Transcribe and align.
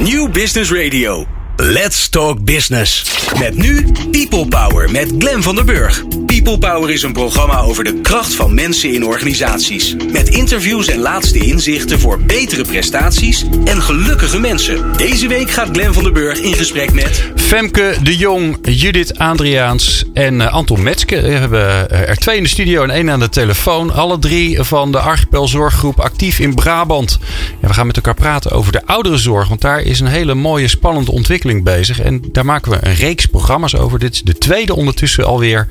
New 0.00 0.28
Business 0.28 0.70
Radio. 0.70 1.26
Let's 1.58 2.08
Talk 2.08 2.44
Business. 2.44 3.04
Met 3.38 3.56
nu 3.56 3.92
People 4.10 4.46
Power 4.48 4.90
met 4.90 5.12
Glen 5.18 5.42
van 5.42 5.54
der 5.54 5.64
Burg. 5.64 6.02
People 6.42 6.58
Power 6.58 6.90
is 6.90 7.02
een 7.02 7.12
programma 7.12 7.60
over 7.60 7.84
de 7.84 8.00
kracht 8.00 8.34
van 8.34 8.54
mensen 8.54 8.92
in 8.92 9.04
organisaties. 9.04 9.96
Met 10.12 10.28
interviews 10.28 10.86
en 10.86 10.98
laatste 10.98 11.38
inzichten 11.38 12.00
voor 12.00 12.20
betere 12.20 12.64
prestaties 12.64 13.44
en 13.64 13.82
gelukkige 13.82 14.40
mensen. 14.40 14.92
Deze 14.96 15.28
week 15.28 15.50
gaat 15.50 15.68
Glen 15.72 15.94
van 15.94 16.02
der 16.02 16.12
Burg 16.12 16.38
in 16.38 16.54
gesprek 16.54 16.92
met... 16.92 17.30
Femke 17.36 17.96
de 18.02 18.16
Jong, 18.16 18.58
Judith 18.62 19.18
Adriaans 19.18 20.04
en 20.14 20.34
uh, 20.34 20.52
Anton 20.52 20.82
Metske. 20.82 21.20
We 21.20 21.28
hebben 21.28 21.90
er 21.90 22.16
twee 22.16 22.36
in 22.36 22.42
de 22.42 22.48
studio 22.48 22.82
en 22.82 22.90
één 22.90 23.10
aan 23.10 23.20
de 23.20 23.28
telefoon. 23.28 23.92
Alle 23.92 24.18
drie 24.18 24.62
van 24.62 24.92
de 24.92 24.98
Archipel 24.98 25.48
Zorggroep 25.48 26.00
actief 26.00 26.38
in 26.38 26.54
Brabant. 26.54 27.18
Ja, 27.60 27.68
we 27.68 27.74
gaan 27.74 27.86
met 27.86 27.96
elkaar 27.96 28.14
praten 28.14 28.50
over 28.50 28.72
de 28.72 28.86
ouderenzorg. 28.86 29.48
Want 29.48 29.60
daar 29.60 29.80
is 29.80 30.00
een 30.00 30.06
hele 30.06 30.34
mooie, 30.34 30.68
spannende 30.68 31.12
ontwikkeling 31.12 31.64
bezig. 31.64 32.00
En 32.00 32.22
daar 32.32 32.44
maken 32.44 32.70
we 32.70 32.78
een 32.80 32.94
reeks 32.94 33.26
programma's 33.26 33.74
over. 33.74 33.98
Dit 33.98 34.12
is 34.12 34.22
de 34.22 34.38
tweede 34.38 34.74
ondertussen 34.74 35.26
alweer. 35.26 35.68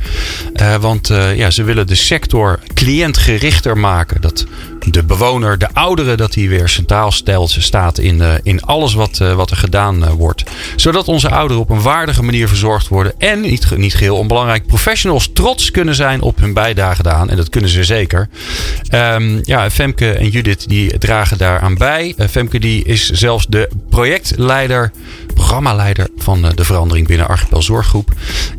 Uh, 0.61 0.75
want 0.75 1.09
uh, 1.09 1.37
ja, 1.37 1.51
ze 1.51 1.63
willen 1.63 1.87
de 1.87 1.95
sector 1.95 2.59
cliëntgerichter 2.73 3.77
maken. 3.77 4.21
Dat 4.21 4.45
de 4.91 5.03
bewoner, 5.03 5.57
de 5.57 5.67
oudere, 5.73 6.15
dat 6.15 6.35
hij 6.35 6.47
weer 6.47 6.69
centraal 6.69 7.11
stelt, 7.11 7.55
staat 7.59 7.97
in, 7.97 8.15
uh, 8.15 8.33
in 8.43 8.61
alles 8.61 8.93
wat, 8.93 9.17
wat 9.17 9.51
er 9.51 9.57
gedaan 9.57 10.05
wordt. 10.09 10.43
Zodat 10.75 11.07
onze 11.07 11.29
ouderen 11.29 11.61
op 11.61 11.69
een 11.69 11.81
waardige 11.81 12.23
manier 12.23 12.47
verzorgd 12.47 12.87
worden. 12.87 13.13
En 13.17 13.41
niet, 13.41 13.77
niet 13.77 13.95
geheel 13.95 14.17
onbelangrijk, 14.17 14.65
professionals 14.67 15.29
trots 15.33 15.71
kunnen 15.71 15.95
zijn 15.95 16.21
op 16.21 16.39
hun 16.39 16.53
bijdrage 16.53 16.95
gedaan. 16.95 17.29
En 17.29 17.37
dat 17.37 17.49
kunnen 17.49 17.69
ze 17.69 17.83
zeker. 17.83 18.29
Um, 18.93 19.39
ja, 19.43 19.69
Femke 19.69 20.11
en 20.11 20.29
Judith 20.29 20.69
die 20.69 20.97
dragen 20.97 21.37
daaraan 21.37 21.75
bij. 21.75 22.15
Femke 22.29 22.59
die 22.59 22.83
is 22.83 23.09
zelfs 23.09 23.45
de 23.49 23.69
projectleider, 23.89 24.91
programmaleider 25.37 26.07
van 26.17 26.41
de 26.55 26.65
verandering 26.65 27.07
binnen 27.07 27.27
Archipel 27.27 27.61
Zorggroep. 27.61 28.11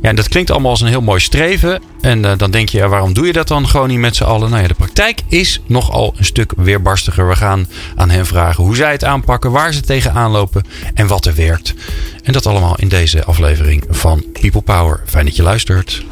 Ja, 0.02 0.08
en 0.08 0.16
dat 0.16 0.28
klinkt 0.28 0.50
allemaal 0.50 0.70
als 0.70 0.80
een 0.80 0.88
heel 0.88 1.00
mooi 1.00 1.20
streven. 1.20 1.82
En 2.00 2.22
dan 2.36 2.50
denk 2.50 2.68
je, 2.68 2.78
ja, 2.78 2.88
waarom 2.88 3.12
doe 3.12 3.26
je 3.26 3.32
dat 3.32 3.48
dan 3.48 3.68
gewoon 3.68 3.88
niet 3.88 3.98
met 3.98 4.16
z'n 4.16 4.24
allen? 4.24 4.50
Nou 4.50 4.62
ja, 4.62 4.68
de 4.68 4.74
praktijk 4.74 5.20
is 5.28 5.60
nogal 5.66 6.14
een 6.16 6.24
stuk 6.24 6.52
weerbarstiger. 6.56 7.28
We 7.28 7.36
gaan 7.36 7.66
aan 7.96 8.10
hen 8.10 8.26
vragen 8.26 8.64
hoe 8.64 8.76
zij 8.76 8.92
het 8.92 9.04
aanpakken, 9.04 9.50
waar 9.50 9.72
ze 9.72 9.80
tegenaan 9.80 10.30
lopen 10.30 10.64
en 10.94 11.06
wat 11.06 11.24
er 11.24 11.34
werkt. 11.34 11.74
En 12.22 12.32
dat 12.32 12.46
allemaal 12.46 12.76
in 12.78 12.88
deze 12.88 13.24
aflevering 13.24 13.84
van 13.88 14.24
People 14.32 14.60
Power. 14.60 15.00
Fijn 15.06 15.24
dat 15.24 15.36
je 15.36 15.42
luistert. 15.42 16.04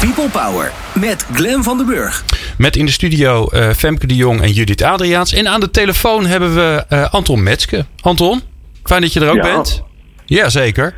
People 0.00 0.28
Power 0.28 0.72
met 0.94 1.26
Glen 1.32 1.62
van 1.62 1.76
den 1.76 1.86
Burg. 1.86 2.24
Met 2.58 2.76
in 2.76 2.86
de 2.86 2.92
studio 2.92 3.48
uh, 3.52 3.70
Femke 3.70 4.06
de 4.06 4.16
Jong 4.16 4.40
en 4.40 4.52
Judith 4.52 4.82
Adriaans. 4.82 5.32
En 5.32 5.48
aan 5.48 5.60
de 5.60 5.70
telefoon 5.70 6.26
hebben 6.26 6.54
we 6.54 6.84
uh, 6.88 7.10
Anton 7.10 7.42
Metske. 7.42 7.86
Anton, 8.00 8.42
fijn 8.84 9.00
dat 9.00 9.12
je 9.12 9.20
er 9.20 9.28
ook 9.28 9.44
ja. 9.44 9.54
bent. 9.54 9.82
Jazeker. 10.28 10.94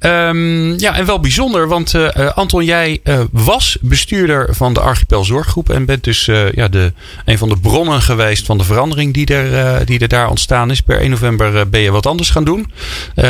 Um, 0.00 0.78
ja, 0.78 0.96
en 0.96 1.06
wel 1.06 1.20
bijzonder, 1.20 1.68
want 1.68 1.94
uh, 1.94 2.08
Anton, 2.34 2.64
jij 2.64 3.00
uh, 3.04 3.20
was 3.32 3.78
bestuurder 3.80 4.54
van 4.54 4.74
de 4.74 4.80
Archipel 4.80 5.24
Zorggroep 5.24 5.70
en 5.70 5.84
bent 5.84 6.04
dus 6.04 6.24
ja, 6.54 6.68
de, 6.68 6.92
een 7.24 7.38
van 7.38 7.48
de 7.48 7.58
bronnen 7.58 8.00
geweest 8.00 8.46
van 8.46 8.58
de 8.58 8.64
verandering 8.64 9.14
die 9.14 9.26
er, 9.26 9.86
die 9.86 9.98
er 9.98 10.08
daar 10.08 10.28
ontstaan 10.28 10.70
is. 10.70 10.80
Per 10.80 11.00
1 11.00 11.10
november 11.10 11.68
ben 11.68 11.80
je 11.80 11.90
wat 11.90 12.06
anders 12.06 12.30
gaan 12.30 12.44
doen. 12.44 12.72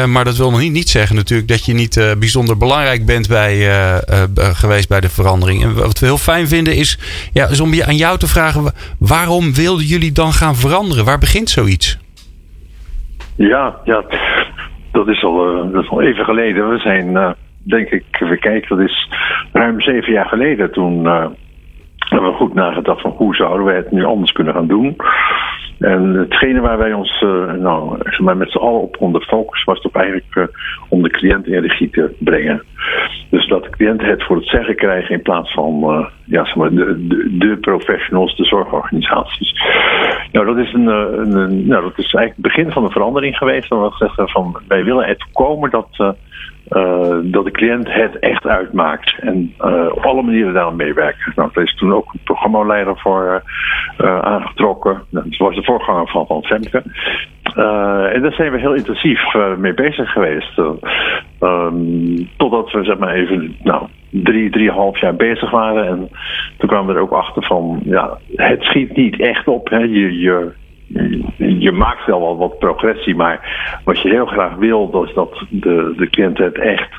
maar 0.07 0.25
dat 0.25 0.37
wil 0.37 0.51
nog 0.51 0.61
niet, 0.61 0.89
zeggen 0.89 1.17
natuurlijk 1.17 1.49
dat 1.49 1.65
je 1.65 1.73
niet 1.73 2.01
bijzonder 2.19 2.57
belangrijk 2.57 3.07
bent 3.07 3.29
bij, 3.29 3.71
geweest 4.35 4.89
bij 4.89 5.01
de 5.01 5.09
verandering. 5.09 5.63
En 5.63 5.75
wat 5.75 5.99
we 5.99 6.07
heel 6.07 6.19
fijn 6.19 6.49
vinden 6.49 6.75
is, 6.75 6.99
ja, 7.33 7.49
om 7.63 7.75
je 7.75 7.87
aan 7.87 7.97
jou 7.97 8.19
te 8.19 8.27
vragen, 8.27 8.73
waarom 8.99 9.55
wilden 9.55 9.87
jullie 9.87 10.13
dan 10.13 10.33
gaan 10.33 10.57
veranderen? 10.57 11.05
Waar 11.05 11.19
begint 11.19 11.51
zoiets? 11.51 11.99
Ja, 13.37 13.77
ja 13.85 14.05
dat 14.97 15.09
is 15.09 15.25
al, 15.25 15.57
uh, 15.57 15.73
dat 15.73 15.83
is 15.83 15.91
al 15.91 16.01
even 16.03 16.25
geleden. 16.25 16.69
We 16.69 16.79
zijn, 16.79 17.11
uh, 17.11 17.31
denk 17.65 17.89
ik, 17.89 18.05
even 18.21 18.39
kijken, 18.39 18.77
dat 18.77 18.87
is 18.89 19.11
ruim 19.53 19.81
zeven 19.81 20.13
jaar 20.13 20.29
geleden. 20.29 20.73
Toen 20.73 21.05
uh, 21.05 21.27
hebben 22.09 22.31
we 22.31 22.37
goed 22.37 22.55
nagedacht 22.55 23.01
van 23.01 23.11
hoe 23.17 23.35
zouden 23.35 23.67
wij 23.67 23.77
het 23.77 23.91
nu 23.91 24.05
anders 24.05 24.33
kunnen 24.33 24.55
gaan 24.55 24.67
doen. 24.67 24.97
En 25.79 26.15
hetgene 26.15 26.61
waar 26.61 26.79
wij 26.79 26.93
ons 26.93 27.21
nou, 27.59 27.97
zeg 28.03 28.21
maar, 28.21 28.37
met 28.37 28.51
z'n 28.51 28.59
allen 28.59 28.81
op 28.81 28.97
konden 28.97 29.23
focussen, 29.23 29.73
was 29.73 29.81
toch 29.81 29.93
eigenlijk 29.93 30.51
om 30.89 31.03
de 31.03 31.11
cliënt 31.11 31.47
in 31.47 31.61
regie 31.61 31.91
te 31.91 32.15
brengen. 32.19 32.63
Dus 33.31 33.49
dat 33.49 33.63
de 33.63 33.71
cliënt 33.71 34.03
het 34.03 34.25
voor 34.25 34.37
het 34.37 34.47
zeggen 34.47 34.77
krijgen 34.77 35.15
in 35.15 35.23
plaats 35.23 35.53
van 35.53 36.09
ja, 36.25 36.45
zeg 36.45 36.55
maar, 36.55 36.71
de, 36.71 37.07
de, 37.39 37.57
professionals, 37.61 38.37
de 38.37 38.45
zorgorganisaties. 38.45 39.63
Nou, 40.33 40.47
dat 40.47 40.57
is, 40.57 40.73
een, 40.73 40.87
een, 40.87 41.67
nou, 41.67 41.83
dat 41.83 41.99
is 41.99 42.15
eigenlijk 42.15 42.35
het 42.35 42.43
begin 42.43 42.71
van 42.71 42.85
een 42.85 42.91
verandering 42.91 43.37
geweest. 43.37 43.69
Dan 43.69 43.93
zeggen 43.99 44.29
van, 44.29 44.57
wij 44.69 44.85
willen 44.85 45.07
het 45.07 45.23
voorkomen 45.23 45.71
dat, 45.71 46.17
uh, 46.71 47.17
dat 47.23 47.45
de 47.45 47.51
cliënt 47.51 47.93
het 47.93 48.19
echt 48.19 48.47
uitmaakt. 48.47 49.15
En 49.21 49.55
uh, 49.61 49.87
op 49.91 50.05
alle 50.05 50.23
manieren 50.23 50.53
daaraan 50.53 50.77
meewerken. 50.77 51.33
Nou, 51.37 51.51
daar 51.53 51.65
is 51.65 51.75
toen 51.75 51.95
ook 51.95 52.13
een 52.13 52.21
programmaleider 52.25 52.99
voor 52.99 53.43
aangetrokken. 54.21 55.03
Dat 55.11 55.37
was 55.37 55.55
de 55.55 55.65
voorganger 55.65 56.09
van, 56.09 56.27
van 56.27 56.45
Femke. 56.45 56.83
en 58.13 58.23
daar 58.23 58.33
zijn 58.33 58.53
we 58.53 58.59
heel 58.59 58.75
intensief 58.75 59.21
mee 59.59 59.75
bezig 59.75 60.13
geweest. 60.13 60.59
Um, 61.41 62.29
totdat 62.37 62.71
we 62.71 62.85
zeg 62.85 62.99
maar 62.99 63.15
even 63.15 63.57
nou, 63.63 63.87
drie, 64.11 64.51
drieënhalf 64.51 65.01
jaar 65.01 65.17
bezig 65.17 65.51
waren. 65.51 65.87
En 65.87 66.09
toen 66.59 66.69
kwamen 66.69 66.87
we 66.87 66.95
er 66.95 67.01
ook 67.01 67.13
achter 67.13 67.43
van, 67.43 67.81
ja, 67.85 68.19
het 68.35 68.63
schiet 68.63 68.97
niet 68.97 69.21
echt 69.21 69.49
op. 69.49 69.69
Hè. 69.69 69.79
Je, 69.79 70.19
je, 70.19 70.53
je 71.59 71.73
maakt 71.73 72.07
wel 72.07 72.21
wat, 72.21 72.37
wat 72.37 72.59
progressie, 72.59 73.17
maar 73.17 73.41
wat 73.85 74.01
je 74.01 74.09
heel 74.09 74.27
graag 74.27 74.55
wil, 74.55 74.91
dat 74.91 75.09
is 75.09 75.15
dat 75.15 75.45
de, 75.49 75.95
de 75.97 76.11
cliënt 76.11 76.39
het 76.39 76.59
echt 76.59 76.91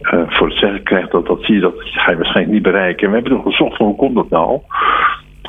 uh, 0.00 0.22
voor 0.26 0.48
het 0.48 0.58
zeggen 0.58 0.82
krijgt. 0.82 1.10
Dat, 1.10 1.26
dat 1.26 1.42
zie 1.42 1.54
je, 1.54 1.60
dat 1.60 1.74
ga 1.76 2.10
je 2.10 2.16
waarschijnlijk 2.16 2.54
niet 2.54 2.62
bereiken. 2.62 3.02
En 3.02 3.08
we 3.08 3.14
hebben 3.14 3.32
toen 3.32 3.52
gezocht 3.52 3.78
hoe 3.78 3.96
komt 3.96 4.14
dat 4.14 4.30
nou? 4.30 4.60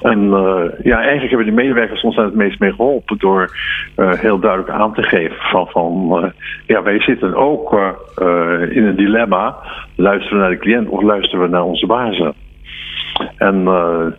En 0.01 0.23
uh, 0.23 0.63
ja, 0.83 0.97
eigenlijk 0.97 1.29
hebben 1.29 1.45
die 1.45 1.55
medewerkers 1.55 2.01
ons 2.01 2.15
daar 2.15 2.25
het 2.25 2.35
meest 2.35 2.59
mee 2.59 2.73
geholpen 2.73 3.17
door 3.17 3.57
uh, 3.95 4.13
heel 4.13 4.39
duidelijk 4.39 4.71
aan 4.71 4.93
te 4.93 5.03
geven 5.03 5.37
van, 5.39 5.67
van 5.67 6.31
ja, 6.65 6.83
wij 6.83 7.01
zitten 7.01 7.35
ook 7.35 7.73
in 8.69 8.85
een 8.85 8.95
dilemma. 8.95 9.55
Luisteren 9.95 10.37
we 10.37 10.43
naar 10.43 10.49
de 10.49 10.57
cliënt 10.57 10.89
of 10.89 11.01
luisteren 11.01 11.45
we 11.45 11.51
naar 11.51 11.63
onze 11.63 11.85
bazen? 11.85 12.33
En 13.37 13.63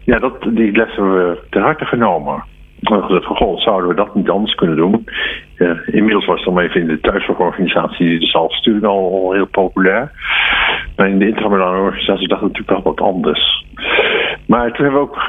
ja, 0.05 0.19
dat, 0.19 0.43
die 0.43 0.73
les 0.73 0.95
hebben 0.95 1.15
we 1.15 1.39
ter 1.51 1.63
harte 1.63 1.85
genomen. 1.85 2.45
Gezegd 2.81 3.27
van, 3.27 3.37
goh, 3.37 3.59
zouden 3.59 3.89
we 3.89 3.95
dat 3.95 4.15
niet 4.15 4.31
anders 4.31 4.55
kunnen 4.55 4.77
doen? 4.77 5.05
inmiddels 5.87 6.27
was 6.27 6.45
het 6.45 6.55
dan 6.55 6.59
even 6.59 6.81
in 6.81 6.87
de 6.87 7.01
thuiszorgorganisatie 7.01 8.19
de 8.19 8.27
zelfsturing 8.27 8.85
al, 8.85 9.13
al 9.13 9.33
heel 9.33 9.47
populair. 9.47 10.13
Maar 10.97 11.09
in 11.09 11.19
de 11.19 11.29
intramurale 11.29 11.81
organisatie 11.81 12.29
dacht 12.29 12.43
het 12.43 12.53
natuurlijk 12.53 12.85
wel 12.85 12.95
wat 12.95 13.07
anders. 13.07 13.65
Maar 14.47 14.73
toen 14.73 14.85
hebben 14.85 15.01
we 15.03 15.09
ook 15.09 15.23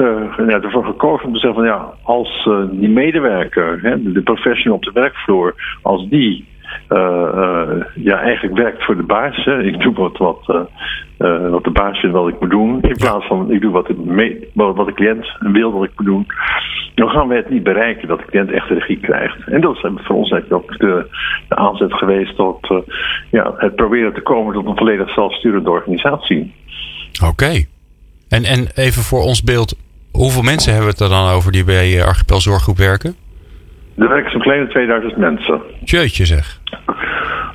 ja, 0.50 0.62
ervoor 0.62 0.86
gekozen 0.86 1.28
om 1.28 1.34
te 1.34 1.40
zeggen 1.40 1.60
van 1.60 1.70
ja, 1.70 1.94
als 2.04 2.46
uh, 2.46 2.64
die 2.72 2.90
medewerker, 2.90 3.80
hè, 3.82 4.12
de 4.12 4.22
professional 4.22 4.78
op 4.78 4.84
de 4.84 4.92
werkvloer, 4.94 5.56
als 5.82 6.10
die 6.10 6.46
ja, 7.96 8.20
eigenlijk 8.22 8.56
werkt 8.56 8.84
voor 8.84 8.96
de 8.96 9.04
baas. 9.04 9.46
Hè. 9.46 9.64
Ik 9.64 9.80
doe 9.80 9.94
wat, 9.94 10.18
wat, 10.18 10.68
wat 11.50 11.64
de 11.64 11.72
baas 11.74 12.00
vindt 12.00 12.16
wat 12.16 12.28
ik 12.28 12.40
moet 12.40 12.50
doen. 12.50 12.82
In 12.82 12.98
plaats 12.98 13.28
van 13.28 13.52
ik 13.52 13.62
doe 13.62 13.72
wat 13.72 13.88
de, 13.88 14.48
wat 14.54 14.86
de 14.86 14.94
cliënt 14.94 15.32
wil 15.40 15.72
dat 15.72 15.84
ik 15.84 15.92
moet 15.96 16.06
doen. 16.06 16.28
Dan 16.96 17.10
gaan 17.10 17.28
we 17.28 17.36
het 17.36 17.50
niet 17.50 17.64
bereiken 17.64 18.08
dat 18.08 18.20
de 18.20 18.26
cliënt 18.26 18.52
echt 18.52 18.70
regie 18.70 19.00
krijgt. 19.00 19.48
En 19.48 19.62
dat 19.62 19.76
is 19.76 19.82
voor 19.82 20.16
ons 20.16 20.32
eigenlijk 20.32 20.64
ook 20.64 20.80
de, 20.80 21.08
de 21.48 21.56
aanzet 21.56 21.94
geweest 21.94 22.36
tot 22.36 22.84
ja, 23.32 23.54
het 23.58 23.76
proberen 23.76 24.14
te 24.14 24.22
komen 24.22 24.54
tot 24.54 24.66
een 24.66 24.78
volledig 24.78 25.14
zelfsturende 25.14 25.70
organisatie. 25.70 26.54
Oké. 27.26 27.66
En, 28.30 28.44
en 28.44 28.68
even 28.76 29.02
voor 29.02 29.22
ons 29.22 29.44
beeld, 29.44 29.76
hoeveel 30.12 30.42
mensen 30.42 30.74
hebben 30.74 30.90
we 30.90 31.04
het 31.04 31.12
er 31.12 31.18
dan 31.18 31.30
over 31.30 31.52
die 31.52 31.64
bij 31.64 32.06
Archipel 32.06 32.42
Zorggroep 32.42 32.78
werken? 32.78 33.16
Er 33.98 34.10
werken 34.10 34.32
zo'n 34.32 34.42
kleine 34.42 34.68
2000 34.68 35.18
mensen. 35.18 35.62
Jeetje 35.84 36.26
zeg. 36.26 36.60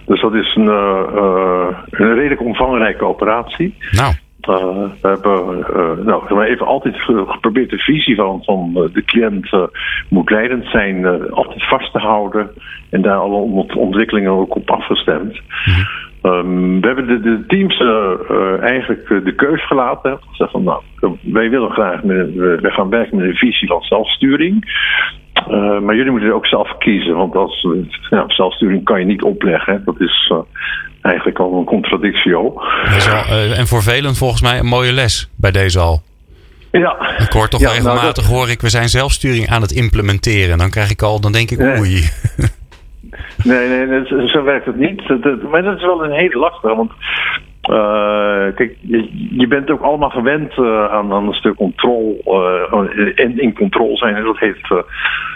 Dus 0.07 0.21
dat 0.21 0.35
is 0.35 0.55
een, 0.55 0.69
uh, 0.69 1.01
uh, 1.15 1.67
een 1.91 2.15
redelijk 2.15 2.41
omvangrijke 2.41 3.05
operatie. 3.05 3.75
Nou. 3.91 4.15
Uh, 4.49 4.89
we 5.01 5.09
hebben 5.09 5.59
uh, 5.59 6.05
nou, 6.05 6.45
even 6.45 6.67
altijd 6.67 6.97
geprobeerd 7.27 7.71
de 7.71 7.79
visie 7.79 8.17
van, 8.17 8.45
van 8.45 8.91
de 8.93 9.05
cliënt 9.05 9.53
uh, 9.53 9.63
moet 10.09 10.31
leidend 10.31 10.67
zijn, 10.67 11.31
altijd 11.31 11.69
vast 11.69 11.93
te 11.93 11.99
houden 11.99 12.51
en 12.91 13.03
daar 13.03 13.17
alle 13.17 13.67
ontwikkelingen 13.77 14.31
ook 14.31 14.57
op 14.57 14.71
afgestemd. 14.71 15.41
Mm-hmm. 15.65 15.85
Um, 16.23 16.81
we 16.81 16.87
hebben 16.87 17.07
de, 17.07 17.21
de 17.21 17.45
teams 17.47 17.81
eigenlijk 18.61 19.09
de 19.25 19.35
keus 19.35 19.67
gelaten. 19.67 20.19
Gezegd 20.31 20.51
van 20.51 20.63
nou, 20.63 20.83
wij 21.21 21.51
willen 21.51 21.71
graag, 21.71 22.03
met, 22.03 22.35
wij 22.35 22.71
gaan 22.71 22.89
werken 22.89 23.17
met 23.17 23.27
een 23.27 23.37
visie 23.37 23.69
van 23.69 23.83
zelfsturing. 23.83 24.65
Uh, 25.51 25.81
maar 25.81 25.97
jullie 25.97 26.11
moeten 26.11 26.35
ook 26.35 26.47
zelf 26.47 26.79
kiezen, 26.79 27.17
want 27.17 27.35
als 27.35 27.67
ja, 28.11 28.25
zelfsturing 28.27 28.85
kan 28.85 28.99
je 28.99 29.07
niet 29.07 29.23
opleggen. 29.23 29.73
Hè. 29.73 29.85
Dat 29.85 30.01
is 30.01 30.31
uh, 30.33 30.39
eigenlijk 31.03 31.39
al 31.39 31.59
een 31.59 31.65
contradictio. 31.65 32.63
Uh, 32.87 33.59
en 33.59 33.67
voor 33.67 33.83
velen 33.83 34.15
volgens 34.15 34.43
mij 34.43 34.59
een 34.59 34.67
mooie 34.67 34.93
les 34.93 35.31
bij 35.37 35.51
deze 35.51 35.79
al. 35.79 36.03
Ja. 36.71 37.19
Ik 37.19 37.33
hoor 37.33 37.49
toch 37.49 37.61
ja, 37.61 37.69
regelmatig, 37.69 38.03
nou, 38.03 38.15
dat... 38.15 38.25
hoor 38.25 38.49
ik, 38.49 38.61
we 38.61 38.69
zijn 38.69 38.89
zelfsturing 38.89 39.49
aan 39.49 39.63
het 39.63 39.71
implementeren. 39.71 40.59
Dan 40.59 40.71
krijg 40.71 40.91
ik 40.91 41.03
al, 41.03 41.21
dan 41.21 41.33
denk 41.33 41.51
ik, 41.51 41.61
oei. 41.61 42.03
Nee, 43.45 43.69
nee, 43.69 43.87
nee, 43.87 44.29
zo 44.29 44.43
werkt 44.43 44.67
het 44.67 44.77
niet. 44.77 45.03
Maar 45.51 45.63
dat 45.63 45.77
is 45.77 45.83
wel 45.83 46.05
een 46.05 46.13
hele 46.13 46.39
lastige, 46.39 46.75
want 46.75 46.93
uh, 47.71 48.55
kijk, 48.55 48.77
je, 48.81 49.09
je, 49.31 49.47
bent 49.47 49.71
ook 49.71 49.81
allemaal 49.81 50.11
gewend 50.11 50.57
uh, 50.57 50.85
aan, 50.85 51.13
aan, 51.13 51.27
een 51.27 51.35
stuk 51.35 51.55
controle 51.55 52.17
uh, 52.27 53.25
en 53.25 53.39
in 53.41 53.55
controle 53.55 53.97
zijn. 53.97 54.15
En 54.15 54.25
dat 54.25 54.39
heeft, 54.39 54.69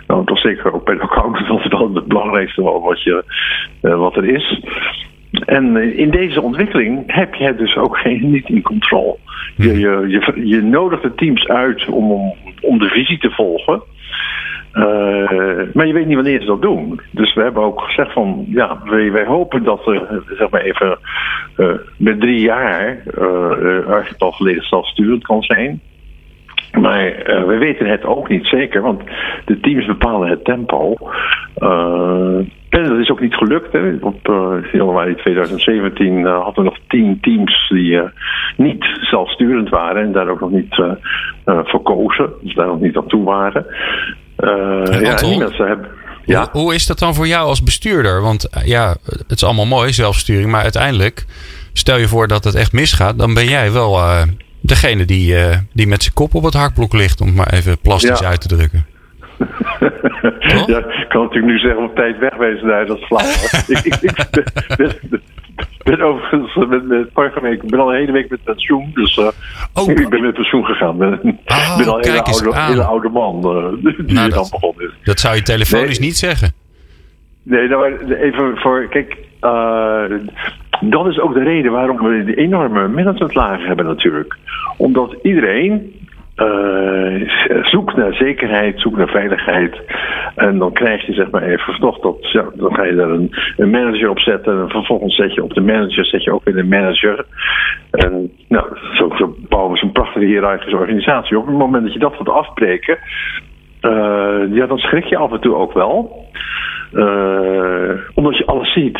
nou, 0.06 0.25
toch 0.25 0.38
zeker 0.38 0.73
ook 0.73 0.85
bij 0.85 0.94
de 0.94 1.00
accountant, 1.00 1.49
dat 1.49 1.59
is 1.65 1.79
wel 1.79 1.94
het 1.94 2.06
belangrijkste 2.06 2.62
wat, 2.62 3.03
je, 3.03 3.25
wat 3.81 4.17
er 4.17 4.25
is. 4.25 4.61
En 5.31 5.77
in 5.97 6.11
deze 6.11 6.43
ontwikkeling 6.43 7.03
heb 7.06 7.35
je 7.35 7.55
dus 7.55 7.77
ook 7.77 7.99
geen, 7.99 8.31
niet 8.31 8.49
in 8.49 8.62
controle. 8.62 9.17
Je, 9.56 9.79
je, 9.79 10.05
je, 10.09 10.47
je 10.47 10.62
nodigt 10.62 11.03
de 11.03 11.15
teams 11.15 11.49
uit 11.49 11.88
om, 11.88 12.12
om, 12.12 12.35
om 12.61 12.79
de 12.79 12.88
visie 12.88 13.19
te 13.19 13.31
volgen. 13.31 13.82
Uh, 14.75 15.75
maar 15.75 15.87
je 15.87 15.93
weet 15.93 16.06
niet 16.06 16.14
wanneer 16.14 16.40
ze 16.40 16.46
dat 16.46 16.62
doen. 16.62 17.00
Dus 17.11 17.34
we 17.34 17.43
hebben 17.43 17.62
ook 17.62 17.81
gezegd 17.81 18.12
van, 18.12 18.44
ja, 18.49 18.78
wij, 18.84 19.12
wij 19.12 19.25
hopen 19.25 19.64
dat 19.64 19.87
er, 19.87 20.22
zeg 20.28 20.50
maar 20.50 20.61
even, 20.61 20.99
uh, 21.56 21.72
met 21.96 22.20
drie 22.20 22.40
jaar 22.40 23.02
uh, 23.19 23.87
Archipel 23.87 24.32
volledig 24.32 24.64
zelfsturend 24.64 25.22
kan 25.22 25.43
zijn. 25.43 25.81
Maar 26.81 27.06
uh, 27.06 27.44
we 27.44 27.56
weten 27.58 27.87
het 27.87 28.05
ook 28.05 28.28
niet 28.28 28.46
zeker, 28.46 28.82
want 28.82 29.02
de 29.44 29.61
teams 29.61 29.87
bepalen 29.87 30.28
het 30.28 30.44
tempo. 30.44 30.96
En 32.69 32.88
dat 32.88 32.99
is 32.99 33.11
ook 33.11 33.20
niet 33.20 33.34
gelukt. 33.34 33.72
Hè. 33.72 33.94
Op 34.00 34.28
uh, 34.28 34.72
januari 34.72 35.14
2017 35.14 36.19
uh, 36.19 36.43
hadden 36.43 36.64
we 36.64 36.70
nog 36.70 36.78
tien 36.88 37.19
teams 37.20 37.69
die 37.69 38.00
niet 38.56 38.84
zelfsturend 39.00 39.69
waren 39.69 40.02
en 40.02 40.12
daar 40.12 40.28
ook 40.28 40.40
nog 40.40 40.50
niet 40.50 40.82
verkozen, 41.44 42.31
dus 42.43 42.55
daar 42.55 42.67
nog 42.67 42.81
niet 42.81 42.96
aan 42.96 43.06
toe 43.06 43.25
waren. 43.25 43.67
Ja, 45.01 45.15
die 45.15 45.39
mensen 45.39 45.67
hebben. 45.67 45.89
Ja. 46.25 46.49
Hoe, 46.53 46.63
hoe, 46.63 46.75
is 46.75 46.87
dat 46.87 46.99
dan 46.99 47.15
voor 47.15 47.27
jou 47.27 47.49
als 47.49 47.63
bestuurder? 47.63 48.23
Want 48.23 48.49
ja, 48.65 48.97
het 49.05 49.37
is 49.37 49.45
allemaal 49.45 49.67
mooi, 49.67 49.93
zelfsturing, 49.93 50.51
maar 50.51 50.63
uiteindelijk, 50.63 51.25
stel 51.73 51.97
je 51.97 52.09
voor 52.09 52.29
dat 52.29 52.45
het 52.45 52.55
echt 52.55 52.73
misgaat, 52.73 53.19
dan 53.19 53.35
ben 53.35 53.49
jij 53.49 53.73
wel 53.73 54.01
degene 54.61 55.05
die, 55.05 55.35
die 55.73 55.87
met 55.87 56.03
zijn 56.03 56.15
kop 56.15 56.35
op 56.35 56.43
het 56.43 56.55
hakblok 56.55 56.93
ligt, 56.93 57.21
om 57.21 57.27
het 57.27 57.37
maar 57.37 57.53
even 57.53 57.79
plastisch 57.79 58.23
uit 58.23 58.41
te 58.41 58.49
drukken. 58.49 58.87
Ja, 60.67 60.79
ik 60.79 61.07
kan 61.09 61.23
natuurlijk 61.23 61.53
nu 61.53 61.59
zeggen 61.59 61.83
op 61.83 61.95
tijd 61.95 62.19
wegwezen. 62.19 62.67
Nee, 62.67 62.85
dat 62.85 62.99
is 62.99 63.05
flauw. 63.05 63.29
ik, 63.77 63.85
ik, 63.85 63.95
ik 63.95 64.77
ben, 64.77 65.21
ben, 65.83 66.01
overigens 66.01 66.55
met, 66.55 66.87
met 66.87 67.09
vorige 67.15 67.41
week, 67.41 67.63
ben 67.71 67.81
al 67.81 67.93
een 67.93 67.99
hele 67.99 68.13
week 68.13 68.31
met 68.31 68.45
pensioen. 68.45 68.91
Dus 68.95 69.17
uh, 69.17 69.29
oh, 69.75 69.91
ik 69.91 70.09
ben 70.09 70.23
met 70.23 70.35
pensioen 70.35 70.65
gegaan. 70.65 70.93
Ik 70.93 71.23
ben, 71.23 71.39
oh, 71.47 71.77
ben 71.77 71.89
al 71.89 71.99
een 71.99 72.05
hele 72.05 72.23
oude, 72.23 72.61
hele 72.61 72.85
oude 72.85 73.09
man 73.09 73.37
uh, 73.37 73.93
die 74.07 74.15
nou, 74.15 74.31
dat, 74.31 74.51
begonnen 74.51 74.85
is. 74.85 74.93
Dat 75.05 75.21
zou 75.21 75.37
je 75.37 75.43
telefonisch 75.43 75.99
nee, 75.99 76.09
niet 76.09 76.17
zeggen. 76.17 76.53
Nee, 77.43 77.69
nou, 77.69 78.15
even 78.15 78.57
voor. 78.57 78.87
Kijk, 78.89 79.17
uh, 79.41 80.03
dat 80.81 81.07
is 81.07 81.19
ook 81.19 81.35
de 81.35 81.43
reden 81.43 81.73
waarom 81.73 81.97
we 81.97 82.25
die 82.25 82.35
enorme 82.35 82.89
managementlagen 82.89 83.67
hebben 83.67 83.87
natuurlijk. 83.87 84.37
Omdat 84.77 85.17
iedereen 85.23 86.00
uh, 86.41 87.29
zoek 87.63 87.97
naar 87.97 88.15
zekerheid, 88.15 88.81
zoek 88.81 88.97
naar 88.97 89.09
veiligheid. 89.09 89.81
En 90.35 90.59
dan 90.59 90.73
krijg 90.73 91.07
je 91.07 91.13
zeg 91.13 91.31
maar 91.31 91.43
even 91.43 91.81
toch 91.81 91.99
dat, 91.99 92.31
ja, 92.33 92.45
dan 92.55 92.75
ga 92.75 92.85
je 92.85 92.95
daar 92.95 93.11
een, 93.11 93.31
een, 93.57 93.71
manager 93.71 94.09
op 94.09 94.19
zetten. 94.19 94.61
En 94.61 94.69
vervolgens 94.69 95.17
zet 95.17 95.35
je 95.35 95.43
op 95.43 95.55
de 95.55 95.61
manager, 95.61 96.05
zet 96.05 96.25
je 96.25 96.33
ook 96.33 96.45
weer 96.45 96.59
een 96.59 96.69
manager. 96.69 97.25
En 97.91 98.31
nou, 98.49 98.67
zo, 98.93 99.13
zo 99.17 99.35
bouwen 99.49 99.73
we 99.73 99.79
zo'n 99.79 99.93
prachtige 99.93 100.25
hiërarchische 100.25 100.77
organisatie. 100.77 101.39
Op 101.39 101.47
het 101.47 101.57
moment 101.57 101.85
dat 101.85 101.93
je 101.93 101.99
dat 101.99 102.15
gaat 102.15 102.29
afbreken, 102.29 102.99
uh, 103.83 104.43
ja, 104.51 104.67
dan 104.67 104.79
schrik 104.79 105.05
je 105.05 105.17
af 105.17 105.33
en 105.33 105.41
toe 105.41 105.55
ook 105.55 105.73
wel. 105.73 106.27
Uh, 106.93 107.93
omdat 108.15 108.37
je 108.37 108.47
alles 108.47 108.73
ziet. 108.73 108.99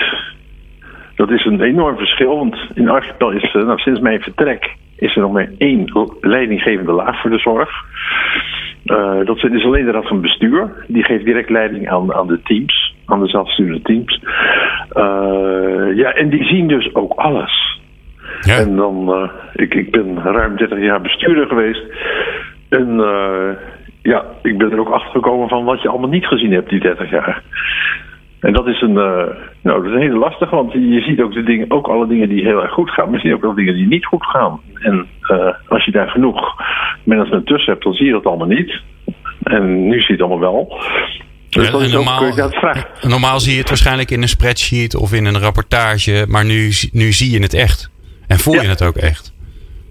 Dat 1.15 1.31
is 1.31 1.45
een 1.45 1.61
enorm 1.61 1.97
verschil, 1.97 2.37
want 2.37 2.57
in 2.75 2.89
Archipel 2.89 3.31
is, 3.31 3.53
nou, 3.53 3.79
sinds 3.79 4.01
mijn 4.01 4.21
vertrek 4.21 4.77
is 5.01 5.15
er 5.15 5.23
nog 5.23 5.33
maar 5.33 5.51
één 5.59 6.09
leidinggevende 6.21 6.93
laag 6.93 7.21
voor 7.21 7.31
de 7.31 7.39
zorg. 7.39 7.71
Uh, 8.85 9.25
dat 9.25 9.37
is 9.45 9.65
alleen 9.65 9.85
de 9.85 9.91
raad 9.91 10.09
van 10.09 10.21
bestuur. 10.21 10.85
Die 10.87 11.05
geeft 11.05 11.25
direct 11.25 11.51
leiding 11.51 11.91
aan, 11.91 12.15
aan 12.15 12.27
de 12.27 12.41
teams, 12.43 12.95
aan 13.07 13.21
de 13.21 13.29
zelfsturende 13.29 13.83
teams. 13.83 14.21
Uh, 14.97 15.97
ja, 15.97 16.13
en 16.13 16.29
die 16.29 16.45
zien 16.45 16.69
dus 16.69 16.95
ook 16.95 17.13
alles. 17.13 17.81
Ja. 18.41 18.57
En 18.59 18.77
dan, 18.77 19.09
uh, 19.09 19.31
ik, 19.55 19.75
ik 19.75 19.91
ben 19.91 20.23
ruim 20.23 20.57
30 20.57 20.79
jaar 20.79 21.01
bestuurder 21.01 21.47
geweest. 21.47 21.83
En 22.69 22.97
ja, 24.03 24.25
ik 24.43 24.59
ben 24.59 24.73
er 24.73 24.81
ook 24.81 24.91
achter 24.91 25.11
gekomen 25.11 25.49
van 25.49 25.65
wat 25.65 25.83
je 25.83 25.89
allemaal 25.89 26.09
niet 26.09 26.27
gezien 26.27 26.53
hebt 26.53 26.71
die 26.71 26.81
30 26.81 27.11
jaar. 27.11 27.43
En 28.41 28.53
dat 28.53 28.67
is 28.67 28.81
een, 28.81 28.91
uh, 28.95 29.25
nou, 29.63 29.83
dat 29.83 29.85
is 29.85 29.93
een 29.93 30.01
hele 30.01 30.19
lastige, 30.19 30.55
want 30.55 30.73
je 30.73 31.01
ziet 31.01 31.21
ook, 31.21 31.33
de 31.33 31.43
dingen, 31.43 31.71
ook 31.71 31.89
alle 31.89 32.07
dingen 32.07 32.29
die 32.29 32.45
heel 32.45 32.63
erg 32.63 32.73
goed 32.73 32.91
gaan, 32.91 33.05
maar 33.05 33.21
je 33.21 33.27
ziet 33.27 33.37
ook 33.37 33.43
wel 33.43 33.55
dingen 33.55 33.75
die 33.75 33.87
niet 33.87 34.07
goed 34.07 34.27
gaan. 34.27 34.61
En 34.75 35.07
uh, 35.31 35.55
als 35.69 35.85
je 35.85 35.91
daar 35.91 36.09
genoeg 36.09 36.55
management 37.05 37.47
tussen 37.47 37.73
hebt, 37.73 37.85
dan 37.85 37.93
zie 37.93 38.07
je 38.07 38.13
dat 38.13 38.27
allemaal 38.27 38.47
niet. 38.47 38.81
En 39.43 39.89
nu 39.89 40.01
zie 40.01 40.07
je 40.07 40.13
het 40.13 40.23
allemaal 40.23 40.53
wel. 40.53 40.79
Dus 41.49 41.71
dat 41.71 41.81
is 41.81 41.93
normaal, 41.93 42.27
ook, 42.27 42.37
dat 42.37 42.55
vraagt. 42.55 43.09
normaal 43.09 43.41
zie 43.41 43.53
je 43.53 43.59
het 43.59 43.69
waarschijnlijk 43.69 44.11
in 44.11 44.23
een 44.23 44.29
spreadsheet 44.29 44.97
of 44.97 45.13
in 45.13 45.27
een 45.27 45.39
rapportage, 45.39 46.25
maar 46.29 46.45
nu, 46.45 46.71
nu 46.93 47.13
zie 47.13 47.33
je 47.33 47.43
het 47.43 47.55
echt. 47.55 47.91
En 48.27 48.39
voel 48.39 48.55
ja. 48.55 48.63
je 48.63 48.69
het 48.69 48.85
ook 48.85 48.97
echt. 48.97 49.35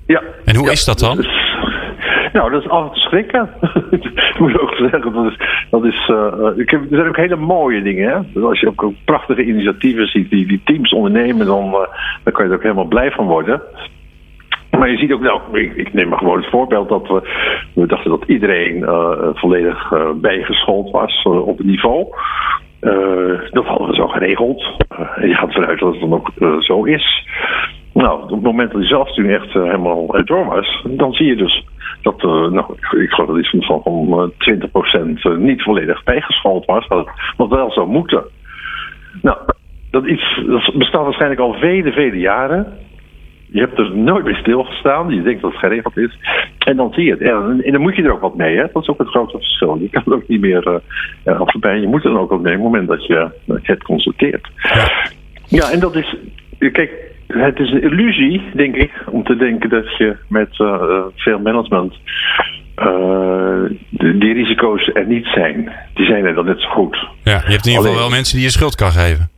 Ja. 0.08 0.24
En 0.46 0.56
hoe 0.56 0.66
ja, 0.66 0.72
is 0.72 0.86
dat 0.86 1.00
dan? 1.00 1.16
Dus, 1.16 1.28
nou, 2.34 2.52
dat 2.52 2.62
is 2.64 2.70
altijd 2.70 2.98
schrikken. 3.00 3.50
moet 4.48 4.60
ook 4.60 4.74
zeggen, 4.74 5.14
dat 5.14 5.26
is. 5.26 5.38
Dat 5.70 5.86
is 5.86 6.12
ik 6.56 6.70
heb, 6.70 6.82
er 6.82 6.98
zijn 6.98 7.08
ook 7.08 7.18
hele 7.18 7.36
mooie 7.36 7.82
dingen. 7.82 8.10
Hè? 8.10 8.20
Dus 8.34 8.44
als 8.44 8.60
je 8.60 8.68
ook, 8.68 8.94
prachtige 9.06 9.46
initiatieven 9.46 10.08
ziet 10.08 10.30
die, 10.30 10.48
die 10.48 10.62
teams 10.64 10.94
ondernemen, 10.94 11.46
dan, 11.46 11.66
uh, 11.66 11.80
dan 12.24 12.34
kan 12.34 12.46
je 12.46 12.52
er 12.52 12.58
ook 12.58 12.64
helemaal 12.64 12.86
blij 12.86 13.12
van 13.12 13.28
worden. 13.28 13.62
Maar 14.72 14.92
je 14.92 14.98
ziet 14.98 15.12
ook, 15.12 15.22
nou, 15.22 15.42
ik, 15.76 15.94
neem 15.94 16.08
maar 16.08 16.18
gewoon 16.18 16.38
het 16.38 16.50
voorbeeld 16.50 16.90
dat 16.90 17.08
we, 17.08 17.22
we 17.74 17.88
dachten 17.88 18.10
dat 18.10 18.24
iedereen 18.28 18.86
volledig 19.34 19.94
bijgeschoold 20.16 20.92
was 20.92 21.24
op 21.24 21.58
het 21.58 21.68
niveau. 21.68 22.06
dat 23.52 23.66
hadden 23.66 23.88
we 23.88 23.96
zo 23.96 24.08
geregeld. 24.08 24.76
en 25.16 25.28
je 25.28 25.36
gaat 25.36 25.56
eruit 25.56 25.80
dat 25.80 25.92
het 25.92 26.02
dan 26.02 26.14
ook 26.14 26.32
zo 26.60 26.84
is. 26.84 27.28
Nou, 27.94 28.24
op 28.24 28.30
het 28.30 28.42
moment 28.42 28.72
dat 28.72 28.82
die 28.82 28.90
zelfsturing 28.90 29.34
echt 29.34 29.54
helemaal 29.54 30.08
door 30.26 30.46
was, 30.46 30.86
dan 30.90 31.14
zie 31.14 31.26
je 31.26 31.36
dus 31.36 31.66
dat, 32.02 32.24
uh, 32.24 32.48
nou, 32.48 32.74
ik 33.02 33.10
geloof 33.10 33.30
dat 33.30 33.38
iets 33.38 33.66
van, 33.66 33.82
van 33.84 34.34
20% 34.38 35.22
uh, 35.22 35.38
niet 35.38 35.62
volledig 35.62 36.04
bijgeschoold 36.04 36.66
was, 36.66 36.88
wat, 36.88 37.10
wat 37.38 37.50
wel 37.50 37.72
zou 37.72 37.88
moeten. 37.88 38.24
Nou, 39.22 39.38
dat, 39.92 40.06
iets, 40.06 40.42
dat 40.48 40.74
bestaat 40.74 41.04
waarschijnlijk 41.04 41.42
al 41.42 41.54
vele, 41.54 41.92
vele 41.92 42.20
jaren. 42.20 42.78
Je 43.52 43.60
hebt 43.60 43.78
er 43.78 43.96
nooit 43.96 44.24
bij 44.24 44.34
stilgestaan. 44.34 45.10
Je 45.10 45.22
denkt 45.22 45.42
dat 45.42 45.52
het 45.52 45.60
geregeld 45.60 45.98
is. 45.98 46.18
En 46.58 46.76
dan 46.76 46.94
zie 46.94 47.04
je 47.04 47.12
het. 47.12 47.22
En, 47.22 47.62
en 47.64 47.72
dan 47.72 47.82
moet 47.82 47.96
je 47.96 48.04
er 48.04 48.14
ook 48.14 48.22
wat 48.22 48.36
mee. 48.36 48.56
Hè? 48.56 48.64
Dat 48.74 48.82
is 48.82 48.90
ook 48.90 48.98
het 48.98 49.08
grote 49.08 49.38
verschil. 49.38 49.78
Je 49.80 49.90
kan 49.90 50.02
het 50.06 50.14
ook 50.14 50.28
niet 50.28 50.42
meer 50.42 50.82
uh. 51.26 51.82
Je 51.82 51.88
moet 51.88 52.06
er 52.06 52.20
ook 52.20 52.30
wat 52.30 52.42
mee 52.42 52.58
op 52.58 52.64
het 52.64 52.72
moment 52.72 52.88
dat 52.88 53.06
je, 53.06 53.30
dat 53.46 53.60
het 53.62 53.84
consulteert. 53.84 54.50
Ja. 54.56 54.88
ja, 55.48 55.72
en 55.72 55.80
dat 55.80 55.96
is. 55.96 56.16
Kijk, 56.58 57.09
het 57.38 57.60
is 57.60 57.72
een 57.72 57.82
illusie, 57.82 58.42
denk 58.54 58.76
ik, 58.76 58.92
om 59.06 59.24
te 59.24 59.36
denken 59.36 59.70
dat 59.70 59.98
je 59.98 60.16
met 60.28 60.60
uh, 60.60 61.06
veel 61.16 61.40
management 61.40 61.94
uh, 62.78 63.64
die 63.92 64.34
risico's 64.34 64.90
er 64.94 65.06
niet 65.06 65.26
zijn. 65.26 65.72
Die 65.94 66.06
zijn 66.06 66.26
er 66.26 66.34
dan 66.34 66.46
net 66.46 66.62
zo 66.62 66.70
goed. 66.70 67.08
Ja, 67.24 67.42
je 67.46 67.52
hebt 67.52 67.66
in 67.66 67.72
ieder 67.72 67.86
geval 67.86 68.00
wel 68.00 68.10
mensen 68.10 68.36
die 68.36 68.46
je 68.46 68.52
schuld 68.52 68.76
kan 68.76 68.92
geven. 68.92 69.30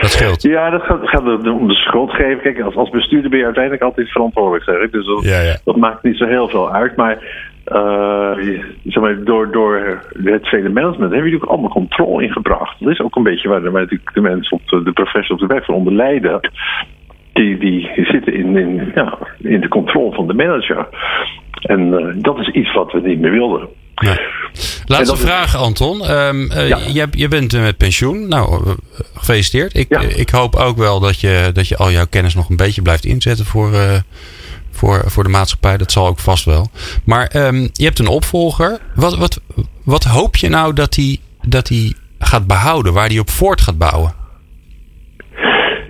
Dat 0.00 0.10
scheelt. 0.10 0.42
Ja, 0.42 0.70
dat 0.70 0.82
gaat, 0.82 1.00
gaat 1.02 1.46
om 1.46 1.68
de 1.68 1.74
schuld 1.74 2.10
geven. 2.10 2.42
Kijk, 2.42 2.60
als, 2.60 2.74
als 2.74 2.90
bestuurder 2.90 3.30
ben 3.30 3.38
je 3.38 3.44
uiteindelijk 3.44 3.84
altijd 3.84 4.10
verantwoordelijk, 4.10 4.64
zeg 4.64 4.80
ik. 4.80 4.92
Dus 4.92 5.06
dat, 5.06 5.24
ja, 5.24 5.40
ja. 5.40 5.56
dat 5.64 5.76
maakt 5.76 6.02
niet 6.02 6.16
zo 6.16 6.26
heel 6.26 6.48
veel 6.48 6.72
uit. 6.72 6.96
Maar 6.96 7.18
uh, 7.72 8.30
zeg 8.84 9.02
maar, 9.02 9.24
door, 9.24 9.52
door 9.52 10.00
het 10.24 10.48
vele 10.48 10.68
management 10.68 11.00
hebben 11.00 11.10
we 11.10 11.16
natuurlijk 11.16 11.50
allemaal 11.50 11.70
controle 11.70 12.22
ingebracht. 12.22 12.76
Dat 12.80 12.92
is 12.92 13.00
ook 13.00 13.16
een 13.16 13.22
beetje 13.22 13.48
waar, 13.48 13.62
waar 13.62 13.72
natuurlijk 13.72 14.14
de 14.14 14.20
mensen 14.20 14.56
op 14.56 14.68
de, 14.68 14.82
de 14.82 14.92
professionals 14.92 15.42
op 15.42 15.48
de 15.48 15.54
weg 15.54 15.64
van 15.64 15.74
onder 15.74 15.92
lijden 15.92 16.40
die, 17.34 17.58
die 17.58 17.90
zitten 17.94 18.34
in, 18.34 18.56
in, 18.56 18.92
ja, 18.94 19.18
in 19.38 19.60
de 19.60 19.68
controle 19.68 20.14
van 20.14 20.26
de 20.26 20.34
manager. 20.34 20.88
En 21.50 21.80
uh, 21.80 22.22
dat 22.22 22.38
is 22.38 22.48
iets 22.48 22.74
wat 22.74 22.92
we 22.92 23.00
niet 23.00 23.20
meer 23.20 23.30
wilden. 23.30 23.68
Nee. 23.94 24.18
Laatste 24.86 25.16
vraag, 25.16 25.56
Anton. 25.56 26.10
Um, 26.10 26.50
uh, 26.50 26.68
ja. 26.68 26.78
je, 26.92 27.06
je, 27.10 27.28
bent 27.28 27.52
met 27.52 27.76
pensioen. 27.76 28.28
Nou, 28.28 28.76
gefeliciteerd. 29.14 29.76
Ik, 29.76 29.86
ja. 29.88 30.00
ik 30.00 30.30
hoop 30.30 30.56
ook 30.56 30.76
wel 30.76 31.00
dat 31.00 31.20
je, 31.20 31.50
dat 31.52 31.68
je 31.68 31.76
al 31.76 31.90
jouw 31.90 32.06
kennis 32.10 32.34
nog 32.34 32.48
een 32.48 32.56
beetje 32.56 32.82
blijft 32.82 33.04
inzetten 33.04 33.44
voor, 33.44 33.72
uh, 33.72 33.92
voor, 34.70 35.02
voor 35.06 35.22
de 35.22 35.28
maatschappij. 35.28 35.76
Dat 35.76 35.92
zal 35.92 36.06
ook 36.06 36.18
vast 36.18 36.44
wel. 36.44 36.70
Maar 37.04 37.36
um, 37.36 37.68
je 37.72 37.84
hebt 37.84 37.98
een 37.98 38.06
opvolger. 38.06 38.78
Wat, 38.94 39.16
wat, 39.16 39.40
wat 39.84 40.04
hoop 40.04 40.36
je 40.36 40.48
nou 40.48 40.72
dat 40.72 40.94
hij 40.94 41.18
dat 41.46 41.70
gaat 42.18 42.46
behouden? 42.46 42.92
Waar 42.92 43.08
hij 43.08 43.18
op 43.18 43.30
voort 43.30 43.60
gaat 43.60 43.78
bouwen? 43.78 44.23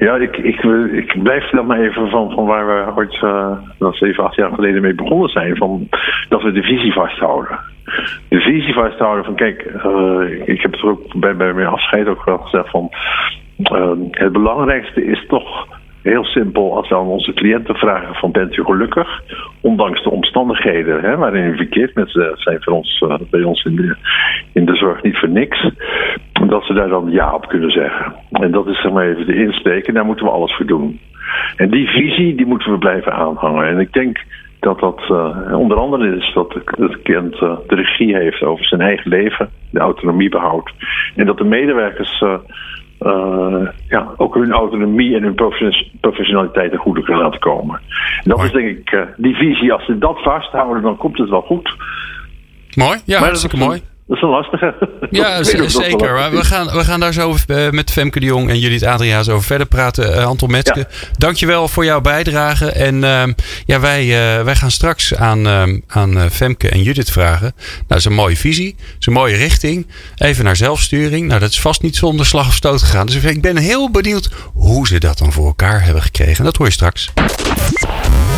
Ja, 0.05 0.17
ik, 0.17 0.37
ik, 0.37 1.23
blijf 1.23 1.51
dan 1.51 1.67
maar 1.67 1.81
even 1.81 2.09
van, 2.11 2.31
van 2.31 2.45
waar 2.45 2.67
we 2.67 2.93
ooit, 2.97 3.23
uh, 3.23 3.59
dat 3.79 3.97
zeven, 3.97 4.25
acht 4.25 4.37
jaar 4.37 4.53
geleden 4.55 4.83
mee 4.83 4.95
begonnen 4.95 5.29
zijn. 5.29 5.57
Van, 5.57 5.89
dat 6.29 6.43
we 6.43 6.53
de 6.53 6.63
visie 6.63 6.93
vasthouden. 6.93 7.59
De 8.29 8.41
visie 8.41 8.75
vasthouden 8.75 9.25
van, 9.25 9.35
kijk, 9.35 9.65
uh, 9.87 10.49
ik 10.49 10.61
heb 10.63 10.73
het 10.73 10.83
ook 10.83 11.15
bij, 11.21 11.37
bij 11.37 11.53
mijn 11.53 11.67
afscheid 11.67 12.07
ook 12.07 12.25
wel 12.25 12.39
gezegd 12.39 12.71
van, 12.71 12.91
uh, 13.73 13.93
het 14.11 14.33
belangrijkste 14.33 15.05
is 15.05 15.25
toch 15.29 15.67
heel 16.03 16.25
simpel 16.25 16.77
als 16.77 16.89
we 16.89 16.95
aan 16.95 17.07
onze 17.07 17.33
cliënten 17.33 17.75
vragen 17.75 18.15
van 18.15 18.31
bent 18.31 18.57
u 18.57 18.65
gelukkig? 18.65 19.23
Ondanks 19.61 20.03
de 20.03 20.11
omstandigheden 20.11 21.01
hè, 21.01 21.17
waarin 21.17 21.45
u 21.45 21.57
verkeert 21.57 21.95
met 21.95 22.11
ze 22.11 22.33
zijn 22.35 22.63
voor 22.63 22.73
ons, 22.73 23.05
bij 23.31 23.43
ons 23.43 23.65
in 23.65 23.77
de, 23.77 23.97
in 24.53 24.65
de 24.65 24.77
zorg 24.77 25.03
niet 25.03 25.19
voor 25.19 25.29
niks. 25.31 25.71
Dat 26.55 26.65
ze 26.65 26.73
daar 26.73 26.89
dan 26.89 27.11
ja 27.11 27.35
op 27.35 27.49
kunnen 27.49 27.71
zeggen. 27.71 28.15
En 28.31 28.51
dat 28.51 28.67
is 28.67 28.81
zeg 28.81 28.93
maar 28.93 29.09
even 29.09 29.27
de 29.27 29.37
insteek 29.37 29.87
en 29.87 29.95
daar 29.95 30.05
moeten 30.05 30.25
we 30.25 30.33
alles 30.33 30.57
voor 30.57 30.67
doen. 30.67 31.01
En 31.57 31.71
die 31.71 31.89
visie 31.89 32.35
die 32.35 32.47
moeten 32.47 32.73
we 32.73 32.79
blijven 32.79 33.13
aanhangen. 33.13 33.69
En 33.69 33.79
ik 33.79 33.93
denk 33.93 34.23
dat 34.61 34.81
dat 34.81 35.01
uh, 35.11 35.59
onder 35.59 35.77
andere 35.77 36.17
is 36.17 36.33
dat 36.35 36.51
de 36.51 36.99
cliënt 37.03 37.35
uh, 37.41 37.57
de 37.67 37.75
regie 37.75 38.17
heeft 38.17 38.43
over 38.43 38.65
zijn 38.65 38.81
eigen 38.81 39.11
leven, 39.11 39.51
de 39.71 39.79
autonomie 39.79 40.29
behoudt. 40.29 40.73
En 41.17 41.27
dat 41.27 41.39
de 41.39 41.45
medewerkers 41.45 42.21
uh, 42.21 42.35
uh, 43.01 43.69
ja, 43.89 44.13
ook 44.17 44.35
hun 44.35 44.53
autonomie 44.53 45.17
en 45.17 45.23
hun 45.23 45.53
professionaliteit 46.01 46.71
ten 46.71 46.79
goede 46.79 47.03
kunnen 47.03 47.23
laten 47.23 47.41
komen. 47.41 47.81
En 48.23 48.31
dat 48.31 48.37
Mooi. 48.37 48.49
is 48.49 48.55
denk 48.55 48.79
ik 48.79 49.09
die 49.17 49.35
visie. 49.35 49.73
Als 49.73 49.85
ze 49.85 49.99
dat 49.99 50.23
vasthouden, 50.23 50.83
dan 50.83 50.97
komt 50.97 51.19
het 51.19 51.29
wel 51.29 51.43
goed. 51.43 51.77
Mooi, 52.75 52.99
ja, 53.05 53.19
Maar 53.19 53.29
hartstikke 53.29 53.59
dat 53.59 53.65
is 53.65 53.81
mooi. 53.81 53.94
Dat 54.07 54.17
is 54.17 54.23
een 54.23 54.29
lastige. 54.29 54.75
Ja, 55.11 55.43
zeker. 55.69 56.13
Maar 56.15 56.31
we 56.31 56.45
gaan, 56.45 56.67
we 56.67 56.85
gaan 56.85 57.01
daar 57.01 57.13
zo 57.13 57.37
eh, 57.47 57.71
met 57.71 57.91
Femke 57.91 58.21
de 58.21 58.27
Jong 58.27 58.49
en 58.49 58.59
Judith 58.59 58.85
Adriaans 58.85 59.29
over 59.29 59.45
verder 59.45 59.67
praten. 59.67 60.15
Eh, 60.15 60.27
Anton 60.27 60.51
Metske, 60.51 60.79
Ja. 60.79 60.87
dankjewel 61.17 61.69
voor 61.69 61.85
jouw 61.85 62.01
bijdrage. 62.01 62.71
En 62.71 63.05
ehm, 63.05 63.33
ja, 63.67 63.81
wij, 63.81 64.01
eh, 64.03 64.45
wij 64.45 64.55
gaan 64.57 64.71
straks 64.71 65.15
aan, 65.15 65.47
ehm, 65.47 65.79
aan 65.87 66.31
Femke 66.31 66.69
en 66.69 66.83
Judith 66.83 67.11
vragen. 67.11 67.53
Nou, 67.57 67.83
dat 67.87 67.99
is 67.99 68.05
een 68.05 68.13
mooie 68.15 68.37
visie. 68.37 68.75
Dat 68.77 68.87
is 68.99 69.07
een 69.07 69.13
mooie 69.13 69.37
richting. 69.37 69.87
Even 70.17 70.45
naar 70.45 70.57
zelfsturing. 70.57 71.27
Nou, 71.29 71.41
dat 71.41 71.51
is 71.51 71.61
vast 71.61 71.83
niet 71.83 71.97
zonder 71.97 72.27
slag 72.27 72.47
of 72.47 72.55
stoot 72.55 72.83
gegaan. 72.83 73.07
Dus 73.07 73.15
ik 73.15 73.41
ben 73.43 73.57
heel 73.57 73.91
benieuwd 73.91 74.29
hoe 74.55 74.87
ze 74.87 75.01
dat 75.01 75.19
dan 75.19 75.33
voor 75.33 75.47
elkaar 75.47 75.85
hebben 75.85 76.03
gekregen. 76.03 76.45
Dat 76.45 76.57
hoor 76.57 76.67
je 76.67 76.73
straks. 76.73 77.13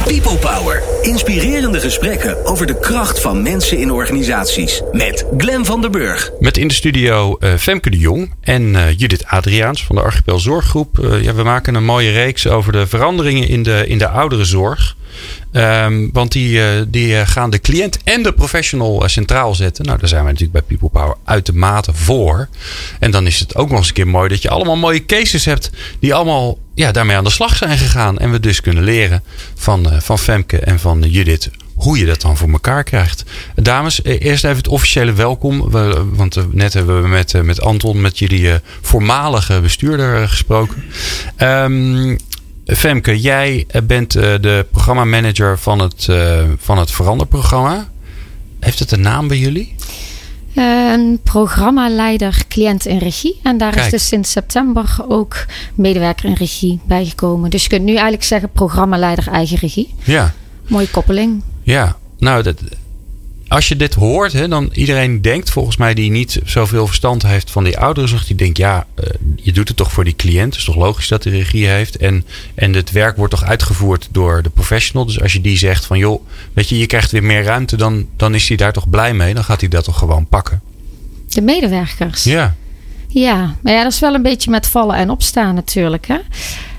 People 0.07 0.37
Power. 0.37 0.83
Inspirerende 1.03 1.81
gesprekken 1.81 2.45
over 2.45 2.67
de 2.67 2.79
kracht 2.79 3.21
van 3.21 3.43
mensen 3.43 3.79
in 3.79 3.91
organisaties. 3.93 4.83
Met 4.93 5.27
Van 5.65 5.81
der 5.81 5.91
Burg. 5.91 6.31
Met 6.41 6.57
in 6.57 6.69
de 6.69 6.75
studio 6.75 7.37
eh, 7.37 7.55
Femke 7.55 7.91
de 7.91 7.99
Jong 7.99 8.35
en 8.41 8.77
eh, 8.77 8.99
Judith 8.99 9.27
Adriaans 9.27 9.85
van 9.85 9.97
de 9.97 10.03
Archipel 10.03 10.39
Zorggroep. 10.39 10.99
Eh, 10.99 11.23
ja, 11.23 11.35
we 11.35 11.43
maken 11.43 11.75
een 11.75 11.85
mooie 11.85 12.11
reeks 12.11 12.47
over 12.47 12.73
de 12.73 12.87
veranderingen 12.87 13.49
in 13.49 13.63
de, 13.63 13.85
in 13.87 13.99
de 13.99 14.09
ouderenzorg. 14.09 14.97
Ehm, 15.53 16.09
want 16.13 16.33
die, 16.33 16.61
die 16.91 17.27
gaan 17.27 17.51
de 17.51 17.61
cliënt 17.61 17.99
en 18.05 18.23
de 18.23 18.33
professional 18.33 19.03
centraal 19.07 19.55
zetten. 19.55 19.85
Nou, 19.85 19.99
daar 19.99 20.09
zijn 20.09 20.25
we 20.25 20.31
natuurlijk 20.31 20.67
bij 20.67 20.77
People 20.77 21.01
Power 21.01 21.17
uitermate 21.25 21.93
voor. 21.95 22.49
En 23.01 23.11
dan 23.11 23.27
is 23.27 23.39
het 23.39 23.57
ook 23.57 23.69
nog 23.69 23.79
eens 23.79 23.89
een 23.89 23.95
keer 23.95 24.09
mooi 24.09 24.29
dat 24.29 24.43
je 24.43 24.51
allemaal 24.51 24.77
mooie 24.77 25.07
cases 25.07 25.45
hebt. 25.45 25.71
die 26.01 26.15
allemaal 26.15 26.59
ja, 26.75 26.93
daarmee 26.93 27.17
aan 27.17 27.25
de 27.25 27.31
slag 27.31 27.57
zijn 27.57 27.79
gegaan. 27.79 28.19
En 28.19 28.31
we 28.31 28.41
dus 28.41 28.61
kunnen 28.61 28.85
leren 28.85 29.23
van, 29.55 29.87
van 29.99 30.19
Femke 30.19 30.59
en 30.59 30.79
van 30.79 31.01
Judith 31.01 31.51
hoe 31.77 31.99
je 31.99 32.07
dat 32.07 32.21
dan 32.21 32.37
voor 32.37 32.51
elkaar 32.51 32.85
krijgt. 32.85 33.25
Dames, 33.55 34.03
eh, 34.03 34.21
eerst 34.21 34.45
even 34.45 34.57
het 34.57 34.69
officiële 34.69 35.13
welkom. 35.13 35.71
We, 35.71 36.05
want 36.13 36.37
eh, 36.37 36.45
net 36.51 36.73
hebben 36.73 37.03
we 37.03 37.09
met, 37.09 37.35
eh, 37.35 37.41
met 37.41 37.61
Anton, 37.61 38.01
met 38.01 38.19
jullie 38.19 38.51
eh, 38.51 38.57
voormalige 38.81 39.61
bestuurder 39.61 40.29
gesproken. 40.29 40.85
Ehm, 41.37 42.17
Femke, 42.67 43.21
jij 43.21 43.67
bent 43.85 44.13
de 44.13 44.67
programmamanager 44.71 45.59
van 45.59 45.79
het, 45.79 46.09
van 46.59 46.79
het 46.79 46.91
Veranderprogramma. 46.91 47.89
Heeft 48.61 48.79
het 48.79 48.91
een 48.91 49.01
naam 49.01 49.29
bij 49.29 49.39
jullie? 49.39 49.75
Een 50.55 51.21
programmaleider 51.23 52.43
cliënt 52.49 52.87
in 52.87 52.99
regie. 52.99 53.41
En 53.43 53.59
daar 53.59 53.73
Kijk. 53.73 53.85
is 53.85 53.91
dus 53.91 54.07
sinds 54.07 54.31
september 54.31 54.97
ook 55.09 55.45
medewerker 55.75 56.25
in 56.25 56.35
regie 56.35 56.81
bijgekomen. 56.87 57.51
Dus 57.51 57.63
je 57.63 57.69
kunt 57.69 57.85
nu 57.85 57.93
eigenlijk 57.93 58.25
zeggen 58.25 58.51
programmaleider 58.51 59.29
eigen 59.29 59.57
regie. 59.59 59.95
Ja. 60.05 60.35
Mooie 60.69 60.91
koppeling. 60.91 61.43
Ja, 61.67 61.97
nou, 62.19 62.43
dat, 62.43 62.57
als 63.49 63.69
je 63.69 63.77
dit 63.77 63.95
hoort, 63.95 64.33
hè, 64.33 64.49
dan 64.49 64.69
iedereen 64.73 65.23
denkt 65.23 65.51
volgens 65.51 65.77
mij 65.77 65.95
die 65.95 66.11
niet 66.11 66.41
zoveel 66.45 66.87
verstand 66.87 67.23
heeft 67.23 67.51
van 67.51 67.65
die 67.65 67.79
ouderenzorg. 67.79 68.27
Die 68.27 68.37
denkt, 68.37 68.59
ja, 68.59 68.87
eh, 68.95 69.11
je 69.37 69.53
doet 69.53 69.69
het 69.69 69.77
toch 69.77 69.93
voor 69.93 70.05
die 70.05 70.17
cliënt. 70.17 70.51
Het 70.51 70.59
is 70.59 70.65
toch 70.65 70.77
logisch 70.77 71.09
dat 71.09 71.25
hij 71.25 71.33
regie 71.33 71.67
heeft. 71.67 71.97
En, 71.97 72.25
en 72.55 72.75
het 72.75 72.91
werk 72.91 73.17
wordt 73.17 73.33
toch 73.33 73.45
uitgevoerd 73.45 74.09
door 74.11 74.43
de 74.43 74.51
professional. 74.51 75.07
Dus 75.07 75.21
als 75.21 75.33
je 75.33 75.41
die 75.41 75.59
zegt 75.59 75.87
van, 75.87 75.99
joh, 75.99 76.27
weet 76.53 76.69
je, 76.69 76.79
je 76.79 76.87
krijgt 76.87 77.11
weer 77.11 77.25
meer 77.25 77.43
ruimte. 77.43 77.77
Dan, 77.77 78.07
dan 78.17 78.35
is 78.35 78.49
hij 78.49 78.57
daar 78.57 78.73
toch 78.73 78.89
blij 78.89 79.15
mee. 79.15 79.35
Dan 79.35 79.45
gaat 79.45 79.61
hij 79.61 79.69
dat 79.69 79.85
toch 79.85 79.99
gewoon 79.99 80.27
pakken. 80.27 80.61
De 81.29 81.43
medewerkers. 81.43 82.25
Ja, 82.25 82.55
Ja, 83.09 83.55
maar 83.61 83.73
ja, 83.73 83.83
dat 83.83 83.93
is 83.93 84.01
wel 84.01 84.15
een 84.15 84.23
beetje 84.23 84.51
met 84.51 84.67
vallen 84.67 84.97
en 84.97 85.11
opstaan 85.11 85.55
natuurlijk. 85.55 86.07
Hè? 86.07 86.19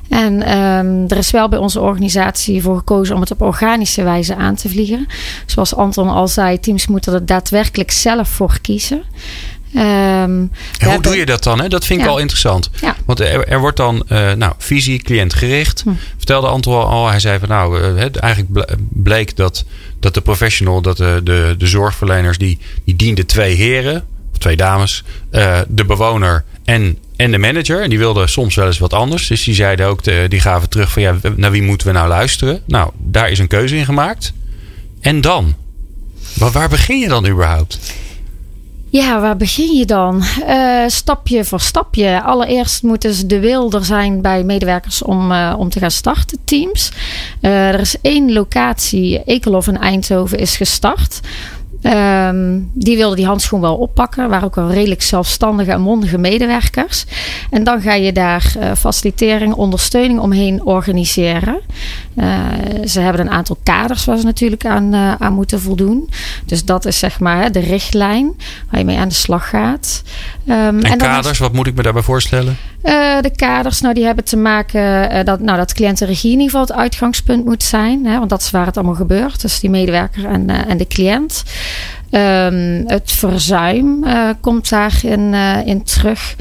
En 0.10 0.42
ehm, 0.44 1.04
er 1.08 1.18
is 1.18 1.32
wel 1.32 1.50
bij 1.50 1.60
onze 1.60 1.80
organisatie 1.80 2.62
voor 2.62 2.78
gekozen 2.78 3.16
om 3.16 3.22
het 3.22 3.32
op 3.32 3.42
organische 3.42 4.04
wijze 4.04 4.36
aan 4.36 4.56
te 4.56 4.70
vliegen. 4.70 5.08
Zoals 5.46 5.76
Anton 5.76 6.10
al 6.10 6.28
zei, 6.28 6.60
teams 6.60 6.88
moeten 6.88 7.14
er 7.14 7.26
daadwerkelijk 7.26 7.92
zelf 7.92 8.30
voor 8.30 8.58
kiezen. 8.62 9.02
Ehm, 9.74 9.84
En 10.80 10.92
hoe 10.92 11.02
doe 11.02 11.16
je 11.18 11.26
dat 11.26 11.44
dan? 11.44 11.62
Hè? 11.62 11.68
Dat 11.70 11.86
vind 11.86 12.00
ik 12.00 12.06
Ja. 12.06 12.12
wel 12.12 12.22
interessant. 12.22 12.70
Ja. 12.82 12.96
Want 13.06 13.20
er, 13.20 13.48
er 13.48 13.60
wordt 13.60 13.78
dan, 13.78 14.04
eh, 14.08 14.32
nou, 14.34 14.54
visie, 14.58 15.02
cliëntgericht. 15.02 15.82
Hm. 15.82 15.90
Vertelde 16.18 16.48
Anton 16.48 16.86
al, 16.86 17.08
hij 17.10 17.20
zei 17.20 17.40
van 17.40 17.50
nou, 17.50 17.82
eh, 17.82 17.96
het, 17.96 18.16
eigenlijk 18.16 18.54
ble- 18.54 18.76
bleek 18.90 19.36
dat, 19.36 19.66
dat 20.00 20.14
de 20.14 20.22
professional, 20.22 20.82
dat 20.82 20.98
de, 20.98 21.22
de, 21.24 21.56
de 21.58 21.68
zorgverleners, 21.68 22.38
die, 22.38 22.60
die 22.84 22.96
dienden 22.96 23.26
twee 23.26 23.56
heren, 23.56 24.06
of 24.32 24.38
twee 24.38 24.56
dames, 24.58 25.04
eh, 25.30 25.60
de 25.68 25.86
bewoner 25.86 26.44
en, 26.66 26.98
en 27.18 27.32
de 27.32 27.38
manager. 27.38 27.82
En 27.82 27.90
die 27.90 28.00
wilden 28.00 28.30
soms 28.30 28.56
wel 28.56 28.66
eens 28.66 28.80
wat 28.80 28.94
anders. 28.94 29.28
Dus 29.28 29.44
die 29.44 29.56
zeiden 29.56 29.88
ook, 29.88 30.04
die 30.30 30.40
gaven 30.40 30.70
terug 30.70 30.92
van 30.92 31.02
ja, 31.02 31.16
naar 31.36 31.52
wie 31.52 31.62
moeten 31.62 31.88
we 31.88 31.94
nou 31.94 32.08
luisteren? 32.08 32.62
Nou, 32.66 32.92
daar 32.98 33.32
is 33.32 33.40
een 33.40 33.48
keuze 33.48 33.76
in 33.76 33.86
gemaakt. 33.86 34.34
En 35.02 35.22
dan? 35.22 35.56
Maar 36.40 36.52
waar 36.52 36.70
begin 36.70 37.00
je 37.00 37.08
dan 37.08 37.28
überhaupt? 37.28 37.80
Ja, 38.90 39.22
waar 39.22 39.38
begin 39.38 39.76
je 39.76 39.86
dan? 39.86 40.24
Eh, 40.46 40.84
stapje 40.88 41.46
voor 41.46 41.60
stapje. 41.60 42.22
Allereerst 42.24 42.84
moet 42.84 43.02
dus 43.02 43.26
de 43.26 43.40
wil 43.40 43.72
er 43.72 43.86
zijn 43.86 44.22
bij 44.22 44.44
medewerkers 44.44 45.02
om, 45.02 45.32
eh, 45.32 45.56
om 45.58 45.70
te 45.70 45.80
gaan 45.80 45.92
starten, 45.92 46.38
teams. 46.44 46.92
Eh, 47.42 47.68
er 47.68 47.80
is 47.80 47.96
één 48.02 48.34
locatie, 48.34 49.24
Ekelhof 49.24 49.68
in 49.68 49.78
Eindhoven, 49.78 50.40
is 50.40 50.58
gestart. 50.58 51.20
Ehm, 51.82 52.60
die 52.74 52.98
wilden 52.98 53.18
die 53.18 53.26
handschoen 53.26 53.62
wel 53.62 53.76
oppakken. 53.76 54.30
Waren 54.30 54.46
ook 54.46 54.56
wel 54.56 54.72
redelijk 54.72 55.02
zelfstandige 55.02 55.72
en 55.72 55.82
mondige 55.82 56.18
medewerkers. 56.18 57.06
En 57.50 57.64
dan 57.64 57.82
ga 57.82 57.94
je 57.94 58.12
daar 58.12 58.54
eh, 58.60 58.72
facilitering, 58.78 59.54
ondersteuning 59.54 60.20
omheen 60.20 60.64
organiseren. 60.64 61.60
Eh, 62.16 62.38
ze 62.86 63.00
hebben 63.00 63.22
een 63.22 63.32
aantal 63.32 63.58
kaders 63.64 64.06
waar 64.06 64.18
ze 64.18 64.26
natuurlijk 64.26 64.66
aan, 64.66 64.94
eh, 64.94 65.14
aan 65.20 65.34
moeten 65.34 65.62
voldoen. 65.62 66.10
Dus 66.46 66.66
dat 66.66 66.86
is 66.86 67.00
zeg 67.00 67.20
maar 67.20 67.42
hè, 67.44 67.50
de 67.50 67.60
richtlijn 67.60 68.34
waar 68.70 68.80
je 68.80 68.86
mee 68.86 68.98
aan 68.98 69.08
de 69.08 69.14
slag 69.14 69.50
gaat. 69.50 70.04
Ehm, 70.48 70.58
En, 70.60 70.84
is- 70.84 70.96
kaders, 70.96 71.40
wat 71.40 71.54
moet 71.54 71.68
ik 71.68 71.76
me 71.76 71.84
daarbij 71.84 72.02
voorstellen? 72.04 72.58
de 73.22 73.32
kaders, 73.36 73.82
nou, 73.82 73.94
die 73.94 74.06
hebben 74.06 74.24
te 74.24 74.38
maken 74.38 75.26
dat, 75.26 75.40
nou, 75.40 75.58
dat 75.58 75.74
cliëntenregie 75.74 76.32
in 76.32 76.40
ieder 76.40 76.46
geval 76.52 76.62
het 76.68 76.76
uitgangspunt 76.76 77.46
moet 77.46 77.64
zijn. 77.64 78.06
Hè, 78.06 78.18
want 78.18 78.30
dat 78.30 78.42
is 78.42 78.52
waar 78.52 78.66
het 78.66 78.78
allemaal 78.78 78.96
gebeurt. 78.96 79.42
Dus 79.42 79.60
die 79.60 79.70
medewerker 79.70 80.26
en, 80.26 80.50
en 80.50 80.78
de 80.78 80.88
cliënt. 80.88 81.44
Ehm, 82.10 82.84
het 82.86 83.12
verzuim 83.12 84.04
eh, 84.04 84.30
komt 84.42 84.70
daarin 84.70 85.34
eh, 85.34 85.58
in 85.66 85.84
terug. 85.84 86.36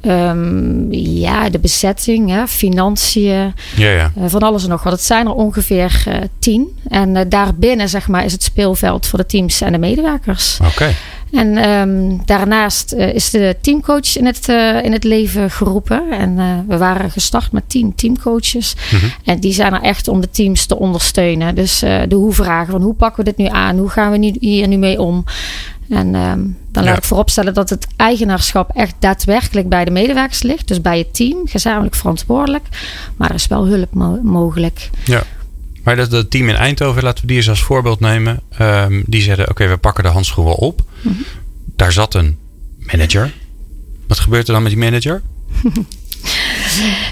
Ehm, 0.00 0.92
ja, 0.92 1.50
de 1.50 1.58
bezetting, 1.58 2.30
hè, 2.30 2.46
financiën, 2.46 3.54
Ja, 3.76 3.90
ja. 3.90 4.12
eh, 4.16 4.22
van 4.26 4.40
alles 4.42 4.62
en 4.62 4.68
nog 4.68 4.82
wat. 4.82 4.92
Het 4.92 5.02
zijn 5.02 5.26
er 5.26 5.32
ongeveer 5.32 6.02
tien. 6.38 6.78
En 6.88 7.28
daarbinnen 7.28 7.88
zeg 7.88 8.08
maar, 8.08 8.24
is 8.24 8.32
het 8.32 8.42
speelveld 8.42 9.06
voor 9.06 9.18
de 9.18 9.26
teams 9.26 9.60
en 9.60 9.72
de 9.72 9.78
medewerkers. 9.78 10.58
Oké. 10.64 10.94
En 11.32 11.56
ehm, 11.56 12.16
daarnaast 12.24 12.92
eh, 12.92 13.14
is 13.14 13.30
de 13.30 13.56
teamcoach 13.60 14.16
in 14.16 14.26
het, 14.26 14.48
eh, 14.48 14.84
in 14.84 14.92
het 14.92 15.04
leven 15.04 15.50
geroepen. 15.50 16.10
En 16.10 16.38
eh, 16.38 16.46
we 16.68 16.76
waren 16.78 17.10
gestart 17.10 17.52
met 17.52 17.62
tien 17.66 17.94
teamcoaches. 17.94 18.74
Mhm. 18.92 19.06
En 19.24 19.40
die 19.40 19.52
zijn 19.52 19.74
er 19.74 19.82
echt 19.82 20.08
om 20.08 20.20
de 20.20 20.30
teams 20.30 20.66
te 20.66 20.78
ondersteunen. 20.78 21.54
Dus 21.54 21.78
de 21.78 22.14
hoe-vragen 22.14 22.72
van 22.72 22.82
hoe 22.82 22.94
pakken 22.94 23.24
we 23.24 23.30
dit 23.30 23.46
nu 23.46 23.46
aan? 23.56 23.78
Hoe 23.78 23.88
gaan 23.88 24.10
we 24.10 24.16
nu, 24.18 24.34
hier 24.40 24.68
nu 24.68 24.76
mee 24.76 25.00
om? 25.00 25.24
En 25.88 26.14
ehm, 26.14 26.40
dan 26.72 26.84
laat 26.84 26.96
ik 26.96 27.04
vooropstellen 27.04 27.54
dat 27.54 27.70
het 27.70 27.86
eigenaarschap 27.96 28.70
echt 28.74 28.94
daadwerkelijk 28.98 29.68
bij 29.68 29.84
de 29.84 29.90
medewerkers 29.90 30.42
ligt. 30.42 30.68
Dus 30.68 30.80
bij 30.80 30.98
het 30.98 31.14
team, 31.14 31.40
gezamenlijk 31.44 31.94
verantwoordelijk. 31.94 32.64
Maar 33.16 33.28
er 33.28 33.34
is 33.34 33.46
wel 33.46 33.66
hulp 33.66 33.94
mo- 33.94 34.20
mogelijk. 34.22 34.90
Ja. 35.04 35.22
Maar 35.88 35.96
dat, 35.96 36.10
dat 36.10 36.30
team 36.30 36.48
in 36.48 36.54
Eindhoven, 36.54 37.02
laten 37.02 37.20
we 37.20 37.26
die 37.26 37.36
eens 37.36 37.48
als 37.48 37.62
voorbeeld 37.62 38.00
nemen. 38.00 38.40
Ehm, 38.50 39.02
die 39.06 39.22
zeiden, 39.22 39.50
oké, 39.50 39.68
we 39.68 39.76
pakken 39.76 40.04
de 40.04 40.10
handschoen 40.10 40.44
wel 40.44 40.54
op. 40.54 40.80
Mhm. 41.02 41.14
Daar 41.76 41.92
zat 41.92 42.14
een 42.14 42.38
manager. 42.78 43.32
Wat 44.06 44.18
gebeurt 44.18 44.46
er 44.46 44.52
dan 44.52 44.62
met 44.62 44.72
die 44.72 44.80
manager? 44.80 45.22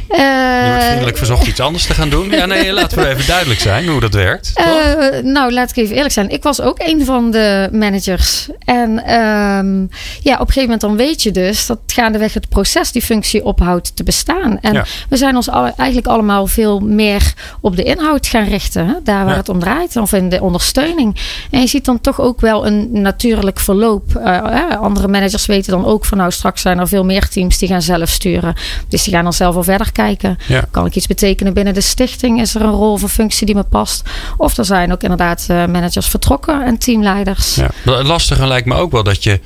je 0.08 0.66
wordt 0.68 0.84
vriendelijk 0.84 1.16
verzocht 1.16 1.46
iets 1.46 1.60
anders 1.60 1.86
te 1.86 1.94
gaan 1.94 2.08
doen. 2.08 2.30
Ja, 2.30 2.46
nee, 2.46 2.72
laten 2.72 2.98
we 2.98 3.08
even 3.08 3.26
duidelijk 3.26 3.60
zijn 3.60 3.86
hoe 3.86 4.00
dat 4.00 4.14
werkt. 4.14 4.52
Uh, 4.56 5.22
nou, 5.22 5.52
laat 5.52 5.70
ik 5.70 5.76
even 5.76 5.94
eerlijk 5.94 6.14
zijn. 6.14 6.30
Ik 6.30 6.42
was 6.42 6.60
ook 6.60 6.78
een 6.78 7.04
van 7.04 7.30
de 7.30 7.68
managers. 7.72 8.48
En 8.64 8.90
um, 8.90 9.90
ja, 10.22 10.34
op 10.34 10.40
een 10.40 10.46
gegeven 10.46 10.62
moment 10.62 10.80
dan 10.80 10.96
weet 10.96 11.22
je 11.22 11.30
dus 11.30 11.66
dat 11.66 11.78
gaandeweg 11.86 12.34
het 12.34 12.48
proces 12.48 12.92
die 12.92 13.02
functie 13.02 13.44
ophoudt 13.44 13.96
te 13.96 14.02
bestaan. 14.02 14.58
En 14.60 14.84
we 15.08 15.16
zijn 15.16 15.36
ons 15.36 15.48
alle, 15.48 15.72
eigenlijk 15.76 16.08
allemaal 16.08 16.46
veel 16.46 16.80
meer 16.80 17.32
op 17.60 17.76
de 17.76 17.82
inhoud 17.82 18.26
gaan 18.26 18.48
richten. 18.48 18.86
Hè? 18.86 18.94
Daar 19.04 19.24
waar 19.24 19.36
het 19.36 19.48
om 19.48 19.60
draait. 19.60 19.96
Of 19.96 20.12
in 20.12 20.28
de 20.28 20.42
ondersteuning. 20.42 21.16
En 21.50 21.60
je 21.60 21.66
ziet 21.66 21.84
dan 21.84 22.00
toch 22.00 22.20
ook 22.20 22.40
wel 22.40 22.66
een 22.66 22.88
natuurlijk 22.90 23.60
verloop. 23.60 24.04
Uh, 24.16 24.80
andere 24.80 25.08
managers 25.08 25.46
weten 25.46 25.72
dan 25.72 25.84
ook 25.84 26.04
van 26.04 26.18
nou 26.18 26.30
straks 26.30 26.62
zijn 26.62 26.78
er 26.78 26.88
veel 26.88 27.04
meer 27.04 27.28
teams 27.28 27.58
die 27.58 27.68
gaan 27.68 27.82
zelf 27.82 28.08
sturen. 28.08 28.54
Dus 28.96 29.04
die 29.04 29.14
gaan 29.14 29.24
dan 29.24 29.32
zelf 29.32 29.56
al 29.56 29.62
verder 29.62 29.92
kijken. 29.92 30.38
Kan 30.70 30.86
ik 30.86 30.94
iets 30.94 31.06
betekenen 31.06 31.54
binnen 31.54 31.74
de 31.74 31.80
stichting? 31.80 32.40
Is 32.40 32.54
er 32.54 32.62
een 32.62 32.70
rol 32.70 32.92
of 32.92 33.12
functie 33.12 33.46
die 33.46 33.54
me 33.54 33.62
past? 33.62 34.02
Of 34.36 34.56
er 34.56 34.64
zijn 34.64 34.92
ook 34.92 35.02
inderdaad 35.02 35.46
uh, 35.50 35.56
managers 35.56 36.06
vertrokken 36.06 36.64
en 36.64 36.78
teamleiders. 36.78 37.54
Ja. 37.54 37.70
Het 37.84 38.06
lastige 38.06 38.46
lijkt 38.46 38.66
me 38.66 38.74
ook 38.74 38.92
wel 38.92 39.02
dat 39.02 39.22
je, 39.22 39.40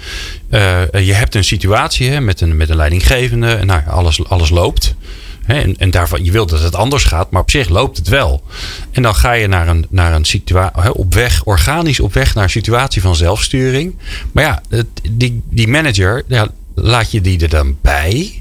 uh, 0.51 1.07
je 1.07 1.13
hebt 1.13 1.35
een 1.35 1.45
situatie 1.45 2.11
hè, 2.11 2.21
met, 2.21 2.41
een, 2.41 2.57
met 2.57 2.71
een 2.71 2.77
leidinggevende. 2.77 3.55
En 3.55 3.67
nou, 3.67 3.83
alles, 3.89 4.29
alles 4.29 4.51
loopt. 4.51 4.95
En, 5.47 5.77
en 5.77 5.91
daarvan, 5.91 6.25
je 6.25 6.31
wilt 6.31 6.49
dat 6.49 6.63
het 6.63 6.75
anders 6.75 7.05
gaat, 7.05 7.31
maar 7.31 7.43
op 7.43 7.51
zich 7.51 7.69
loopt 7.69 7.97
het 7.97 8.09
wel. 8.09 8.43
En 8.91 9.03
dan 9.03 9.15
ga 9.15 9.33
je 9.33 9.47
naar 9.47 9.69
een, 9.69 9.87
naar 9.89 10.13
een 10.13 10.25
situatie, 10.25 10.95
op 10.95 11.15
weg, 11.15 11.45
organisch 11.45 12.01
op 12.01 12.15
weg 12.15 12.35
naar 12.35 12.45
een 12.45 12.51
situatie 12.51 13.03
van 13.03 13.17
zelfsturing. 13.17 13.95
Maar 14.33 14.45
ja, 14.45 14.83
die, 15.11 15.43
die 15.51 15.69
manager, 15.69 16.23
ja, 16.27 16.49
laat 16.75 17.11
je 17.11 17.21
die 17.21 17.41
er 17.41 17.49
dan 17.49 17.77
bij? 17.83 18.40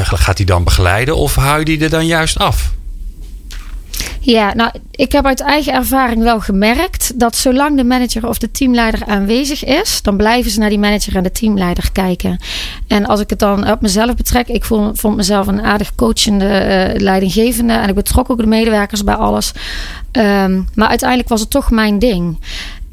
Gaat 0.00 0.36
hij 0.36 0.46
dan 0.46 0.64
begeleiden 0.64 1.16
of 1.16 1.34
hou 1.34 1.58
je 1.58 1.64
die 1.64 1.80
er 1.80 1.90
dan 1.90 2.06
juist 2.06 2.38
af? 2.38 2.72
Ja, 4.24 4.54
nou, 4.54 4.70
ik 4.90 5.12
heb 5.12 5.26
uit 5.26 5.40
eigen 5.40 5.72
ervaring 5.72 6.22
wel 6.22 6.40
gemerkt 6.40 7.20
dat 7.20 7.36
zolang 7.36 7.76
de 7.76 7.84
manager 7.84 8.28
of 8.28 8.38
de 8.38 8.50
teamleider 8.50 9.06
aanwezig 9.06 9.64
is, 9.64 10.02
dan 10.02 10.16
blijven 10.16 10.50
ze 10.50 10.58
naar 10.58 10.68
die 10.68 10.78
manager 10.78 11.16
en 11.16 11.22
de 11.22 11.32
teamleider 11.32 11.92
kijken. 11.92 12.38
En 12.86 13.06
als 13.06 13.20
ik 13.20 13.30
het 13.30 13.38
dan 13.38 13.70
op 13.70 13.80
mezelf 13.80 14.14
betrek, 14.14 14.48
ik 14.48 14.64
vond, 14.64 15.16
mezelf 15.16 15.46
een 15.46 15.62
aardig 15.62 15.94
coachende 15.94 16.44
uh, 16.44 17.00
leidinggevende 17.00 17.72
en 17.72 17.88
ik 17.88 17.94
betrok 17.94 18.30
ook 18.30 18.38
de 18.38 18.46
medewerkers 18.46 19.04
bij 19.04 19.14
alles. 19.14 19.52
Um, 20.12 20.68
maar 20.74 20.88
uiteindelijk 20.88 21.28
was 21.28 21.40
het 21.40 21.50
toch 21.50 21.70
mijn 21.70 21.98
ding. 21.98 22.38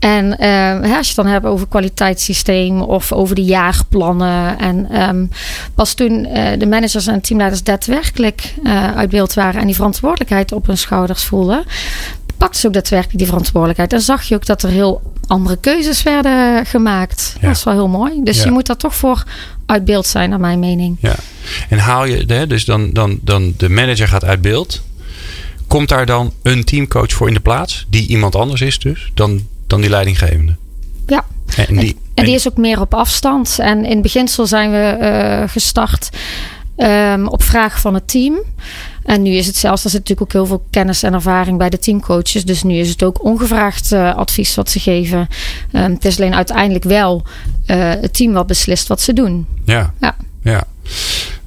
En 0.02 0.26
uh, 0.40 0.98
als 0.98 1.08
je 1.08 1.14
het 1.14 1.16
dan 1.16 1.28
hebt 1.28 1.46
over 1.46 1.68
kwaliteitssysteem 1.68 2.82
of 2.82 3.12
over 3.12 3.36
de 3.36 3.44
jaarplannen. 3.44 4.58
En 4.60 5.02
um, 5.02 5.30
pas 5.76 5.94
toen 5.94 6.28
uh, 6.28 6.50
de 6.58 6.68
managers 6.68 7.08
en 7.08 7.22
teamleiders 7.22 7.64
daadwerkelijk 7.64 8.54
uh, 8.64 8.96
uit 8.96 9.10
beeld 9.10 9.34
waren 9.34 9.62
en 9.62 9.66
die 9.66 9.76
verantwoordelijkheid 9.76 10.52
op 10.52 10.68
hun 10.68 10.78
schouders 10.78 11.24
voelden, 11.24 11.64
pakten 12.38 12.60
ze 12.60 12.68
ook 12.68 12.74
daadwerkelijk 12.74 13.18
die 13.18 13.28
verantwoordelijkheid. 13.28 13.94
En 13.94 14.02
zag 14.02 14.24
je 14.24 14.36
ook 14.36 14.46
dat 14.46 14.64
er 14.64 14.70
heel 14.70 15.02
andere 15.28 15.58
keuzes 15.58 16.04
werden 16.04 16.66
gemaakt. 16.66 17.36
Ja. 17.42 17.48
Dat 17.48 17.58
is 17.58 17.64
wel 17.64 17.74
heel 17.74 17.88
mooi. 17.88 18.24
Dus 18.24 18.38
ja. 18.38 18.44
je 18.44 18.52
moet 18.52 18.66
daar 18.66 18.78
toch 18.78 18.96
voor 18.96 19.24
uit 19.66 19.86
beeld 19.86 20.08
zijn, 20.08 20.30
naar 20.30 20.40
mijn 20.40 20.60
mening. 20.60 20.98
Ja. 21.00 21.16
En 21.70 21.78
haal 21.78 22.06
je, 22.06 22.24
hè, 22.28 22.48
dus 22.48 22.66
dan, 22.66 22.94
dan, 22.94 23.20
dan 23.22 23.54
de 23.58 23.70
manager 23.70 24.08
gaat 24.08 24.26
uit 24.26 24.42
beeld. 24.42 24.82
Komt 25.68 25.90
daar 25.90 26.06
dan 26.06 26.34
een 26.42 26.64
teamcoach 26.64 27.12
voor 27.12 27.28
in 27.28 27.34
de 27.34 27.40
plaats, 27.40 27.86
die 27.90 28.08
iemand 28.08 28.36
anders 28.36 28.62
is 28.62 28.80
dus, 28.80 29.12
dan 29.14 29.48
dan 29.72 29.82
die 29.82 29.90
leidinggevende. 29.90 30.56
Ja. 31.08 31.26
En 31.56 31.76
die, 31.76 31.98
en 32.14 32.26
die 32.26 32.36
is 32.36 32.48
ook 32.48 32.58
meer 32.58 32.82
op 32.82 32.94
afstand. 32.94 33.58
En 33.60 33.86
in 33.86 34.02
beginsel 34.02 34.48
zijn 34.48 34.72
we 34.72 34.98
uh, 35.02 35.50
gestart 35.50 36.10
um, 36.78 37.28
op 37.28 37.44
vraag 37.44 37.80
van 37.80 37.94
het 37.94 38.08
team. 38.08 38.36
En 39.04 39.22
nu 39.22 39.32
is 39.32 39.48
het 39.48 39.56
zelfs, 39.56 39.84
er 39.84 39.90
zit 39.90 40.00
natuurlijk 40.00 40.28
ook 40.28 40.34
heel 40.34 40.46
veel 40.46 40.64
kennis 40.70 41.04
en 41.04 41.14
ervaring 41.14 41.58
bij 41.58 41.70
de 41.70 41.80
teamcoaches. 41.80 42.46
Dus 42.46 42.64
nu 42.64 42.76
is 42.76 42.90
het 42.90 43.04
ook 43.04 43.24
ongevraagd 43.24 43.92
uh, 43.92 44.16
advies 44.16 44.56
wat 44.56 44.70
ze 44.70 44.80
geven. 44.80 45.28
Um, 45.72 45.94
het 45.94 46.06
is 46.06 46.18
alleen 46.18 46.36
uiteindelijk 46.36 46.84
wel 46.84 47.24
uh, 47.68 47.78
het 47.78 48.14
team 48.14 48.34
wat 48.34 48.48
beslist 48.48 48.88
wat 48.88 49.02
ze 49.02 49.14
doen. 49.14 49.48
Ja. 49.66 49.94
Ja. 50.00 50.16
ja. 50.44 50.64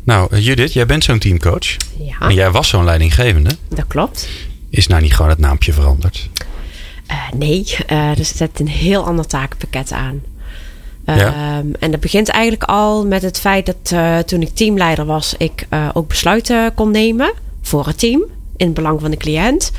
Nou, 0.05 0.39
Judith, 0.39 0.73
jij 0.73 0.87
bent 0.87 1.05
zo'n 1.05 1.19
teamcoach. 1.19 1.77
Ja. 1.99 2.29
En 2.29 2.35
jij 2.35 2.51
was 2.51 2.69
zo'n 2.69 2.85
leidinggevende. 2.85 3.51
Dat 3.69 3.87
klopt. 3.87 4.29
Is 4.71 4.87
nou 4.87 5.03
niet 5.03 5.15
gewoon 5.15 5.31
het 5.31 5.39
naampje 5.39 5.73
veranderd? 5.73 6.29
Uh, 7.11 7.17
nee, 7.35 7.77
er 7.87 8.25
zet 8.25 8.61
een 8.61 8.69
heel 8.69 9.05
ander 9.05 9.27
takenpakket 9.27 9.93
aan. 9.93 10.23
Ja. 11.07 11.59
um, 11.59 11.75
en 11.79 11.91
dat 11.91 12.01
begint 12.01 12.29
eigenlijk 12.29 12.71
al 12.71 13.07
met 13.07 13.23
het 13.23 13.41
feit 13.41 13.67
dat 13.67 13.91
uh, 13.93 14.19
toen 14.19 14.43
ik 14.43 14.55
teamleider 14.55 15.05
was, 15.05 15.35
ik 15.39 15.67
ook 15.93 16.09
besluiten 16.09 16.75
kon 16.75 16.91
nemen 16.91 17.33
voor 17.63 17.87
het 17.87 17.99
team 17.99 18.23
in 18.57 18.67
het 18.67 18.75
belang 18.75 19.01
van 19.01 19.11
de 19.11 19.17
cliënt. 19.17 19.73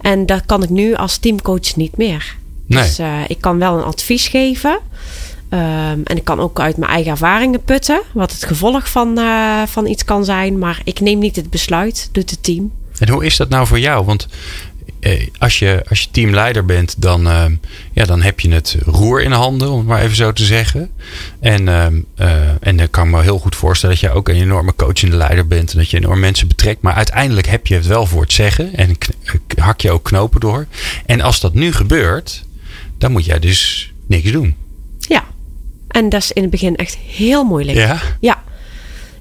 En 0.00 0.26
dat 0.26 0.42
kan 0.46 0.62
ik 0.62 0.70
nu 0.70 0.94
als 0.94 1.16
teamcoach 1.16 1.76
niet 1.76 1.96
meer. 1.96 2.36
Nee. 2.66 2.82
Dus 2.82 3.00
ik 3.26 3.40
kan 3.40 3.58
wel 3.58 3.78
een 3.78 3.84
advies 3.84 4.28
geven. 4.28 4.78
Um, 5.50 5.60
en 6.04 6.16
ik 6.16 6.24
kan 6.24 6.40
ook 6.40 6.60
uit 6.60 6.76
mijn 6.76 6.90
eigen 6.90 7.10
ervaringen 7.10 7.62
putten, 7.62 8.00
wat 8.12 8.32
het 8.32 8.44
gevolg 8.44 8.90
van, 8.90 9.18
van 9.66 9.86
iets 9.86 10.04
kan 10.04 10.24
zijn. 10.24 10.58
Maar 10.58 10.80
ik 10.84 11.00
neem 11.00 11.18
niet 11.18 11.36
het 11.36 11.50
besluit, 11.50 12.08
doet 12.12 12.30
het 12.30 12.42
team. 12.42 12.72
En 12.98 13.08
hoe 13.08 13.24
is 13.24 13.36
dat 13.36 13.48
nou 13.48 13.66
voor 13.66 13.78
jou? 13.78 14.04
Want 14.04 14.26
eh, 14.26 14.71
als, 15.38 15.58
je, 15.58 15.84
als 15.88 16.00
je 16.00 16.08
teamleider 16.10 16.64
bent, 16.64 17.02
dan, 17.02 17.26
uh, 17.26 17.44
ja, 17.92 18.04
dan 18.04 18.22
heb 18.22 18.40
je 18.40 18.52
het 18.52 18.76
roer 18.84 19.22
in 19.22 19.32
handen, 19.32 19.70
om 19.70 19.78
het 19.78 19.86
maar 19.86 20.02
even 20.02 20.16
zo 20.16 20.32
te 20.32 20.44
zeggen. 20.44 20.90
En, 21.40 21.66
uh, 21.68 21.86
en 22.60 22.76
dan 22.76 22.90
kan 22.90 23.04
ik 23.04 23.10
me 23.10 23.22
heel 23.22 23.38
goed 23.38 23.56
voorstellen 23.56 23.94
dat 23.94 24.04
je 24.04 24.16
ook 24.16 24.28
een 24.28 24.34
enorme 24.34 24.74
coachende 24.76 25.16
leider 25.16 25.46
bent 25.46 25.72
en 25.72 25.78
dat 25.78 25.90
je 25.90 25.96
enorm 25.96 26.20
mensen 26.20 26.48
betrekt. 26.48 26.82
Maar 26.82 26.94
uiteindelijk 26.94 27.46
heb 27.46 27.66
je 27.66 27.74
het 27.74 27.86
wel 27.86 28.06
voor 28.06 28.22
het 28.22 28.32
zeggen 28.32 28.74
en 28.74 28.96
hak 29.56 29.80
je 29.80 29.90
ook 29.90 30.04
knopen 30.04 30.40
door. 30.40 30.66
En 31.06 31.20
als 31.20 31.40
dat 31.40 31.54
nu 31.54 31.72
gebeurt, 31.72 32.44
dan 32.98 33.12
moet 33.12 33.24
jij 33.24 33.38
dus 33.38 33.92
niks 34.06 34.30
doen. 34.30 34.56
Ja, 34.98 35.24
en 35.88 36.08
dat 36.08 36.22
is 36.22 36.32
in 36.32 36.42
het 36.42 36.50
begin 36.50 36.76
echt 36.76 36.96
heel 36.96 37.44
moeilijk. 37.44 37.78
Ja? 37.78 38.00
Ja. 38.20 38.42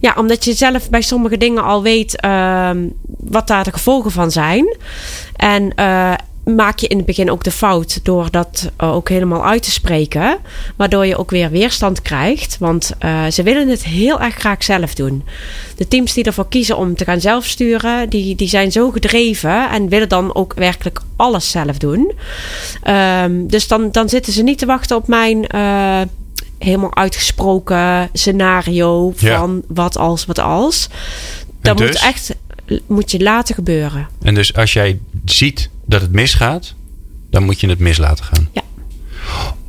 Ja, 0.01 0.13
omdat 0.17 0.45
je 0.45 0.53
zelf 0.53 0.89
bij 0.89 1.01
sommige 1.01 1.37
dingen 1.37 1.63
al 1.63 1.81
weet 1.81 2.23
uh, 2.25 2.69
wat 3.17 3.47
daar 3.47 3.63
de 3.63 3.71
gevolgen 3.71 4.11
van 4.11 4.31
zijn. 4.31 4.77
En 5.35 5.73
uh, 5.75 6.13
maak 6.55 6.79
je 6.79 6.87
in 6.87 6.97
het 6.97 7.05
begin 7.05 7.31
ook 7.31 7.43
de 7.43 7.51
fout 7.51 7.99
door 8.03 8.31
dat 8.31 8.71
ook 8.77 9.09
helemaal 9.09 9.45
uit 9.45 9.63
te 9.63 9.71
spreken. 9.71 10.37
Waardoor 10.75 11.05
je 11.05 11.17
ook 11.17 11.29
weer 11.29 11.49
weerstand 11.49 12.01
krijgt. 12.01 12.57
Want 12.59 12.91
uh, 13.05 13.25
ze 13.25 13.43
willen 13.43 13.67
het 13.67 13.83
heel 13.83 14.21
erg 14.21 14.35
graag 14.35 14.63
zelf 14.63 14.93
doen. 14.93 15.23
De 15.75 15.87
teams 15.87 16.13
die 16.13 16.23
ervoor 16.23 16.47
kiezen 16.47 16.77
om 16.77 16.95
te 16.95 17.05
gaan 17.05 17.21
zelfsturen, 17.21 18.09
die, 18.09 18.35
die 18.35 18.49
zijn 18.49 18.71
zo 18.71 18.91
gedreven 18.91 19.69
en 19.69 19.89
willen 19.89 20.09
dan 20.09 20.35
ook 20.35 20.53
werkelijk 20.53 21.01
alles 21.15 21.51
zelf 21.51 21.77
doen. 21.77 22.11
Um, 23.23 23.47
dus 23.47 23.67
dan, 23.67 23.91
dan 23.91 24.09
zitten 24.09 24.33
ze 24.33 24.43
niet 24.43 24.57
te 24.57 24.65
wachten 24.65 24.97
op 24.97 25.07
mijn 25.07 25.47
helemaal 26.63 26.95
uitgesproken 26.95 28.09
scenario 28.13 29.13
van 29.15 29.55
ja. 29.55 29.61
wat 29.67 29.97
als, 29.97 30.25
wat 30.25 30.39
als. 30.39 30.87
Dat 31.61 31.77
dus? 31.77 31.87
moet 31.87 32.01
echt 32.01 32.35
moet 32.87 33.11
je 33.11 33.19
laten 33.19 33.55
gebeuren. 33.55 34.07
En 34.21 34.33
dus 34.33 34.55
als 34.55 34.73
jij 34.73 34.99
ziet 35.25 35.69
dat 35.85 36.01
het 36.01 36.11
misgaat, 36.11 36.73
dan 37.29 37.43
moet 37.43 37.59
je 37.59 37.69
het 37.69 37.79
mis 37.79 37.97
laten 37.97 38.25
gaan. 38.25 38.49
Ja. 38.51 38.61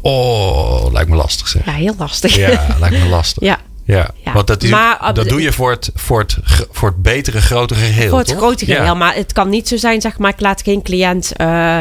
Oh, 0.00 0.92
lijkt 0.92 1.08
me 1.10 1.16
lastig 1.16 1.48
zeg. 1.48 1.64
Ja, 1.64 1.72
heel 1.72 1.94
lastig. 1.98 2.36
Ja, 2.36 2.66
lijkt 2.80 2.98
me 2.98 3.08
lastig. 3.08 3.42
Ja. 3.42 3.58
Ja, 3.92 4.10
ja, 4.24 4.32
want 4.32 4.46
dat, 4.46 4.62
is, 4.62 4.70
maar, 4.70 5.14
dat 5.14 5.28
doe 5.28 5.42
je 5.42 5.52
voor 5.52 5.70
het, 5.70 5.90
voor, 5.94 6.20
het, 6.20 6.36
voor 6.70 6.88
het 6.88 7.02
betere, 7.02 7.40
grotere 7.40 7.80
geheel. 7.80 8.08
Voor 8.08 8.18
het 8.18 8.26
toch? 8.26 8.36
grote 8.36 8.64
geheel. 8.64 8.84
Ja. 8.84 8.94
Maar 8.94 9.14
het 9.14 9.32
kan 9.32 9.48
niet 9.48 9.68
zo 9.68 9.76
zijn, 9.76 10.00
zeg 10.00 10.18
maar, 10.18 10.30
ik 10.30 10.40
laat 10.40 10.62
geen 10.62 10.82
cliënt 10.82 11.32
uh, 11.40 11.78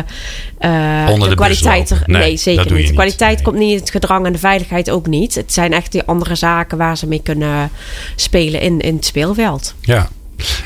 uh, 0.59 1.07
Onder 1.09 1.19
de, 1.19 1.29
de 1.29 1.35
kwaliteit. 1.35 1.89
Er, 1.89 2.03
nee, 2.05 2.21
nee, 2.21 2.37
zeker 2.37 2.65
niet. 2.65 2.73
niet. 2.73 2.87
De 2.87 2.93
kwaliteit 2.93 3.35
nee. 3.35 3.43
komt 3.43 3.57
niet 3.57 3.71
in 3.71 3.79
het 3.79 3.89
gedrang 3.89 4.25
en 4.25 4.31
de 4.31 4.39
veiligheid 4.39 4.89
ook 4.89 5.07
niet. 5.07 5.35
Het 5.35 5.53
zijn 5.53 5.73
echt 5.73 5.91
die 5.91 6.03
andere 6.03 6.35
zaken 6.35 6.77
waar 6.77 6.97
ze 6.97 7.07
mee 7.07 7.21
kunnen 7.21 7.71
spelen 8.15 8.61
in, 8.61 8.79
in 8.79 8.95
het 8.95 9.05
speelveld. 9.05 9.73
Ja. 9.81 10.09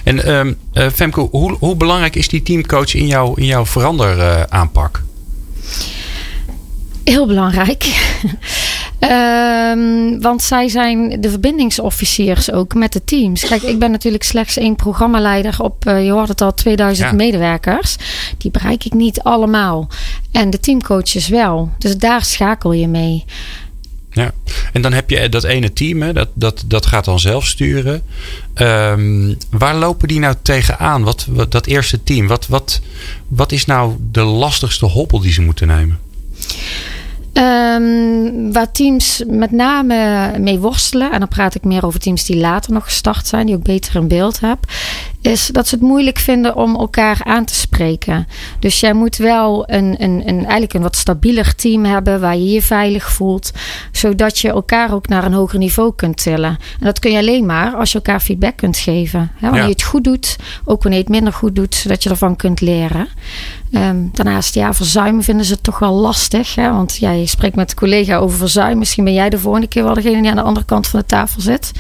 En 0.04 0.32
um, 0.32 0.58
uh, 0.74 0.88
Femke, 0.90 1.20
hoe, 1.20 1.58
hoe 1.60 1.76
belangrijk 1.76 2.16
is 2.16 2.28
die 2.28 2.44
teamcoach 2.44 2.94
in, 2.94 3.08
jou, 3.08 3.42
in 3.42 3.46
jouw 3.46 3.66
veranderaanpak? 3.66 5.04
Heel 7.04 7.28
belangrijk. 7.28 7.84
Um, 9.00 10.22
want 10.22 10.42
zij 10.42 10.68
zijn 10.70 11.22
de 11.22 11.30
verbindingsofficiers 11.30 12.52
ook 12.52 12.74
met 12.74 12.94
de 12.94 13.04
teams. 13.04 13.46
Kijk, 13.46 13.62
ik 13.62 13.80
ben 13.80 13.92
natuurlijk 13.92 14.24
slechts 14.24 14.58
één 14.58 14.76
programmaleider 14.76 15.56
op, 15.62 15.86
uh, 15.88 16.06
je 16.06 16.12
hoort 16.12 16.28
het 16.28 16.42
al, 16.42 16.54
2000 16.54 17.10
ja. 17.10 17.16
medewerkers. 17.16 17.96
Die 18.38 18.52
bereik 18.52 18.86
ik 18.86 18.94
niet 18.94 19.22
allemaal. 19.22 19.88
En 20.32 20.50
de 20.50 20.60
teamcoaches 20.60 21.28
wel. 21.28 21.72
Dus 21.78 21.98
daar 21.98 22.24
schakel 22.24 22.72
je 22.72 22.88
mee. 22.88 23.26
Ja, 24.16 24.32
en 24.74 24.82
dan 24.82 24.94
heb 24.94 25.10
je 25.10 25.30
dat 25.30 25.44
ene 25.44 25.74
team, 25.74 26.02
hè, 26.02 26.14
dat, 26.14 26.30
dat, 26.34 26.64
dat 26.68 26.86
gaat 26.86 27.06
dan 27.06 27.20
zelf 27.20 27.46
sturen. 27.46 28.02
Um, 28.56 29.38
waar 29.50 29.76
lopen 29.76 30.08
die 30.08 30.20
nou 30.20 30.36
tegenaan? 30.42 31.04
Wat, 31.04 31.26
wat, 31.30 31.52
dat 31.52 31.66
eerste 31.66 32.04
team, 32.04 32.28
wat, 32.28 32.48
wat, 32.48 32.82
wat 33.28 33.52
is 33.52 33.66
nou 33.66 33.96
de 34.12 34.22
lastigste 34.22 34.86
hobbel 34.86 35.20
die 35.20 35.32
ze 35.32 35.42
moeten 35.42 35.68
nemen? 35.68 36.00
Um, 37.38 38.54
waar 38.54 38.72
teams 38.72 39.24
met 39.28 39.52
name 39.52 40.32
mee 40.40 40.60
worstelen, 40.60 41.12
en 41.12 41.20
dan 41.20 41.28
praat 41.28 41.56
ik 41.56 41.64
meer 41.64 41.86
over 41.86 42.00
teams 42.00 42.26
die 42.26 42.38
later 42.38 42.74
nog 42.74 42.84
gestart 42.84 43.28
zijn, 43.28 43.46
die 43.46 43.56
ook 43.56 43.64
beter 43.64 43.96
een 43.96 44.08
beeld 44.08 44.40
hebben, 44.40 44.70
is 45.28 45.48
dat 45.48 45.68
ze 45.68 45.76
het 45.76 45.84
moeilijk 45.84 46.18
vinden 46.18 46.56
om 46.56 46.76
elkaar 46.76 47.22
aan 47.24 47.46
te 47.46 47.56
spreken. 47.56 48.28
Dus 48.60 48.80
jij 48.80 48.94
moet 48.94 49.18
wel 49.18 49.64
een, 49.70 49.96
een, 50.00 50.22
een, 50.26 50.40
eigenlijk 50.40 50.74
een 50.74 50.82
wat 50.82 50.96
stabieler 50.96 51.56
team 51.56 51.86
hebben 51.86 52.20
waar 52.20 52.38
je 52.38 52.52
je 52.52 52.62
veilig 52.62 53.12
voelt, 53.12 53.52
zodat 53.92 54.40
je 54.40 54.50
elkaar 54.50 54.94
ook 54.94 55.08
naar 55.08 55.26
een 55.26 55.34
hoger 55.34 55.60
niveau 55.60 55.94
kunt 55.96 56.18
tillen. 56.18 56.58
En 56.80 56.86
dat 56.86 57.00
kun 57.00 57.12
je 57.12 57.18
alleen 57.18 57.46
maar 57.46 57.76
als 57.76 57.92
je 57.92 57.98
elkaar 57.98 58.20
feedback 58.20 58.58
kunt 58.58 58.78
geven. 58.78 59.32
Hè? 59.36 59.48
Wanneer 59.50 59.64
je 59.64 59.70
het 59.70 59.84
goed 59.84 60.04
doet, 60.04 60.36
ook 60.66 60.84
wanneer 60.84 61.00
je 61.00 61.06
het 61.06 61.16
minder 61.16 61.34
goed 61.34 61.56
doet, 61.56 61.76
zodat 61.76 62.04
je 62.04 62.10
ervan 62.10 62.36
kunt 62.36 62.62
leren. 62.62 63.08
Um, 63.72 64.10
daarnaast, 64.14 64.54
ja, 64.56 64.74
verzuimen 64.74 65.24
vinden 65.24 65.46
ze 65.46 65.62
toch 65.62 65.80
wel 65.80 65.94
lastig. 65.94 66.56
Hè? 66.56 66.72
Want 66.72 66.96
jij 66.96 67.20
ja, 67.20 67.26
spreekt 67.26 67.56
met 67.56 67.70
een 67.70 67.78
collega 67.78 68.18
over 68.18 68.38
verzuim. 68.38 68.78
Misschien 68.78 69.04
ben 69.04 69.14
jij 69.14 69.30
de 69.30 69.40
volgende 69.40 69.68
keer 69.68 69.84
wel 69.84 69.94
degene 69.94 70.22
die 70.22 70.30
aan 70.30 70.36
de 70.36 70.42
andere 70.42 70.66
kant 70.66 70.88
van 70.88 71.00
de 71.00 71.06
tafel 71.06 71.42
zit. 71.42 71.72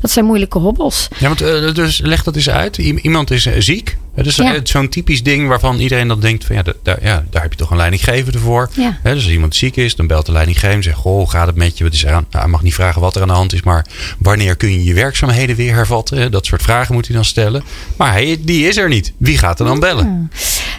Dat 0.00 0.10
zijn 0.10 0.24
moeilijke 0.24 0.58
hobbels. 0.58 1.08
Ja, 1.18 1.28
want 1.28 1.42
uh, 1.42 1.74
dus 1.74 2.00
leg 2.00 2.22
dat 2.22 2.36
eens 2.36 2.50
uit. 2.50 2.78
Iemand 2.94 3.30
is 3.30 3.46
uh, 3.46 3.54
ziek. 3.58 3.96
Het 4.16 4.26
is 4.26 4.36
ja. 4.36 4.60
zo'n 4.62 4.88
typisch 4.88 5.22
ding 5.22 5.48
waarvan 5.48 5.78
iedereen 5.78 6.08
dan 6.08 6.20
denkt: 6.20 6.44
van 6.44 6.56
ja, 6.56 6.62
daar, 6.82 6.98
ja, 7.02 7.24
daar 7.30 7.42
heb 7.42 7.52
je 7.52 7.58
toch 7.58 7.70
een 7.70 7.76
leidinggevende 7.76 8.38
voor. 8.38 8.70
Ja. 8.72 8.98
dus 9.02 9.12
als 9.12 9.28
iemand 9.28 9.56
ziek 9.56 9.76
is, 9.76 9.96
dan 9.96 10.06
belt 10.06 10.26
de 10.26 10.32
leidinggevende 10.32 10.76
en 10.76 10.82
zegt: 10.82 10.96
Goh, 10.96 11.16
hoe 11.16 11.30
gaat 11.30 11.46
het 11.46 11.56
met 11.56 11.78
je? 11.78 11.84
Wat 11.84 11.92
is 11.92 12.04
er 12.04 12.12
aan? 12.12 12.26
Nou, 12.30 12.42
hij 12.42 12.52
mag 12.52 12.62
niet 12.62 12.74
vragen 12.74 13.00
wat 13.00 13.16
er 13.16 13.22
aan 13.22 13.28
de 13.28 13.34
hand 13.34 13.52
is, 13.52 13.62
maar 13.62 13.86
wanneer 14.18 14.56
kun 14.56 14.72
je 14.72 14.84
je 14.84 14.94
werkzaamheden 14.94 15.56
weer 15.56 15.74
hervatten? 15.74 16.30
Dat 16.30 16.46
soort 16.46 16.62
vragen 16.62 16.94
moet 16.94 17.06
hij 17.06 17.14
dan 17.14 17.24
stellen. 17.24 17.64
Maar 17.96 18.12
hij, 18.12 18.38
die 18.40 18.68
is 18.68 18.76
er 18.76 18.88
niet. 18.88 19.12
Wie 19.16 19.38
gaat 19.38 19.60
er 19.60 19.66
dan 19.66 19.80
bellen? 19.80 20.30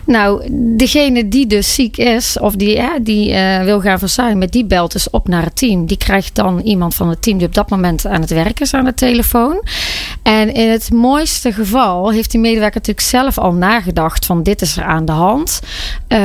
Nou, 0.06 0.48
degene 0.78 1.28
die 1.28 1.48
dus 1.48 1.74
ziek 1.74 1.98
is 1.98 2.40
of 2.40 2.56
die, 2.56 2.76
ja, 2.76 3.00
die 3.00 3.30
uh, 3.30 3.64
wil 3.64 3.82
gaan 3.82 4.00
verzuimen, 4.00 4.50
die 4.50 4.66
belt 4.66 4.92
dus 4.92 5.10
op 5.10 5.28
naar 5.28 5.44
het 5.44 5.56
team. 5.56 5.86
Die 5.86 5.98
krijgt 5.98 6.36
dan 6.36 6.60
iemand 6.60 6.96
van 6.96 7.10
het 7.10 7.22
team 7.22 7.38
die 7.38 7.48
op 7.48 7.54
dat 7.54 7.70
moment 7.70 8.06
aan 8.06 8.22
het 8.22 8.30
werken 8.30 8.66
is 8.66 8.74
aan 8.74 8.86
de 8.86 8.94
telefoon. 8.94 9.64
En 10.24 10.54
in 10.54 10.70
het 10.70 10.92
mooiste 10.92 11.54
geval 11.54 12.12
heeft 12.12 12.32
die 12.32 12.40
medewerker 12.40 12.80
natuurlijk 12.80 13.08
zelf 13.08 13.27
al 13.36 13.54
nagedacht 13.54 14.26
van 14.26 14.44
dit 14.44 14.62
is 14.62 14.78
er 14.78 14.84
aan 14.84 15.06
de 15.06 15.12
hand. 15.12 15.60
Um, 16.08 16.20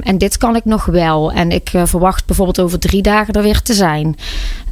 en 0.00 0.18
dit 0.18 0.36
kan 0.36 0.56
ik 0.56 0.64
nog 0.64 0.84
wel. 0.84 1.32
En 1.32 1.50
ik 1.50 1.72
uh, 1.72 1.82
verwacht 1.84 2.26
bijvoorbeeld 2.26 2.60
over 2.60 2.78
drie 2.78 3.02
dagen 3.02 3.34
er 3.34 3.42
weer 3.42 3.62
te 3.62 3.74
zijn. 3.74 4.16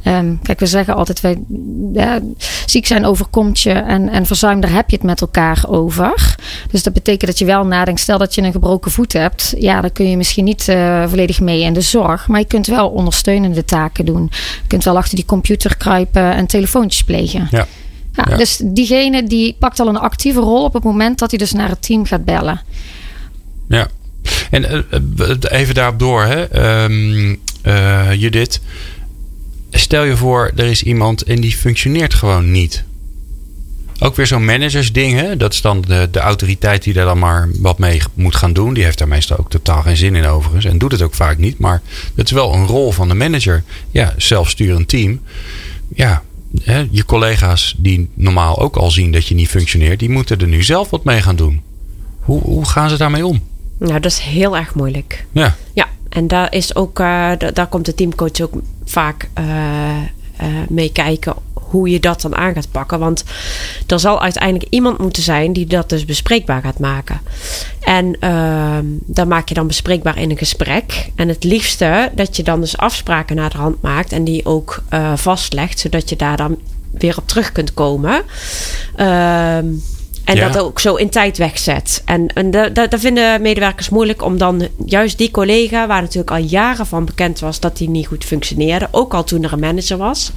Um, 0.03 0.39
kijk, 0.43 0.59
we 0.59 0.65
zeggen 0.65 0.95
altijd, 0.95 1.21
wij, 1.21 1.37
ja, 1.93 2.19
ziek 2.65 2.85
zijn 2.85 3.05
overkomt 3.05 3.59
je 3.59 3.71
en, 3.71 4.09
en 4.09 4.25
verzuim, 4.25 4.59
daar 4.59 4.71
heb 4.71 4.89
je 4.89 4.95
het 4.95 5.05
met 5.05 5.21
elkaar 5.21 5.65
over. 5.67 6.35
Dus 6.71 6.83
dat 6.83 6.93
betekent 6.93 7.29
dat 7.29 7.39
je 7.39 7.45
wel 7.45 7.65
nadenkt, 7.65 7.99
stel 7.99 8.17
dat 8.17 8.35
je 8.35 8.41
een 8.41 8.51
gebroken 8.51 8.91
voet 8.91 9.13
hebt, 9.13 9.53
ja, 9.57 9.81
dan 9.81 9.91
kun 9.91 10.09
je 10.09 10.17
misschien 10.17 10.43
niet 10.43 10.67
uh, 10.67 11.07
volledig 11.07 11.39
mee 11.39 11.61
in 11.61 11.73
de 11.73 11.81
zorg, 11.81 12.27
maar 12.27 12.39
je 12.39 12.45
kunt 12.45 12.67
wel 12.67 12.89
ondersteunende 12.89 13.65
taken 13.65 14.05
doen. 14.05 14.29
Je 14.61 14.67
kunt 14.67 14.83
wel 14.83 14.97
achter 14.97 15.15
die 15.15 15.25
computer 15.25 15.77
kruipen 15.77 16.33
en 16.33 16.45
telefoontjes 16.45 17.03
plegen. 17.03 17.47
Ja. 17.51 17.67
Ja, 18.17 18.25
ja. 18.29 18.37
Dus 18.37 18.61
diegene 18.63 19.27
die 19.27 19.55
pakt 19.59 19.79
al 19.79 19.87
een 19.87 19.97
actieve 19.97 20.39
rol 20.39 20.63
op 20.63 20.73
het 20.73 20.83
moment 20.83 21.19
dat 21.19 21.29
hij 21.29 21.39
dus 21.39 21.51
naar 21.51 21.69
het 21.69 21.81
team 21.81 22.05
gaat 22.05 22.25
bellen. 22.25 22.61
Ja, 23.67 23.87
en 24.51 24.85
uh, 25.17 25.35
even 25.39 25.75
daarop 25.75 25.99
door, 25.99 26.23
hè. 26.23 26.83
Um, 26.83 27.39
uh, 27.63 28.13
Judith 28.13 28.61
stel 29.71 30.03
je 30.03 30.17
voor, 30.17 30.51
er 30.55 30.65
is 30.65 30.83
iemand 30.83 31.23
en 31.23 31.41
die 31.41 31.55
functioneert 31.55 32.13
gewoon 32.13 32.51
niet. 32.51 32.83
Ook 33.99 34.15
weer 34.15 34.27
zo'n 34.27 34.45
managersding, 34.45 35.19
hè? 35.19 35.37
Dat 35.37 35.53
is 35.53 35.61
dan 35.61 35.81
de, 35.81 36.07
de 36.11 36.19
autoriteit 36.19 36.83
die 36.83 36.93
daar 36.93 37.05
dan 37.05 37.19
maar 37.19 37.49
wat 37.59 37.79
mee 37.79 38.01
moet 38.13 38.35
gaan 38.35 38.53
doen. 38.53 38.73
Die 38.73 38.83
heeft 38.83 38.97
daar 38.97 39.07
meestal 39.07 39.37
ook 39.37 39.49
totaal 39.49 39.81
geen 39.81 39.97
zin 39.97 40.15
in 40.15 40.25
overigens. 40.25 40.65
En 40.65 40.77
doet 40.77 40.91
het 40.91 41.01
ook 41.01 41.13
vaak 41.13 41.37
niet. 41.37 41.59
Maar 41.59 41.81
dat 42.15 42.25
is 42.25 42.31
wel 42.31 42.53
een 42.53 42.65
rol 42.65 42.91
van 42.91 43.07
de 43.07 43.13
manager. 43.13 43.63
Ja, 43.91 44.13
zelfsturend 44.17 44.87
team. 44.87 45.21
Ja, 45.95 46.23
hè, 46.63 46.87
je 46.91 47.05
collega's 47.05 47.75
die 47.77 48.09
normaal 48.13 48.59
ook 48.59 48.75
al 48.75 48.91
zien 48.91 49.11
dat 49.11 49.27
je 49.27 49.35
niet 49.35 49.49
functioneert. 49.49 49.99
Die 49.99 50.09
moeten 50.09 50.39
er 50.39 50.47
nu 50.47 50.63
zelf 50.63 50.89
wat 50.89 51.03
mee 51.03 51.21
gaan 51.21 51.35
doen. 51.35 51.61
Hoe, 52.19 52.41
hoe 52.41 52.65
gaan 52.65 52.89
ze 52.89 52.97
daarmee 52.97 53.25
om? 53.25 53.41
Nou, 53.77 53.99
dat 53.99 54.11
is 54.11 54.19
heel 54.19 54.57
erg 54.57 54.75
moeilijk. 54.75 55.25
Ja. 55.31 55.55
Ja, 55.73 55.87
en 56.09 56.27
daar 56.27 56.53
is 56.53 56.75
ook, 56.75 56.99
uh, 56.99 57.31
daar 57.53 57.67
komt 57.67 57.85
de 57.85 57.95
teamcoach 57.95 58.41
ook 58.41 58.61
vaak 58.85 59.29
uh, 59.39 59.45
uh, 60.41 60.47
mee 60.69 60.91
kijken 60.91 61.35
hoe 61.69 61.89
je 61.89 61.99
dat 61.99 62.21
dan 62.21 62.35
aan 62.35 62.53
gaat 62.53 62.71
pakken. 62.71 62.99
Want 62.99 63.23
er 63.87 63.99
zal 63.99 64.21
uiteindelijk 64.21 64.67
iemand 64.69 64.97
moeten 64.97 65.23
zijn 65.23 65.53
die 65.53 65.65
dat 65.65 65.89
dus 65.89 66.05
bespreekbaar 66.05 66.61
gaat 66.61 66.79
maken. 66.79 67.21
En 67.79 68.17
uh, 68.19 68.77
dat 69.05 69.27
maak 69.27 69.49
je 69.49 69.53
dan 69.53 69.67
bespreekbaar 69.67 70.17
in 70.17 70.29
een 70.29 70.37
gesprek. 70.37 71.09
En 71.15 71.27
het 71.27 71.43
liefste 71.43 72.11
dat 72.15 72.35
je 72.35 72.43
dan 72.43 72.59
dus 72.59 72.77
afspraken 72.77 73.35
naar 73.35 73.49
de 73.49 73.57
hand 73.57 73.81
maakt 73.81 74.11
en 74.11 74.23
die 74.23 74.45
ook 74.45 74.83
uh, 74.93 75.11
vastlegt, 75.15 75.79
zodat 75.79 76.09
je 76.09 76.15
daar 76.15 76.37
dan 76.37 76.57
weer 76.91 77.17
op 77.17 77.27
terug 77.27 77.51
kunt 77.51 77.73
komen. 77.73 78.21
Uh, 78.97 79.57
en 80.27 80.35
ja. 80.35 80.49
dat 80.49 80.63
ook 80.63 80.79
zo 80.79 80.95
in 80.95 81.09
tijd 81.09 81.37
wegzet. 81.37 82.01
En, 82.05 82.27
en 82.33 82.51
dat, 82.51 82.75
dat 82.75 82.99
vinden 82.99 83.41
medewerkers 83.41 83.89
moeilijk 83.89 84.23
om 84.23 84.37
dan 84.37 84.67
juist 84.85 85.17
die 85.17 85.31
collega, 85.31 85.87
waar 85.87 86.01
natuurlijk 86.01 86.31
al 86.31 86.37
jaren 86.37 86.85
van 86.85 87.05
bekend 87.05 87.39
was 87.39 87.59
dat 87.59 87.77
die 87.77 87.89
niet 87.89 88.07
goed 88.07 88.25
functioneerde, 88.25 88.87
ook 88.91 89.13
al 89.13 89.23
toen 89.23 89.43
er 89.43 89.53
een 89.53 89.59
manager 89.59 89.97
was, 89.97 90.31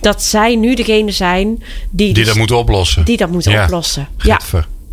dat 0.00 0.22
zij 0.22 0.56
nu 0.56 0.74
degene 0.74 1.10
zijn 1.10 1.56
die, 1.58 1.64
die 1.90 2.14
dus, 2.14 2.26
dat 2.26 2.36
moeten 2.36 2.56
oplossen. 2.56 3.04
Die 3.04 3.16
dat 3.16 3.30
moeten 3.30 3.52
ja. 3.52 3.64
oplossen. 3.64 4.08
Ja. 4.18 4.40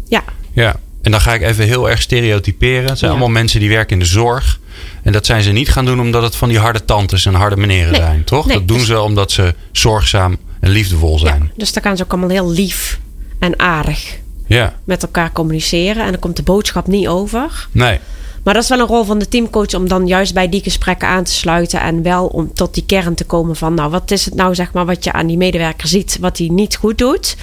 ja. 0.07 0.23
Ja. 0.53 0.75
En 1.01 1.11
dan 1.11 1.21
ga 1.21 1.33
ik 1.33 1.41
even 1.41 1.65
heel 1.65 1.89
erg 1.89 2.01
stereotyperen. 2.01 2.89
Het 2.89 2.99
zijn 2.99 3.11
allemaal 3.11 3.29
mensen 3.29 3.59
die 3.59 3.69
werken 3.69 3.93
in 3.93 3.99
de 3.99 4.05
zorg. 4.05 4.59
En 5.03 5.11
dat 5.11 5.25
zijn 5.25 5.43
ze 5.43 5.51
niet 5.51 5.69
gaan 5.69 5.85
doen 5.85 5.99
omdat 5.99 6.23
het 6.23 6.35
van 6.35 6.49
die 6.49 6.59
harde 6.59 6.85
tantes 6.85 7.25
en 7.25 7.33
harde 7.33 7.57
meneren 7.57 7.91
nee. 7.91 8.01
zijn, 8.01 8.23
toch? 8.23 8.45
Nee, 8.45 8.57
dat 8.57 8.67
doen 8.67 8.79
ze 8.79 9.01
omdat 9.01 9.31
ze 9.31 9.55
zorgzaam 9.71 10.37
en 10.59 10.69
liefdevol 10.69 11.19
zijn. 11.19 11.51
dus 11.55 11.73
daar 11.73 11.83
gaan 11.83 11.97
ze 11.97 12.03
ook 12.03 12.11
allemaal 12.11 12.29
heel 12.29 12.51
lief 12.51 12.99
en 13.39 13.59
aardig 13.59 14.17
ja. 14.47 14.73
met 14.83 15.03
elkaar 15.03 15.31
communiceren. 15.31 16.03
En 16.03 16.11
dan 16.11 16.19
komt 16.19 16.35
de 16.35 16.43
boodschap 16.43 16.87
niet 16.87 17.07
over. 17.07 17.67
Nee. 17.71 17.99
Maar 18.47 18.55
dat 18.55 18.65
is 18.65 18.69
wel 18.69 18.79
een 18.79 18.87
rol 18.87 19.03
van 19.03 19.19
de 19.19 19.27
teamcoach 19.27 19.73
om 19.73 19.87
dan 19.87 20.07
juist 20.07 20.33
bij 20.33 20.49
die 20.49 20.61
gesprekken 20.61 21.07
aan 21.07 21.23
te 21.23 21.31
sluiten. 21.31 21.81
En 21.81 22.01
wel 22.03 22.25
om 22.25 22.53
tot 22.53 22.73
die 22.73 22.85
kern 22.85 23.15
te 23.15 23.25
komen 23.25 23.55
van, 23.55 23.73
nou, 23.73 23.89
wat 23.91 24.11
is 24.11 24.25
het 24.25 24.35
nou, 24.35 24.55
zeg 24.55 24.73
maar, 24.73 24.85
wat 24.85 25.03
je 25.03 25.11
aan 25.11 25.27
die 25.27 25.37
medewerker 25.37 25.87
ziet, 25.87 26.17
wat 26.21 26.37
hij 26.37 26.47
niet 26.47 26.75
goed 26.75 26.97
doet. 26.97 27.35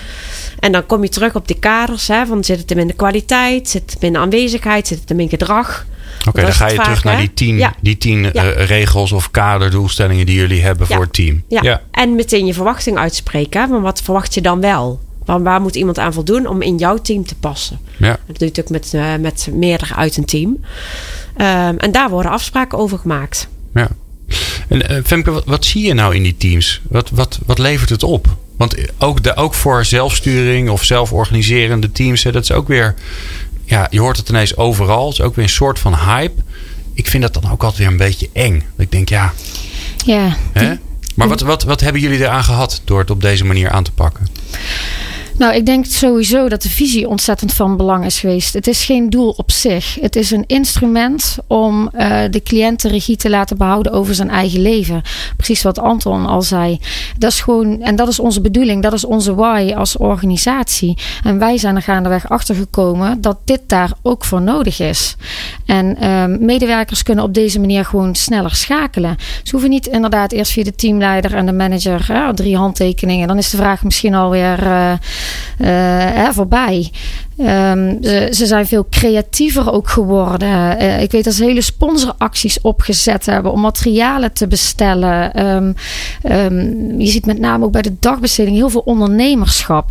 En 0.58 0.72
dan 0.72 0.86
kom 0.86 1.02
je 1.02 1.08
terug 1.08 1.34
op 1.34 1.48
de 1.48 1.54
kaders, 1.54 2.08
hè, 2.08 2.26
van 2.26 2.44
zit 2.44 2.58
het 2.58 2.70
hem 2.70 2.78
in 2.78 2.86
de 2.86 2.92
kwaliteit, 2.92 3.68
zit 3.68 3.82
het 3.82 3.92
hem 3.92 4.02
in 4.02 4.12
de 4.12 4.18
aanwezigheid, 4.18 4.86
zit 4.86 5.00
het 5.00 5.08
hem 5.08 5.20
in 5.20 5.28
gedrag. 5.28 5.86
Oké, 6.18 6.28
okay, 6.28 6.44
dan 6.44 6.52
ga 6.52 6.68
je 6.68 6.74
vaak, 6.74 6.84
terug 6.84 7.04
naar 7.04 7.18
die 7.18 7.34
tien, 7.34 7.56
ja. 7.56 7.74
die 7.80 7.98
tien 7.98 8.30
ja. 8.32 8.44
uh, 8.44 8.66
regels 8.66 9.12
of 9.12 9.30
kaderdoelstellingen 9.30 10.26
die 10.26 10.36
jullie 10.36 10.62
hebben 10.62 10.86
ja. 10.88 10.94
voor 10.94 11.04
het 11.04 11.12
team. 11.12 11.44
Ja. 11.48 11.82
en 11.90 12.14
meteen 12.14 12.46
je 12.46 12.54
verwachting 12.54 12.98
uitspreken. 12.98 13.68
Van 13.68 13.82
wat 13.82 14.00
verwacht 14.02 14.34
je 14.34 14.40
dan 14.40 14.60
wel? 14.60 15.00
Waar, 15.24 15.42
waar, 15.42 15.60
moet 15.60 15.76
iemand 15.76 15.98
aan 15.98 16.12
voldoen 16.12 16.46
om 16.46 16.62
in 16.62 16.78
jouw 16.78 16.96
team 16.96 17.26
te 17.26 17.34
passen? 17.34 17.78
Ja. 17.98 18.18
Dat 18.26 18.38
doe 18.38 18.50
je 18.52 18.60
ook 18.62 18.68
met, 18.68 18.92
uh, 18.94 19.16
met 19.16 19.48
meerdere 19.52 19.94
uit 19.94 20.16
een 20.16 20.24
team. 20.24 20.48
Um, 21.37 21.78
en 21.78 21.92
daar 21.92 22.10
worden 22.10 22.32
afspraken 22.32 22.78
over 22.78 22.98
gemaakt. 22.98 23.48
Ja. 23.74 23.88
En 24.68 24.92
uh, 24.92 24.98
Femke, 25.04 25.30
wat, 25.30 25.44
wat, 25.44 25.64
zie 25.64 25.87
je 25.87 25.94
nou 25.94 26.14
in 26.14 26.22
die 26.22 26.37
teams? 26.37 26.80
Wat, 26.88 27.10
wat, 27.10 27.38
wat 27.46 27.58
levert 27.58 27.90
het 27.90 28.02
op? 28.02 28.37
Want 28.56 28.76
ook, 28.98 29.22
de, 29.22 29.37
ook 29.37 29.54
voor 29.54 29.84
zelfsturing 29.84 30.70
of 30.70 30.84
zelforganiserende 30.84 31.92
teams, 31.92 32.22
hè, 32.22 32.32
dat 32.32 32.42
is 32.42 32.52
ook 32.52 32.68
weer. 32.68 32.94
Ja, 33.64 33.87
je 33.90 34.00
hoort 34.00 34.16
het 34.16 34.28
ineens 34.28 34.56
overal. 34.56 35.04
Het 35.04 35.18
is 35.18 35.20
ook 35.20 35.34
weer 35.34 35.44
een 35.44 35.50
soort 35.50 35.78
van 35.78 35.94
hype. 35.94 36.42
Ik 36.94 37.08
vind 37.08 37.22
dat 37.22 37.34
dan 37.34 37.52
ook 37.52 37.62
altijd 37.62 37.78
weer 37.78 37.90
een 37.90 37.96
beetje 37.96 38.28
eng. 38.32 38.62
Ik 38.76 38.90
denk, 38.90 39.08
ja. 39.08 39.32
Ja. 40.04 40.37
Hè? 40.52 40.74
Maar 41.14 41.28
wat, 41.28 41.40
wat, 41.40 41.62
wat 41.62 41.80
hebben 41.80 42.00
jullie 42.00 42.18
eraan 42.18 42.44
gehad 42.44 42.82
door 42.84 42.98
het 42.98 43.10
op 43.10 43.20
deze 43.20 43.44
manier 43.44 43.70
aan 43.70 43.84
te 43.84 43.92
pakken? 43.92 44.26
Nou, 45.38 45.55
ik 45.55 45.66
denk 45.66 45.85
sowieso 45.85 46.49
dat 46.49 46.62
de 46.62 46.70
visie 46.70 47.09
ontzettend 47.09 47.53
van 47.53 47.77
belang 47.77 48.05
is 48.05 48.20
geweest. 48.20 48.55
Het 48.55 48.66
is 48.66 48.85
geen 48.85 49.11
doel 49.11 49.31
op 49.31 49.51
zich. 49.51 49.97
Het 50.01 50.16
is 50.16 50.31
een 50.31 50.44
instrument 50.47 51.38
om 51.47 51.90
uh, 51.94 52.18
de 52.31 52.42
cliënt 52.42 52.83
de 52.83 52.88
regie 52.88 53.16
te 53.16 53.31
laten 53.31 53.57
behouden 53.57 53.92
over 53.92 54.14
zijn 54.14 54.31
eigen 54.31 54.61
leven. 54.61 55.03
Precies 55.37 55.62
wat 55.62 55.79
Anton 55.79 56.27
al 56.27 56.42
zei. 56.42 56.81
Dat 57.18 57.33
is 57.33 57.40
gewoon, 57.40 57.83
en 57.83 57.97
dat 57.97 58.09
is 58.09 58.18
onze 58.18 58.40
bedoeling, 58.40 58.83
dat 58.83 58.92
is 58.92 59.05
onze 59.05 59.35
why 59.35 59.73
als 59.77 59.97
organisatie. 59.97 60.99
En 61.25 61.38
wij 61.38 61.59
zijn 61.59 61.77
er 61.77 61.83
gaandeweg 61.83 62.29
achter 62.29 62.55
gekomen 62.55 63.20
dat 63.20 63.38
dit 63.44 63.61
daar 63.66 63.92
ook 64.03 64.25
voor 64.25 64.42
nodig 64.42 64.81
is. 64.81 65.16
En 65.66 65.97
uh, 66.03 66.25
medewerkers 66.27 67.03
kunnen 67.03 67.25
op 67.25 67.35
deze 67.35 67.61
manier 67.61 67.85
gewoon 67.85 68.14
sneller 68.14 68.55
schakelen. 68.55 69.16
Ze 69.42 69.51
hoeven 69.51 69.70
niet 69.70 69.87
inderdaad 69.87 70.33
eerst 70.33 70.53
via 70.53 70.64
de 70.64 70.75
teamleider 70.75 71.35
en 71.35 71.47
de 71.47 71.53
manager 71.53 72.33
drie 72.35 72.57
handtekeningen. 72.57 73.29
Dan 73.29 73.38
is 73.38 73.51
de 73.51 73.57
vraag 73.57 73.85
misschien 73.85 74.14
alweer. 74.14 74.59
Hè, 75.56 76.32
voorbij. 76.32 76.90
Ehm, 77.37 77.96
ze, 78.02 78.28
ze, 78.30 78.46
zijn 78.46 78.66
veel 78.66 78.87
creatiever 78.90 79.72
ook 79.72 79.88
geworden. 79.88 80.82
Uh, 80.82 81.00
ik 81.00 81.10
weet 81.10 81.24
dat 81.24 81.34
ze 81.34 81.44
hele 81.44 81.60
sponsoracties 81.60 82.60
opgezet 82.60 83.26
hebben 83.26 83.52
om 83.52 83.60
materialen 83.60 84.32
te 84.32 84.46
bestellen. 84.46 85.46
Um, 85.46 85.74
um, 86.22 87.00
je 87.00 87.06
ziet 87.06 87.26
met 87.26 87.38
name 87.38 87.64
ook 87.64 87.72
bij 87.72 87.82
de 87.82 87.94
dagbesteding 88.00 88.56
heel 88.56 88.70
veel 88.70 88.82
ondernemerschap. 88.84 89.90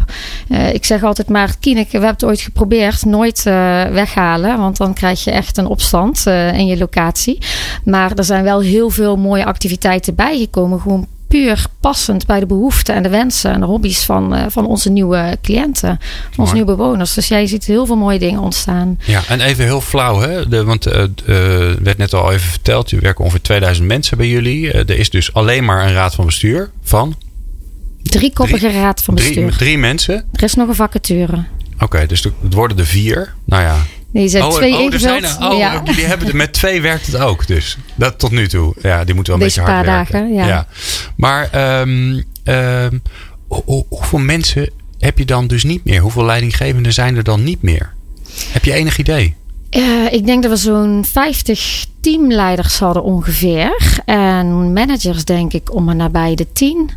Uh, 0.50 0.74
ik 0.74 0.86
zeg 0.86 1.04
altijd 1.04 1.30
maar, 1.30 1.56
Kieneke, 1.60 1.90
we 1.90 2.06
hebben 2.06 2.14
het 2.14 2.24
ooit 2.24 2.42
geprobeerd. 2.42 3.06
Nooit 3.06 3.44
weghalen, 3.44 4.58
want 4.58 4.78
dan 4.78 4.94
krijg 4.94 5.24
je 5.24 5.32
echt 5.32 5.58
een 5.58 5.66
opstand 5.66 6.26
in 6.54 6.66
je 6.66 6.78
locatie. 6.78 7.38
Maar 7.84 8.12
er 8.16 8.24
zijn 8.24 8.44
wel 8.44 8.60
heel 8.60 8.90
veel 8.90 9.16
mooie 9.16 9.46
activiteiten 9.46 10.16
bijgekomen. 10.16 10.80
Gewoon 10.80 11.08
puur 11.34 11.66
passend 11.80 12.26
bij 12.26 12.40
de 12.40 12.46
behoeften 12.46 12.96
en 12.96 13.04
de 13.04 13.10
wensen 13.10 13.52
en 13.54 13.60
de 13.60 13.66
hobby's 13.66 14.04
van, 14.04 14.36
uh, 14.36 14.46
van 14.50 14.66
onze 14.66 14.90
nieuwe 14.90 15.38
cliënten, 15.42 16.00
onze 16.38 16.54
nieuwe 16.54 16.76
bewoners. 16.76 17.14
Dus 17.14 17.28
jij 17.28 17.48
ziet 17.48 17.66
heel 17.66 17.86
veel 17.86 17.96
mooie 17.96 18.20
dingen 18.20 18.40
ontstaan. 18.40 19.00
Ja, 19.06 19.22
en 19.28 19.42
even 19.42 19.64
heel 19.64 19.82
flauw, 19.82 20.20
hè? 20.20 20.48
De, 20.48 20.64
want 20.64 20.88
uh, 20.88 20.94
uh, 20.94 21.08
werd 21.82 21.98
net 21.98 22.14
al 22.14 22.32
even 22.32 22.50
verteld, 22.50 22.92
u 22.92 23.00
werken 23.00 23.24
ongeveer 23.24 23.42
2000 23.42 23.88
mensen 23.88 24.18
bij 24.18 24.28
jullie. 24.28 24.72
er 24.72 24.98
is 24.98 25.10
dus 25.10 25.34
alleen 25.34 25.66
maar 25.66 25.86
een 25.86 25.94
raad 25.94 26.16
van 26.16 26.26
bestuur 26.26 26.72
van. 26.84 27.16
Driekoppige 28.04 28.68
drie, 28.68 28.80
raad 28.80 29.02
van 29.02 29.16
bestuur. 29.16 29.34
Drie, 29.34 29.58
drie 29.58 29.78
mensen. 29.78 30.26
Er 30.34 30.44
is 30.44 30.54
nog 30.54 30.68
een 30.68 30.76
vacature. 30.76 31.44
Oké, 31.74 31.84
okay, 31.84 32.08
dus 32.08 32.24
het 32.24 32.54
worden 32.54 32.78
er 32.78 32.86
vier. 32.86 33.34
Nou 33.46 33.64
ja, 33.64 33.76
Nee, 34.14 34.28
zijn 34.28 34.44
oh, 34.44 34.54
twee 34.54 34.74
oh, 34.74 34.94
er 34.94 35.00
zijn 35.00 35.24
er, 35.24 35.38
oh, 35.40 35.58
ja. 35.58 35.82
jullie 35.86 36.06
hebben 36.06 36.28
het, 36.28 36.36
met 36.36 36.54
twee 36.54 36.82
werkt 36.82 37.06
het 37.06 37.18
ook 37.18 37.48
dus. 37.48 37.78
Dat 37.96 38.20
tot 38.20 38.32
nu 38.32 38.48
toe. 38.48 38.74
Ja, 38.82 39.04
die 39.04 39.16
moeten 39.16 39.34
wel 39.34 39.42
een 39.42 39.48
Deze 39.48 39.60
beetje 39.60 39.74
hard 39.74 39.86
paar 39.86 39.96
werken. 39.96 40.14
dagen, 40.14 40.34
ja. 40.34 40.48
ja. 40.48 40.68
Maar 41.16 41.80
um, 41.82 42.24
um, 42.44 43.02
ho 43.48 43.86
hoeveel 43.90 44.20
mensen 44.20 44.70
heb 45.00 45.18
je 45.18 45.26
dan 45.26 45.48
dus 45.48 45.64
niet 45.64 45.86
meer? 45.86 46.02
Hoeveel 46.02 46.26
leidinggevenden 46.26 46.94
zijn 46.94 47.16
er 47.16 47.24
dan 47.24 47.44
niet 47.44 47.62
meer? 47.62 47.94
Heb 48.52 48.66
je 48.66 48.74
enig 48.74 48.98
idee? 48.98 49.36
Uh, 49.72 50.14
ik 50.14 50.26
denk 50.26 50.44
dat 50.44 50.52
we 50.52 50.58
zo'n 50.58 51.06
50 51.12 51.86
teamleiders 52.00 52.80
hadden 52.80 53.04
ongeveer. 53.04 54.00
En 54.06 54.74
managers 54.74 55.26
denk 55.26 55.54
ik 55.54 55.74
om 55.74 55.90
en 55.90 55.98
nabij 55.98 56.36
de 56.36 56.48
10. 56.54 56.90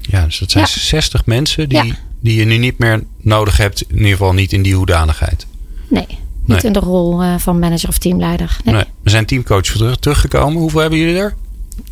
Ja, 0.00 0.24
dus 0.24 0.38
dat 0.38 0.50
zijn 0.50 0.64
ja. 0.64 0.80
60 0.80 1.26
mensen 1.26 1.68
die, 1.68 1.94
die 2.20 2.34
je 2.34 2.44
nu 2.44 2.56
niet 2.56 2.78
meer 2.78 3.02
nodig 3.20 3.56
hebt. 3.56 3.84
In 3.88 3.96
ieder 3.96 4.10
geval 4.10 4.32
niet 4.32 4.52
in 4.52 4.62
die 4.62 4.74
hoedanigheid. 4.74 5.46
Nee. 5.88 6.18
Niet 6.54 6.64
in 6.64 6.72
de 6.72 6.78
rol 6.78 7.22
uh, 7.22 7.34
van 7.38 7.58
manager 7.58 7.88
of 7.88 7.98
teamleider. 7.98 8.56
Nee, 8.64 8.74
Nee. 8.74 8.84
We 9.02 9.10
zijn 9.10 9.26
teamcoach 9.26 9.62
terug, 9.62 9.96
teruggekomen. 9.96 10.60
Hoeveel 10.60 10.80
hebben 10.80 10.98
jullie 10.98 11.16
er? 11.18 11.34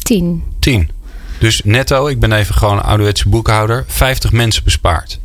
tien. 0.03 0.43
Tien. 0.59 0.91
Dus 1.39 1.61
netto, 1.65 2.07
ik 2.07 2.21
ben 2.21 2.33
even 2.33 2.55
gewoon 2.55 2.77
een 2.77 2.83
ouderwetse 2.83 3.29
boekhouder. 3.29 3.85
50 3.87 4.33
mensen 4.33 4.65
bespaard. 4.65 5.19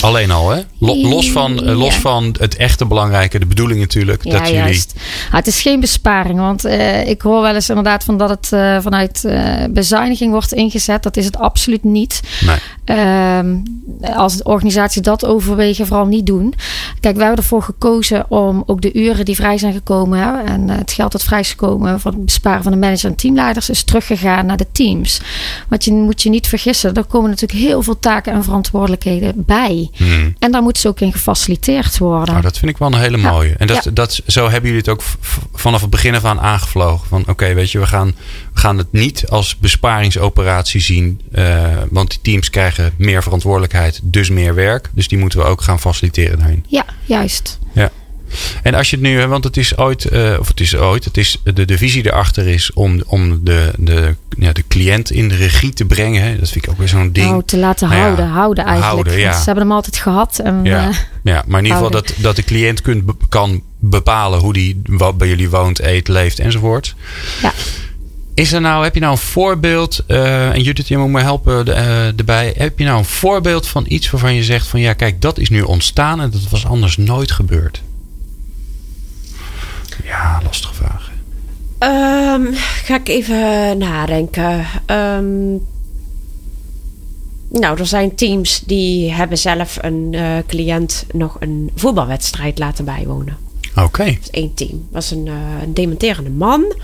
Alleen 0.00 0.30
al, 0.30 0.50
hè? 0.50 0.60
Lo- 0.78 0.94
los, 0.96 1.30
van, 1.30 1.64
eh, 1.66 1.78
los 1.78 1.94
Ja. 1.94 2.00
van 2.00 2.34
het 2.38 2.56
echte 2.56 2.86
belangrijke, 2.86 3.38
de 3.38 3.46
bedoeling 3.46 3.80
natuurlijk. 3.80 4.24
Ja, 4.24 4.30
dat 4.32 4.40
jullie. 4.40 4.54
juist. 4.62 4.94
Ah, 5.28 5.34
het 5.34 5.46
is 5.46 5.60
geen 5.60 5.80
besparing, 5.80 6.38
want 6.38 6.64
eh, 6.64 7.08
ik 7.08 7.22
hoor 7.22 7.42
wel 7.42 7.54
eens 7.54 7.68
inderdaad 7.68 8.04
van 8.04 8.16
dat 8.18 8.28
het 8.28 8.52
eh, 8.52 8.76
vanuit 8.80 9.24
bezuiniging 9.70 10.30
wordt 10.32 10.52
ingezet. 10.52 11.02
Dat 11.02 11.16
is 11.16 11.24
het 11.24 11.38
absoluut 11.38 11.84
niet. 11.84 12.20
Nee. 12.46 12.56
Ehm, 12.84 13.56
als 14.16 14.36
de 14.36 14.44
organisatie 14.44 15.02
dat 15.02 15.24
overwegen, 15.26 15.86
vooral 15.86 16.06
niet 16.06 16.26
doen. 16.26 16.54
Kijk, 17.00 17.16
wij 17.16 17.26
hebben 17.26 17.42
ervoor 17.42 17.62
gekozen 17.62 18.30
om 18.30 18.62
ook 18.66 18.80
de 18.80 18.92
uren 18.92 19.24
die 19.24 19.34
vrij 19.34 19.58
zijn 19.58 19.72
gekomen 19.72 20.18
hè, 20.18 20.42
en 20.52 20.68
het 20.68 20.92
geld 20.92 21.12
dat 21.12 21.22
vrij 21.24 21.40
is 21.40 21.50
gekomen 21.50 22.00
voor 22.00 22.10
het 22.10 22.24
besparen 22.24 22.62
van 22.62 22.72
de 22.72 22.78
manager 22.78 23.10
en 23.10 23.16
teamleiders 23.16 23.70
is 23.70 23.82
teruggegaan 23.82 24.46
naar 24.46 24.56
de 24.56 24.66
teams. 24.72 25.20
Want 25.68 25.84
je 25.84 25.92
moet 25.92 26.22
je 26.22 26.30
niet 26.30 26.46
vergissen, 26.46 26.94
er 26.94 27.04
komen 27.04 27.30
natuurlijk 27.30 27.60
heel 27.60 27.82
veel 27.82 27.98
taken 27.98 28.32
en 28.32 28.44
verantwoordelijkheden 28.44 29.32
bij. 29.36 29.77
Hmm. 29.92 30.34
En 30.38 30.52
daar 30.52 30.62
moeten 30.62 30.82
ze 30.82 30.88
ook 30.88 31.00
in 31.00 31.12
gefaciliteerd 31.12 31.98
worden. 31.98 32.28
Nou, 32.30 32.42
dat 32.42 32.58
vind 32.58 32.70
ik 32.70 32.78
wel 32.78 32.88
een 32.92 32.98
hele 33.00 33.18
Ja. 33.18 33.30
mooie. 33.30 33.54
En 33.58 33.66
dat, 33.66 33.84
Ja. 33.84 33.90
dat, 33.90 34.20
zo 34.26 34.42
hebben 34.42 34.62
jullie 34.70 34.78
het 34.78 34.88
ook 34.88 35.02
vanaf 35.54 35.80
het 35.80 35.90
begin 35.90 36.14
af 36.14 36.24
aan 36.24 36.40
aangevlogen. 36.40 37.08
Van 37.08 37.24
oké, 37.26 37.54
weet 37.54 37.70
je, 37.70 37.78
we 37.78 37.86
gaan, 37.86 38.06
we 38.54 38.60
gaan 38.60 38.78
het 38.78 38.92
niet 38.92 39.28
als 39.28 39.56
besparingsoperatie 39.56 40.80
zien. 40.80 41.20
eh, 41.32 41.66
want 41.90 42.10
die 42.10 42.18
teams 42.22 42.50
krijgen 42.50 42.92
meer 42.96 43.22
verantwoordelijkheid, 43.22 44.00
dus 44.02 44.30
meer 44.30 44.54
werk. 44.54 44.90
Dus 44.92 45.08
die 45.08 45.18
moeten 45.18 45.38
we 45.38 45.44
ook 45.44 45.60
gaan 45.60 45.80
faciliteren 45.80 46.38
daarin. 46.38 46.64
Ja, 46.68 46.84
juist. 47.04 47.58
Ja. 47.72 47.90
En 48.62 48.74
als 48.74 48.90
je 48.90 48.96
het 48.96 49.04
nu, 49.04 49.26
want 49.26 49.44
het 49.44 49.56
is 49.56 49.76
ooit, 49.76 50.04
eh, 50.04 50.36
of 50.38 50.48
het 50.48 50.60
is 50.60 50.76
ooit, 50.76 51.04
het 51.04 51.16
is 51.16 51.40
de, 51.54 51.64
de 51.64 51.78
visie 51.78 52.06
erachter 52.06 52.46
is 52.46 52.72
om, 52.72 53.02
om 53.06 53.44
de, 53.44 53.72
de, 53.76 54.14
ja, 54.38 54.52
de 54.52 54.64
cliënt 54.68 55.10
in 55.10 55.28
de 55.28 55.36
regie 55.36 55.72
te 55.72 55.84
brengen. 55.84 56.22
Hè. 56.22 56.38
Dat 56.38 56.50
vind 56.50 56.64
ik 56.64 56.70
ook 56.70 56.78
weer 56.78 56.88
zo'n 56.88 57.12
ding. 57.12 57.30
Nou, 57.30 57.42
te 57.44 57.56
laten 57.56 57.88
Nou 57.88 58.00
ja, 58.00 58.06
houden, 58.06 58.28
houden 58.28 58.64
eigenlijk. 58.64 58.94
houden, 58.94 59.18
ja. 59.18 59.28
Want 59.28 59.38
Ze 59.38 59.44
hebben 59.44 59.64
hem 59.64 59.72
altijd 59.72 59.96
gehad. 59.96 60.38
En, 60.38 60.60
Ja, 60.64 60.88
eh, 60.88 60.96
ja, 61.22 61.44
maar 61.46 61.58
in 61.58 61.64
ieder 61.64 61.82
geval 61.82 62.00
dat, 62.00 62.14
dat 62.16 62.36
de 62.36 62.44
cliënt 62.44 62.82
kunt, 62.82 63.10
kan 63.28 63.62
bepalen 63.78 64.38
hoe 64.38 64.52
die 64.52 64.82
wat 64.84 65.18
bij 65.18 65.28
jullie 65.28 65.50
woont, 65.50 65.80
eet, 65.80 66.08
leeft 66.08 66.38
enzovoort. 66.38 66.94
Ja. 67.42 67.52
Is 68.34 68.52
er 68.52 68.60
nou, 68.60 68.84
heb 68.84 68.94
je 68.94 69.00
nou 69.00 69.12
een 69.12 69.18
voorbeeld, 69.18 70.04
eh, 70.06 70.50
en 70.50 70.62
Judith, 70.62 70.88
je 70.88 70.98
moet 70.98 71.10
me 71.10 71.20
helpen 71.20 71.66
erbij. 72.16 72.54
Heb 72.56 72.78
je 72.78 72.84
nou 72.84 72.98
een 72.98 73.04
voorbeeld 73.04 73.66
van 73.66 73.84
iets 73.88 74.10
waarvan 74.10 74.34
je 74.34 74.42
zegt 74.44 74.66
van 74.66 74.80
ja, 74.80 74.92
kijk, 74.92 75.22
dat 75.22 75.38
is 75.38 75.48
nu 75.48 75.62
ontstaan 75.62 76.20
en 76.20 76.30
dat 76.30 76.48
was 76.50 76.66
anders 76.66 76.96
nooit 76.96 77.30
gebeurd? 77.32 77.82
Ja, 80.04 80.40
lastige 80.44 80.74
vraag. 80.74 81.10
Ehm, 81.78 82.52
ga 82.84 82.96
ik 82.96 83.08
even 83.08 83.78
nadenken. 83.78 84.66
Ehm, 84.86 85.50
nou, 87.48 87.78
er 87.78 87.86
zijn 87.86 88.14
teams 88.14 88.60
die 88.66 89.12
hebben 89.12 89.38
zelf 89.38 89.78
een 89.80 90.08
eh, 90.10 90.36
cliënt 90.46 91.06
nog 91.12 91.36
een 91.40 91.70
voetbalwedstrijd 91.74 92.58
laten 92.58 92.84
bijwonen. 92.84 93.36
Oké. 93.76 94.04
Dat 94.04 94.18
is 94.20 94.30
één 94.30 94.54
team. 94.54 94.70
Dat 94.70 94.78
was 94.90 95.10
een, 95.10 95.26
eh, 95.26 95.62
een 95.62 95.74
dementerende 95.74 96.30
man. 96.30 96.74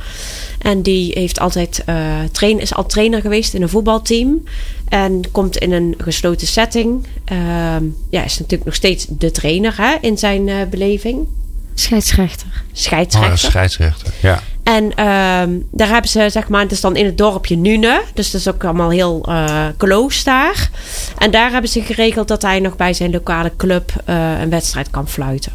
En 0.58 0.82
die 0.82 1.12
heeft 1.14 1.40
altijd, 1.40 1.82
eh, 1.86 2.22
train, 2.32 2.60
is 2.60 2.74
al 2.74 2.86
trainer 2.86 3.20
geweest 3.20 3.54
in 3.54 3.62
een 3.62 3.68
voetbalteam. 3.68 4.42
En 4.88 5.30
komt 5.30 5.56
in 5.56 5.72
een 5.72 5.94
gesloten 5.98 6.46
setting. 6.46 7.06
Ehm, 7.24 7.84
ja, 8.10 8.24
is 8.24 8.38
natuurlijk 8.38 8.64
nog 8.64 8.74
steeds 8.74 9.06
de 9.08 9.30
trainer 9.30 9.74
hè, 9.76 9.96
in 10.00 10.18
zijn 10.18 10.68
beleving. 10.70 11.26
Scheidsrechter. 11.74 12.46
Oh, 12.46 12.62
Scheidsrechter. 12.72 13.30
ja, 13.30 13.36
scheidsrechter. 13.36 14.12
Ja. 14.22 14.40
En 14.62 14.94
ehm, 14.94 15.50
daar 15.70 15.88
hebben 15.88 16.10
ze, 16.10 16.26
zeg 16.30 16.48
maar, 16.48 16.60
het 16.62 16.72
is 16.72 16.80
dan 16.80 16.96
in 16.96 17.04
het 17.04 17.18
dorpje 17.18 17.56
Nune. 17.56 18.02
Dus 18.14 18.30
dat 18.30 18.40
is 18.40 18.48
ook 18.48 18.64
allemaal 18.64 18.90
heel 18.90 19.24
eh 19.28 19.66
close 19.76 20.24
daar. 20.24 20.70
En 21.18 21.30
daar 21.30 21.50
hebben 21.50 21.70
ze 21.70 21.82
geregeld 21.82 22.28
dat 22.28 22.42
hij 22.42 22.60
nog 22.60 22.76
bij 22.76 22.92
zijn 22.94 23.10
lokale 23.10 23.52
club 23.56 23.92
eh, 24.04 24.40
een 24.40 24.50
wedstrijd 24.50 24.90
kan 24.90 25.08
fluiten. 25.08 25.52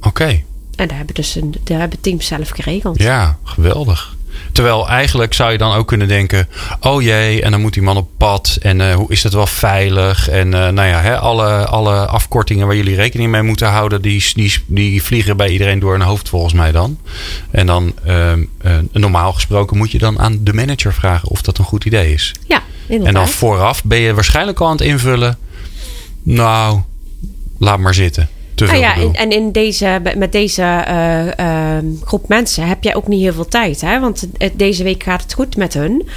Oké. 0.00 0.42
En 0.76 0.88
daar 0.88 0.96
hebben, 0.96 1.14
dus 1.14 1.34
een, 1.34 1.54
daar 1.64 1.78
hebben 1.80 2.00
teams 2.00 2.26
zelf 2.26 2.48
geregeld. 2.48 3.02
Ja, 3.02 3.36
geweldig. 3.44 4.15
Terwijl 4.56 4.88
eigenlijk 4.88 5.34
zou 5.34 5.52
je 5.52 5.58
dan 5.58 5.72
ook 5.72 5.86
kunnen 5.86 6.08
denken: 6.08 6.48
oh 6.80 7.02
jee, 7.02 7.42
en 7.42 7.50
dan 7.50 7.60
moet 7.60 7.72
die 7.72 7.82
man 7.82 7.96
op 7.96 8.08
pad. 8.16 8.58
En 8.60 8.80
eh, 8.80 8.94
hoe 8.94 9.10
is 9.10 9.22
dat 9.22 9.32
wel 9.32 9.46
veilig? 9.46 10.28
En 10.28 10.54
eh, 10.54 10.68
nou 10.68 10.88
ja, 10.88 11.00
hè, 11.00 11.18
alle, 11.18 11.66
alle 11.66 12.06
afkortingen 12.06 12.66
waar 12.66 12.76
jullie 12.76 12.94
rekening 12.94 13.30
mee 13.30 13.42
moeten 13.42 13.68
houden, 13.68 14.02
die, 14.02 14.24
die, 14.34 14.52
die 14.66 15.02
vliegen 15.02 15.36
bij 15.36 15.48
iedereen 15.48 15.78
door 15.78 15.92
hun 15.92 16.02
hoofd 16.02 16.28
volgens 16.28 16.52
mij 16.52 16.72
dan. 16.72 16.98
En 17.50 17.66
dan, 17.66 17.92
ehm, 18.04 18.44
eh, 18.60 18.72
normaal 18.92 19.32
gesproken, 19.32 19.76
moet 19.76 19.90
je 19.90 19.98
dan 19.98 20.18
aan 20.18 20.38
de 20.40 20.52
manager 20.52 20.94
vragen 20.94 21.28
of 21.28 21.42
dat 21.42 21.58
een 21.58 21.64
goed 21.64 21.84
idee 21.84 22.12
is. 22.12 22.34
Ja, 22.46 22.56
En 22.56 22.94
inderdaad. 22.94 23.24
dan 23.24 23.28
vooraf 23.28 23.84
ben 23.84 23.98
je 23.98 24.14
waarschijnlijk 24.14 24.60
al 24.60 24.66
aan 24.66 24.76
het 24.76 24.86
invullen. 24.86 25.38
Nou, 26.22 26.80
laat 27.58 27.78
maar 27.78 27.94
zitten. 27.94 28.28
Te 28.56 28.68
Ah 28.68 28.78
ja, 28.78 28.94
en, 29.12 29.30
in 29.30 29.52
deze, 29.52 30.00
met 30.16 30.32
deze 30.32 30.62
eh, 30.62 31.38
ehm, 31.38 31.84
groep 32.04 32.28
mensen 32.28 32.66
heb 32.66 32.82
jij 32.84 32.94
ook 32.94 33.08
niet 33.08 33.20
heel 33.20 33.32
veel 33.32 33.48
tijd. 33.48 33.80
Hè? 33.80 34.00
Want 34.00 34.26
deze 34.52 34.82
week 34.82 35.02
gaat 35.02 35.22
het 35.22 35.32
goed 35.32 35.56
met 35.56 35.74
hun. 35.74 36.08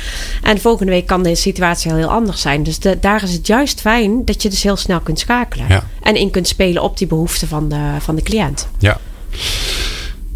En 0.44 0.60
volgende 0.62 0.92
week 0.92 1.06
kan 1.06 1.24
de 1.24 1.36
situatie 1.36 1.92
al 1.92 1.98
heel 1.98 2.10
anders 2.10 2.42
zijn. 2.42 2.64
Dus 2.64 2.80
de- 2.80 3.00
daar 3.00 3.24
is 3.24 3.34
het 3.34 3.48
juist 3.48 3.82
fijn 3.82 4.26
dat 4.26 4.42
je 4.42 4.50
dus 4.50 4.64
heel 4.64 4.76
snel 4.78 5.00
kunt 5.00 5.20
schakelen. 5.20 5.66
Ja. 5.70 5.84
En 6.02 6.16
in 6.16 6.32
kunt 6.32 6.48
spelen 6.48 6.84
op 6.84 6.98
die 6.98 7.08
behoeften 7.08 7.48
van 7.48 7.70
de, 7.70 7.82
van 8.00 8.16
de 8.16 8.22
cliënt. 8.22 8.68
Ja. 8.78 8.98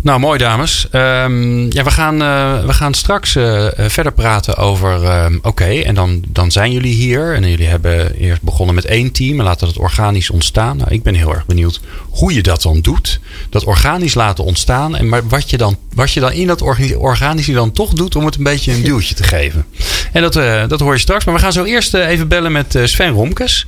Nou, 0.04 0.20
mooi 0.20 0.38
dames. 0.38 0.88
Ehm, 0.92 1.72
ja, 1.72 1.84
we, 1.84 1.92
gaan, 1.92 2.22
eh, 2.22 2.66
we 2.66 2.74
gaan 2.74 2.94
straks 2.94 3.36
eh, 3.36 3.66
eh, 3.66 3.90
verder 3.90 4.12
praten 4.12 4.58
over... 4.58 5.04
ehm, 5.04 5.38
Oké, 5.42 5.66
en 5.66 5.96
dan, 5.96 6.24
dan 6.28 6.52
zijn 6.52 6.72
jullie 6.72 6.94
hier. 6.94 7.36
En 7.36 7.50
jullie 7.50 7.68
hebben 7.68 8.16
eerst 8.16 8.42
begonnen 8.42 8.76
met 8.76 8.86
één 8.86 9.12
team. 9.12 9.40
En 9.40 9.46
laten 9.46 9.68
het 9.68 9.78
organisch 9.78 10.30
ontstaan. 10.30 10.78
Nou, 10.78 10.94
ik 10.94 11.04
ben 11.04 11.14
heel 11.16 11.34
erg 11.34 11.46
benieuwd 11.46 11.82
hoe 12.10 12.34
je 12.34 12.42
dat 12.42 12.62
dan 12.62 12.82
doet. 12.82 13.20
Dat 13.50 13.64
organisch 13.64 14.14
laten 14.14 14.44
ontstaan. 14.44 14.96
En 14.96 15.10
maar 15.10 15.28
wat 15.28 15.50
je 15.50 15.58
dan, 15.58 15.78
wat 15.94 16.12
je 16.12 16.20
dan 16.20 16.32
in 16.32 16.48
dat 16.48 16.62
orga- 16.62 16.96
organisch 16.96 17.46
dan 17.46 17.72
toch 17.72 17.94
doet... 17.94 18.16
om 18.16 18.26
het 18.26 18.36
een 18.36 18.44
beetje 18.44 18.72
een 18.74 18.84
duwtje 18.92 19.16
te 19.16 19.24
geven. 19.24 19.66
En 20.12 20.22
dat, 20.22 20.34
dat 20.70 20.80
hoor 20.80 20.94
je 20.94 21.00
straks. 21.00 21.26
Maar 21.26 21.34
we 21.34 21.40
gaan 21.40 21.52
zo 21.54 21.64
eerst 21.64 21.94
even 21.94 22.28
bellen 22.28 22.52
met 22.52 22.80
Sven 22.84 23.12
Romkes. 23.12 23.66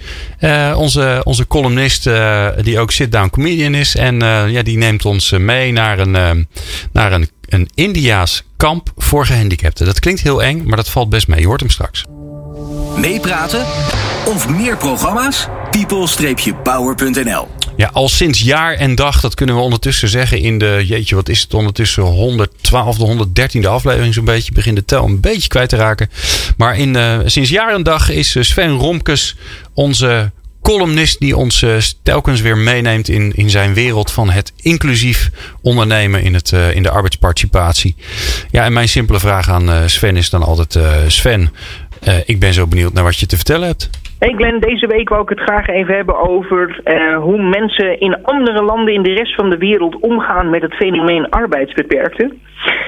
Onze, 0.75 1.21
onze 1.23 1.47
columnist 1.47 2.09
die 2.61 2.79
ook 2.79 2.91
sit-down 2.91 3.29
comedian 3.29 3.75
is. 3.75 3.95
En 3.95 4.19
ja, 4.51 4.63
die 4.63 4.77
neemt 4.77 5.05
ons 5.05 5.31
mee 5.31 5.71
naar 5.71 5.99
een, 5.99 6.15
naar 6.91 7.11
een, 7.11 7.29
een 7.49 7.69
Indiaas 7.73 8.43
kamp 8.57 8.91
voor 8.97 9.25
gehandicapten. 9.25 9.85
Dat 9.85 9.99
klinkt 9.99 10.21
heel 10.21 10.43
eng, 10.43 10.63
maar 10.65 10.77
dat 10.77 10.89
valt 10.89 11.09
best 11.09 11.27
mee. 11.27 11.39
Je 11.39 11.47
hoort 11.47 11.59
hem 11.59 11.69
straks. 11.69 12.03
Meepraten 12.97 13.65
of 14.25 14.49
meer 14.49 14.77
programma's? 14.77 15.47
people-power.nl. 15.71 17.47
Ja, 17.77 17.89
al 17.93 18.09
sinds 18.09 18.39
jaar 18.39 18.73
en 18.73 18.95
dag, 18.95 19.21
dat 19.21 19.33
kunnen 19.33 19.55
we 19.55 19.61
ondertussen 19.61 20.09
zeggen 20.09 20.39
in 20.39 20.57
de, 20.57 20.83
jeetje, 20.85 21.15
wat 21.15 21.29
is 21.29 21.41
het 21.41 21.53
ondertussen, 21.53 22.03
112e, 22.03 23.25
113e 23.59 23.65
aflevering 23.65 24.13
zo'n 24.13 24.25
beetje. 24.25 24.51
Begin 24.51 24.75
de 24.75 24.85
tel 24.85 25.05
een 25.05 25.19
beetje 25.19 25.47
kwijt 25.47 25.69
te 25.69 25.75
raken. 25.75 26.09
Maar 26.57 26.77
in, 26.77 26.95
uh, 26.95 27.19
sinds 27.25 27.49
jaar 27.49 27.73
en 27.73 27.83
dag 27.83 28.09
is 28.09 28.37
Sven 28.39 28.71
Romkes 28.71 29.35
onze 29.73 30.31
columnist 30.65 31.19
die 31.19 31.37
ons 31.37 31.61
uh, 31.61 31.77
telkens 32.03 32.41
weer 32.41 32.57
meeneemt 32.57 33.09
in, 33.09 33.31
in 33.35 33.49
zijn 33.49 33.73
wereld 33.73 34.11
van 34.11 34.29
het 34.29 34.53
inclusief 34.55 35.31
ondernemen 35.61 36.21
in, 36.21 36.33
het, 36.33 36.51
uh, 36.51 36.75
in 36.75 36.83
de 36.83 36.89
arbeidsparticipatie. 36.89 37.95
Ja, 38.51 38.63
en 38.63 38.73
mijn 38.73 38.89
simpele 38.89 39.19
vraag 39.19 39.49
aan 39.49 39.69
uh, 39.69 39.81
Sven 39.85 40.17
is 40.17 40.29
dan 40.29 40.43
altijd: 40.43 40.77
Sven, 41.07 41.53
ik 42.25 42.39
ben 42.39 42.53
zo 42.53 42.67
benieuwd 42.67 42.93
naar 42.93 43.03
wat 43.03 43.17
je 43.17 43.25
te 43.25 43.35
vertellen 43.35 43.67
hebt. 43.67 43.89
Hey 44.19 44.33
Glenn, 44.33 44.59
deze 44.59 44.87
week 44.87 45.09
wou 45.09 45.21
ik 45.21 45.29
het 45.29 45.39
graag 45.39 45.67
even 45.67 45.95
hebben 45.95 46.17
over 46.17 46.81
uh, 46.85 47.17
hoe 47.17 47.41
mensen 47.41 47.99
in 47.99 48.23
andere 48.23 48.61
landen 48.63 48.93
in 48.93 49.03
de 49.03 49.13
rest 49.13 49.35
van 49.35 49.49
de 49.49 49.57
wereld 49.57 49.99
omgaan 49.99 50.49
met 50.49 50.61
het 50.61 50.73
fenomeen 50.73 51.29
arbeidsbeperkte. 51.29 52.33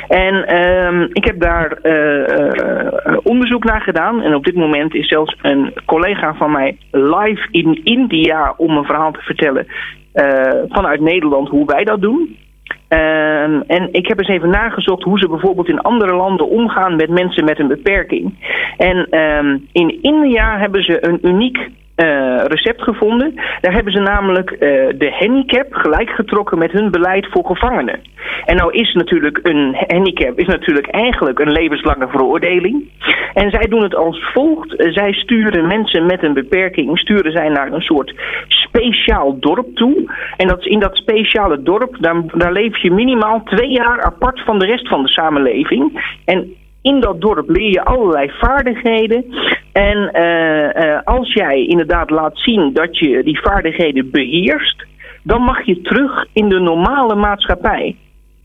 En 0.07 0.53
uh, 0.53 1.07
ik 1.11 1.25
heb 1.25 1.39
daar 1.39 1.77
uh, 1.83 3.17
onderzoek 3.23 3.63
naar 3.63 3.81
gedaan. 3.81 4.21
En 4.21 4.35
op 4.35 4.45
dit 4.45 4.55
moment 4.55 4.95
is 4.95 5.07
zelfs 5.07 5.35
een 5.41 5.73
collega 5.85 6.33
van 6.33 6.51
mij 6.51 6.77
live 6.91 7.47
in 7.51 7.83
India 7.83 8.53
om 8.57 8.77
een 8.77 8.85
verhaal 8.85 9.11
te 9.11 9.21
vertellen 9.21 9.67
vanuit 10.67 11.01
Nederland 11.01 11.49
hoe 11.49 11.65
wij 11.65 11.83
dat 11.83 12.01
doen. 12.01 12.37
Um, 12.89 13.61
en 13.61 13.89
ik 13.91 14.07
heb 14.07 14.19
eens 14.19 14.27
even 14.27 14.49
nagezocht 14.49 15.03
hoe 15.03 15.19
ze 15.19 15.27
bijvoorbeeld 15.27 15.69
in 15.69 15.81
andere 15.81 16.15
landen 16.15 16.49
omgaan 16.49 16.95
met 16.95 17.09
mensen 17.09 17.45
met 17.45 17.59
een 17.59 17.67
beperking. 17.67 18.35
En 18.77 19.19
um, 19.19 19.67
in 19.71 20.01
India 20.01 20.57
hebben 20.59 20.83
ze 20.83 21.07
een 21.07 21.27
uniek 21.27 21.69
uh, 21.97 22.43
recept 22.43 22.81
gevonden. 22.81 23.33
Daar 23.61 23.73
hebben 23.73 23.93
ze 23.93 23.99
namelijk 23.99 24.51
uh, 24.51 24.59
de 24.97 25.15
handicap 25.19 25.73
gelijkgetrokken 25.73 26.57
met 26.57 26.71
hun 26.71 26.91
beleid 26.91 27.27
voor 27.31 27.45
gevangenen. 27.45 27.99
En 28.45 28.55
nou 28.55 28.73
is 28.73 28.93
natuurlijk 28.93 29.39
een 29.43 29.75
handicap 29.87 30.39
is 30.39 30.47
natuurlijk 30.47 30.87
eigenlijk 30.87 31.39
een 31.39 31.51
levenslange 31.51 32.07
veroordeling. 32.07 32.89
En 33.33 33.51
zij 33.51 33.65
doen 33.69 33.83
het 33.83 33.95
als 33.95 34.31
volgt. 34.33 34.73
Zij 34.77 35.13
sturen 35.13 35.67
mensen 35.67 36.05
met 36.05 36.23
een 36.23 36.33
beperking 36.33 36.99
sturen 36.99 37.31
zij 37.31 37.49
naar 37.49 37.71
een 37.71 37.81
soort 37.81 38.13
speciaal 38.47 39.39
dorp 39.39 39.75
toe. 39.75 40.11
En 40.37 40.47
dat 40.47 40.65
in 40.65 40.79
dat 40.79 40.95
speciale 40.95 41.63
dorp, 41.63 41.95
daar, 41.99 42.21
daar 42.33 42.51
leef 42.51 42.77
je 42.77 42.91
minimaal 42.91 43.41
twee 43.43 43.69
jaar 43.69 44.01
apart 44.01 44.41
van 44.45 44.59
de 44.59 44.65
rest 44.65 44.87
van 44.87 45.03
de 45.03 45.09
samenleving. 45.09 46.15
En 46.25 46.55
in 46.87 46.99
dat 46.99 47.21
dorp 47.21 47.49
leer 47.49 47.69
je 47.69 47.83
allerlei 47.83 48.31
vaardigheden. 48.31 49.25
En 49.73 50.09
uh, 50.13 50.83
uh, 50.83 50.99
als 51.03 51.33
jij 51.33 51.65
inderdaad 51.65 52.09
laat 52.09 52.39
zien 52.39 52.73
dat 52.73 52.97
je 52.97 53.23
die 53.23 53.39
vaardigheden 53.41 54.11
beheerst, 54.11 54.85
dan 55.23 55.41
mag 55.41 55.65
je 55.65 55.81
terug 55.81 56.25
in 56.33 56.49
de 56.49 56.59
normale 56.59 57.15
maatschappij. 57.15 57.95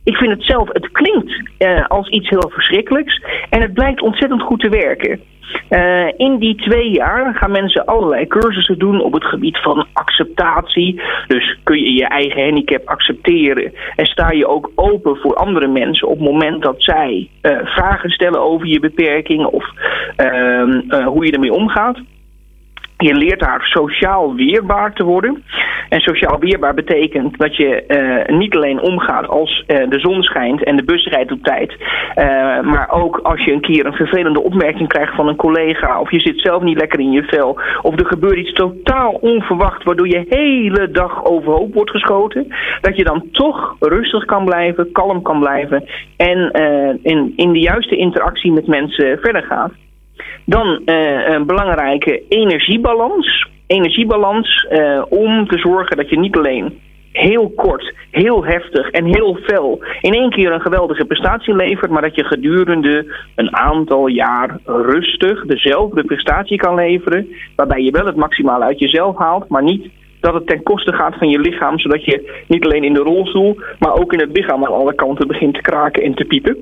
Ik 0.04 0.16
vind 0.16 0.30
het 0.30 0.44
zelf, 0.44 0.68
het 0.72 0.90
klinkt 0.90 1.50
uh, 1.58 1.86
als 1.86 2.08
iets 2.08 2.28
heel 2.28 2.50
verschrikkelijks 2.50 3.22
en 3.50 3.60
het 3.60 3.72
blijkt 3.72 4.02
ontzettend 4.02 4.42
goed 4.42 4.60
te 4.60 4.68
werken. 4.68 5.20
Uh, 5.70 6.08
in 6.16 6.38
die 6.38 6.54
twee 6.54 6.90
jaar 6.90 7.34
gaan 7.34 7.50
mensen 7.50 7.84
allerlei 7.84 8.26
cursussen 8.26 8.78
doen 8.78 9.00
op 9.00 9.12
het 9.12 9.24
gebied 9.24 9.58
van 9.58 9.86
acceptatie. 9.92 11.00
Dus 11.26 11.58
kun 11.62 11.78
je 11.78 11.92
je 11.92 12.06
eigen 12.06 12.44
handicap 12.44 12.88
accepteren 12.88 13.72
en 13.96 14.06
sta 14.06 14.30
je 14.30 14.46
ook 14.46 14.70
open 14.74 15.16
voor 15.16 15.34
andere 15.34 15.66
mensen 15.66 16.08
op 16.08 16.18
het 16.18 16.28
moment 16.28 16.62
dat 16.62 16.74
zij 16.78 17.28
uh, 17.42 17.58
vragen 17.64 18.10
stellen 18.10 18.40
over 18.40 18.66
je 18.66 18.80
beperking 18.80 19.44
of 19.44 19.64
uh, 20.16 21.06
hoe 21.06 21.26
je 21.26 21.32
ermee 21.32 21.52
omgaat. 21.52 21.98
Je 23.02 23.14
leert 23.14 23.40
daar 23.40 23.62
sociaal 23.62 24.34
weerbaar 24.34 24.92
te 24.92 25.04
worden. 25.04 25.42
En 25.88 26.00
sociaal 26.00 26.38
weerbaar 26.38 26.74
betekent 26.74 27.38
dat 27.38 27.56
je 27.56 27.84
uh, 27.88 28.36
niet 28.36 28.56
alleen 28.56 28.80
omgaat 28.80 29.28
als 29.28 29.64
uh, 29.66 29.88
de 29.88 29.98
zon 30.00 30.22
schijnt 30.22 30.64
en 30.64 30.76
de 30.76 30.84
bus 30.84 31.06
rijdt 31.06 31.32
op 31.32 31.42
tijd. 31.42 31.72
Uh, 31.72 32.60
maar 32.60 32.90
ook 32.90 33.18
als 33.18 33.44
je 33.44 33.52
een 33.52 33.60
keer 33.60 33.86
een 33.86 33.92
vervelende 33.92 34.42
opmerking 34.42 34.88
krijgt 34.88 35.14
van 35.14 35.28
een 35.28 35.36
collega. 35.36 36.00
Of 36.00 36.10
je 36.10 36.20
zit 36.20 36.40
zelf 36.40 36.62
niet 36.62 36.78
lekker 36.78 37.00
in 37.00 37.12
je 37.12 37.22
vel. 37.22 37.60
Of 37.82 38.00
er 38.00 38.06
gebeurt 38.06 38.36
iets 38.36 38.52
totaal 38.52 39.12
onverwacht 39.12 39.82
waardoor 39.82 40.08
je 40.08 40.26
hele 40.28 40.90
dag 40.90 41.24
overhoop 41.24 41.74
wordt 41.74 41.90
geschoten. 41.90 42.46
Dat 42.80 42.96
je 42.96 43.04
dan 43.04 43.28
toch 43.32 43.76
rustig 43.80 44.24
kan 44.24 44.44
blijven, 44.44 44.92
kalm 44.92 45.22
kan 45.22 45.38
blijven. 45.38 45.84
En 46.16 46.50
in, 47.02 47.32
in 47.36 47.52
de 47.52 47.60
juiste 47.60 47.96
interactie 47.96 48.52
met 48.52 48.66
mensen 48.66 49.18
verder 49.18 49.42
gaat. 49.42 49.72
Dan 50.44 50.82
uh, 50.86 51.28
een 51.28 51.46
belangrijke 51.46 52.22
energiebalans. 52.28 53.48
Energiebalans 53.66 54.66
uh, 54.70 55.02
om 55.08 55.48
te 55.48 55.58
zorgen 55.58 55.96
dat 55.96 56.10
je 56.10 56.18
niet 56.18 56.36
alleen 56.36 56.80
heel 57.12 57.52
kort, 57.56 57.94
heel 58.10 58.44
heftig 58.44 58.90
en 58.90 59.04
heel 59.04 59.34
fel 59.34 59.84
in 60.00 60.12
één 60.12 60.30
keer 60.30 60.52
een 60.52 60.60
geweldige 60.60 61.04
prestatie 61.04 61.56
levert, 61.56 61.90
maar 61.90 62.02
dat 62.02 62.14
je 62.14 62.24
gedurende 62.24 63.14
een 63.34 63.56
aantal 63.56 64.06
jaar 64.06 64.58
rustig 64.64 65.44
dezelfde 65.46 66.04
prestatie 66.04 66.56
kan 66.56 66.74
leveren, 66.74 67.28
waarbij 67.56 67.82
je 67.82 67.90
wel 67.90 68.06
het 68.06 68.16
maximale 68.16 68.64
uit 68.64 68.78
jezelf 68.78 69.18
haalt, 69.18 69.48
maar 69.48 69.62
niet 69.62 69.90
dat 70.20 70.34
het 70.34 70.46
ten 70.46 70.62
koste 70.62 70.92
gaat 70.92 71.18
van 71.18 71.28
je 71.28 71.38
lichaam, 71.38 71.78
zodat 71.78 72.04
je 72.04 72.44
niet 72.48 72.64
alleen 72.64 72.84
in 72.84 72.94
de 72.94 73.00
rolstoel, 73.00 73.58
maar 73.78 73.94
ook 73.94 74.12
in 74.12 74.20
het 74.20 74.32
lichaam 74.32 74.64
aan 74.64 74.72
alle 74.72 74.94
kanten 74.94 75.26
begint 75.26 75.54
te 75.54 75.60
kraken 75.60 76.02
en 76.02 76.14
te 76.14 76.24
piepen. 76.24 76.56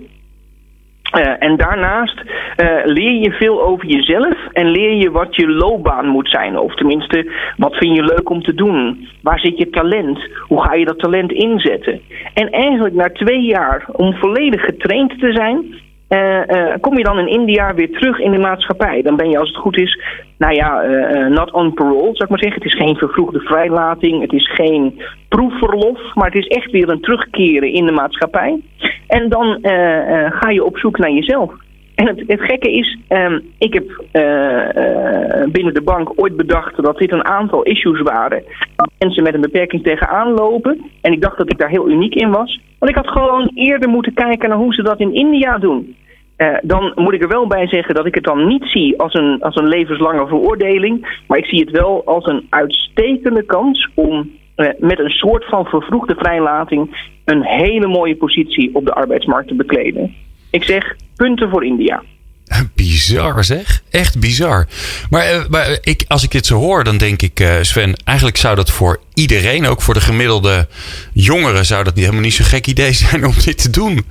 Uh, 1.15 1.33
en 1.39 1.57
daarnaast 1.57 2.21
uh, 2.21 2.85
leer 2.85 3.13
je 3.13 3.31
veel 3.31 3.63
over 3.63 3.87
jezelf 3.87 4.47
en 4.53 4.71
leer 4.71 4.95
je 4.95 5.11
wat 5.11 5.37
je 5.37 5.49
loopbaan 5.49 6.07
moet 6.07 6.31
zijn. 6.31 6.59
Of 6.59 6.75
tenminste, 6.75 7.33
wat 7.57 7.77
vind 7.77 7.97
je 7.97 8.03
leuk 8.03 8.31
om 8.31 8.43
te 8.43 8.55
doen? 8.55 9.09
Waar 9.23 9.39
zit 9.39 9.59
je 9.59 9.71
talent? 9.71 10.29
Hoe 10.47 10.63
ga 10.63 10.75
je 10.75 10.85
dat 10.85 10.99
talent 10.99 11.33
inzetten? 11.33 12.01
En 12.35 12.51
eigenlijk 12.51 12.95
na 12.95 13.09
twee 13.09 13.43
jaar 13.43 13.85
om 13.93 14.15
volledig 14.15 14.61
getraind 14.61 15.19
te 15.19 15.33
zijn, 15.33 15.75
uh, 16.11 16.75
kom 16.81 16.97
je 16.97 17.05
dan 17.05 17.19
in 17.19 17.29
India 17.29 17.75
weer 17.75 17.91
terug 17.91 18.19
in 18.19 18.31
de 18.31 18.39
maatschappij. 18.39 19.03
Dan 19.03 19.17
ben 19.17 19.31
je 19.31 19.39
als 19.39 19.49
het 19.49 19.59
goed 19.59 19.79
is, 19.79 19.99
nou 20.39 20.55
ja, 20.55 20.85
uh, 20.85 21.27
not 21.27 21.53
on 21.53 21.75
parole, 21.75 22.01
zou 22.01 22.25
ik 22.25 22.29
maar 22.29 22.39
zeggen. 22.39 22.63
Het 22.63 22.73
is 22.73 22.79
geen 22.79 22.97
vervroegde 22.97 23.41
vrijlating, 23.41 24.21
het 24.21 24.33
is 24.33 24.51
geen 24.55 25.01
proefverlof, 25.29 26.15
maar 26.15 26.27
het 26.27 26.39
is 26.39 26.47
echt 26.47 26.71
weer 26.71 26.89
een 26.89 27.01
terugkeren 27.01 27.73
in 27.73 27.87
de 27.87 27.93
maatschappij. 27.93 28.61
En 29.07 29.29
dan 29.29 29.59
ga 30.31 30.51
je 30.51 30.65
op 30.65 30.79
zoek 30.79 30.99
naar 30.99 31.13
jezelf. 31.13 31.53
En 31.95 32.07
het, 32.07 32.23
het 32.27 32.41
gekke 32.41 32.73
is, 32.73 32.99
um, 33.09 33.43
ik 33.59 33.75
heb 33.75 33.87
binnen 35.53 35.75
de 35.75 35.83
bank 35.85 36.13
ooit 36.17 36.37
bedacht 36.37 36.83
dat 36.83 36.99
dit 36.99 37.13
een 37.13 37.25
aantal 37.25 37.63
issues 37.63 38.01
waren. 38.01 38.43
Mensen 38.99 39.23
met 39.23 39.35
een 39.35 39.41
beperking 39.41 39.83
tegenaan 39.83 40.33
lopen. 40.33 40.91
En 41.01 41.13
ik 41.13 41.21
dacht 41.21 41.39
dat 41.39 41.53
ik 41.53 41.59
daar 41.59 41.69
heel 41.69 41.89
uniek 41.89 42.15
in 42.15 42.31
was. 42.31 42.61
Want 42.79 42.91
ik 42.91 42.97
had 42.97 43.09
gewoon 43.09 43.51
eerder 43.55 43.89
moeten 43.89 44.15
kijken 44.15 44.49
naar 44.49 44.59
hoe 44.59 44.75
ze 44.75 44.83
dat 44.83 45.01
in 45.01 45.15
India 45.15 45.59
doen. 45.59 45.97
Uh, 46.41 46.57
dan 46.63 46.93
moet 46.95 47.13
ik 47.13 47.23
er 47.23 47.29
wel 47.29 47.47
bij 47.47 47.69
zeggen 47.69 47.95
dat 47.95 48.07
ik 48.07 48.15
het 48.15 48.25
dan 48.25 48.47
niet 48.47 48.65
zie 48.65 49.01
als 49.01 49.15
een, 49.15 49.43
als 49.43 49.57
een 49.57 49.69
levenslange 49.69 50.27
veroordeling. 50.27 51.21
Maar 51.27 51.39
ik 51.39 51.45
zie 51.45 51.61
het 51.61 51.71
wel 51.71 52.03
als 52.05 52.27
een 52.27 52.47
uitstekende 52.51 53.43
kans 53.43 53.89
om 53.95 54.31
met 54.79 54.99
een 54.99 55.11
soort 55.11 55.45
van 55.45 55.65
vervroegde 55.65 56.15
vrijlating 56.15 57.11
een 57.25 57.43
hele 57.43 57.87
mooie 57.87 58.17
positie 58.17 58.75
op 58.75 58.85
de 58.85 58.93
arbeidsmarkt 58.93 59.49
te 59.49 59.55
bekleden. 59.55 60.15
Ik 60.51 60.65
zeg 60.65 60.97
punten 61.17 61.51
voor 61.51 61.65
India. 61.65 62.03
Bizar 62.75 63.45
zeg. 63.45 63.83
Echt 63.91 64.19
bizar. 64.19 64.67
Maar, 65.11 65.35
uh, 65.35 65.41
maar 65.49 65.79
ik, 65.83 66.05
als 66.09 66.23
ik 66.23 66.31
dit 66.31 66.47
zo 66.47 66.59
hoor, 66.59 66.85
dan 66.85 66.99
denk 66.99 67.23
ik, 67.23 67.41
uh, 67.41 67.55
Sven, 67.61 67.97
eigenlijk 68.05 68.37
zou 68.37 68.57
dat 68.57 68.71
voor 68.71 69.01
iedereen, 69.15 69.67
ook 69.67 69.83
voor 69.83 69.95
de 69.95 70.01
gemiddelde 70.01 70.69
jongeren, 71.13 71.67
zou 71.67 71.85
dat 71.85 71.95
niet, 71.95 72.05
helemaal 72.05 72.25
niet 72.25 72.35
zo'n 72.35 72.45
gek 72.45 72.67
idee 72.67 72.93
zijn 73.09 73.27
om 73.27 73.35
dit 73.45 73.59
te 73.59 73.71
doen. 73.71 74.05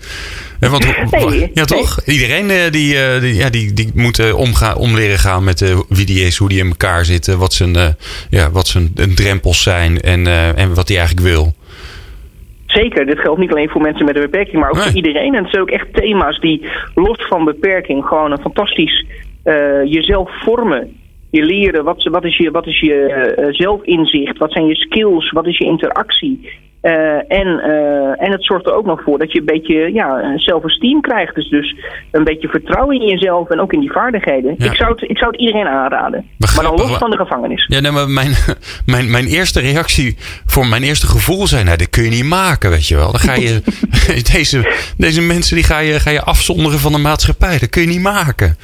En 0.59 0.71
want, 0.71 0.85
nee, 1.12 1.51
ja, 1.53 1.65
toch? 1.65 1.99
Nee. 2.05 2.15
Iedereen 2.15 2.71
die, 2.71 3.19
die, 3.19 3.35
ja, 3.35 3.49
die, 3.49 3.73
die 3.73 3.91
moet 3.93 4.33
omgaan, 4.33 4.75
om 4.75 4.95
leren 4.95 5.19
gaan 5.19 5.43
met 5.43 5.63
wie 5.89 6.05
die 6.05 6.25
is, 6.25 6.38
hoe 6.38 6.49
die 6.49 6.59
in 6.59 6.67
elkaar 6.67 7.05
zitten, 7.05 7.38
wat 7.38 7.53
zijn, 7.53 7.97
ja, 8.29 8.51
wat 8.51 8.67
zijn 8.67 8.93
drempels 9.15 9.62
zijn 9.62 10.01
en, 10.01 10.27
en 10.55 10.73
wat 10.73 10.88
hij 10.88 10.97
eigenlijk 10.97 11.27
wil. 11.27 11.55
Zeker, 12.71 13.05
dit 13.05 13.19
geldt 13.19 13.39
niet 13.39 13.51
alleen 13.51 13.69
voor 13.69 13.82
mensen 13.82 14.05
met 14.05 14.15
een 14.15 14.21
beperking, 14.21 14.60
maar 14.60 14.69
ook 14.69 14.75
nee. 14.75 14.84
voor 14.84 14.95
iedereen. 14.95 15.36
En 15.36 15.41
het 15.41 15.51
zijn 15.51 15.62
ook 15.62 15.69
echt 15.69 15.93
thema's 15.93 16.39
die 16.39 16.69
los 16.95 17.27
van 17.27 17.45
beperking 17.45 18.05
gewoon 18.05 18.32
een 18.32 18.41
fantastisch 18.41 19.05
uh, 19.45 19.84
jezelf 19.84 20.41
vormen. 20.43 20.97
Je 21.32 21.43
leren, 21.43 21.84
wat, 21.84 22.03
wat 22.03 22.23
is 22.23 22.38
je, 22.38 22.51
wat 22.51 22.67
is 22.67 22.79
je 22.79 23.34
uh, 23.38 23.47
zelfinzicht, 23.49 24.38
wat 24.38 24.51
zijn 24.51 24.65
je 24.65 24.75
skills, 24.75 25.32
wat 25.32 25.47
is 25.47 25.58
je 25.58 25.65
interactie. 25.65 26.49
Uh, 26.81 26.91
en, 27.31 27.47
uh, 27.47 28.23
en 28.23 28.31
het 28.31 28.45
zorgt 28.45 28.65
er 28.65 28.73
ook 28.73 28.85
nog 28.85 29.03
voor 29.03 29.17
dat 29.17 29.31
je 29.31 29.39
een 29.39 29.45
beetje 29.45 29.93
ja, 29.93 30.37
zelfesteem 30.37 31.01
krijgt. 31.01 31.35
Dus, 31.35 31.49
dus 31.49 31.75
een 32.11 32.23
beetje 32.23 32.47
vertrouwen 32.47 33.01
in 33.01 33.07
jezelf 33.07 33.49
en 33.49 33.59
ook 33.59 33.73
in 33.73 33.79
die 33.79 33.91
vaardigheden. 33.91 34.55
Ja. 34.57 34.65
Ik, 34.65 34.75
zou 34.75 34.91
het, 34.91 35.01
ik 35.01 35.17
zou 35.17 35.31
het 35.31 35.39
iedereen 35.39 35.67
aanraden. 35.67 36.25
Begrijp, 36.37 36.61
maar 36.61 36.77
dan 36.77 36.87
los 36.87 36.97
van 36.97 37.09
de 37.09 37.17
gevangenis. 37.17 37.65
Ja, 37.67 37.79
nee, 37.79 37.91
maar 37.91 38.09
mijn, 38.09 38.31
mijn, 38.85 39.11
mijn 39.11 39.25
eerste 39.25 39.59
reactie 39.59 40.15
voor 40.45 40.67
mijn 40.67 40.83
eerste 40.83 41.07
gevoel 41.07 41.47
zijn: 41.47 41.65
nou, 41.65 41.77
dat 41.77 41.89
kun 41.89 42.03
je 42.03 42.09
niet 42.09 42.23
maken, 42.23 42.69
weet 42.69 42.87
je 42.87 42.95
wel. 42.95 43.11
Dan 43.11 43.21
ga 43.21 43.33
je, 43.33 43.61
deze, 44.33 44.73
deze 44.97 45.21
mensen 45.21 45.55
die 45.55 45.65
ga 45.65 45.79
je, 45.79 45.99
ga 45.99 46.09
je 46.09 46.21
afzonderen 46.21 46.79
van 46.79 46.91
de 46.91 46.97
maatschappij. 46.97 47.59
Dat 47.59 47.69
kun 47.69 47.81
je 47.81 47.87
niet 47.87 48.01
maken. 48.01 48.58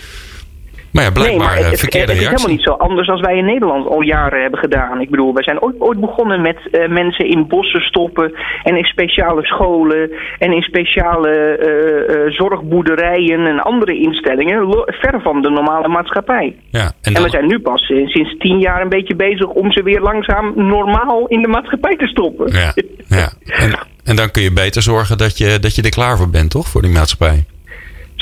Maar 0.95 1.03
ja, 1.03 1.11
blijkbaar 1.11 1.47
nee, 1.47 1.59
maar 1.61 1.69
het, 1.69 1.79
verkeerde 1.79 2.11
het 2.11 2.21
is 2.21 2.27
helemaal 2.27 2.55
niet 2.55 2.63
zo 2.63 2.71
anders 2.71 3.09
als 3.09 3.21
wij 3.21 3.37
in 3.37 3.45
Nederland 3.45 3.87
al 3.87 4.01
jaren 4.01 4.41
hebben 4.41 4.59
gedaan. 4.59 5.01
Ik 5.01 5.09
bedoel, 5.09 5.33
wij 5.33 5.43
zijn 5.43 5.61
ooit, 5.61 5.75
ooit 5.79 5.99
begonnen 5.99 6.41
met 6.41 6.57
eh, 6.71 6.87
mensen 6.87 7.25
in 7.29 7.47
bossen 7.47 7.81
stoppen 7.81 8.33
en 8.63 8.77
in 8.77 8.83
speciale 8.83 9.45
scholen 9.45 10.11
en 10.39 10.51
in 10.51 10.61
speciale 10.61 11.29
eh, 11.29 12.25
eh, 12.25 12.31
zorgboerderijen 12.31 13.45
en 13.45 13.59
andere 13.59 13.99
instellingen, 13.99 14.83
ver 14.85 15.21
van 15.21 15.41
de 15.41 15.49
normale 15.49 15.87
maatschappij. 15.87 16.55
Ja, 16.69 16.91
en 17.01 17.13
we 17.23 17.29
zijn 17.29 17.47
nu 17.47 17.59
pas 17.59 17.81
eh, 17.81 18.07
sinds 18.07 18.37
tien 18.37 18.59
jaar 18.59 18.81
een 18.81 18.89
beetje 18.89 19.15
bezig 19.15 19.47
om 19.47 19.71
ze 19.71 19.83
weer 19.83 20.01
langzaam 20.01 20.53
normaal 20.55 21.27
in 21.27 21.41
de 21.41 21.47
maatschappij 21.47 21.95
te 21.95 22.07
stoppen. 22.07 22.51
ja, 22.51 22.73
ja. 23.07 23.31
En, 23.65 23.79
en 24.03 24.15
dan 24.15 24.31
kun 24.31 24.43
je 24.43 24.53
beter 24.53 24.81
zorgen 24.81 25.17
dat 25.17 25.37
je, 25.37 25.59
dat 25.59 25.75
je 25.75 25.81
er 25.81 25.89
klaar 25.89 26.17
voor 26.17 26.29
bent, 26.29 26.49
toch? 26.49 26.67
Voor 26.67 26.81
die 26.81 26.91
maatschappij. 26.91 27.45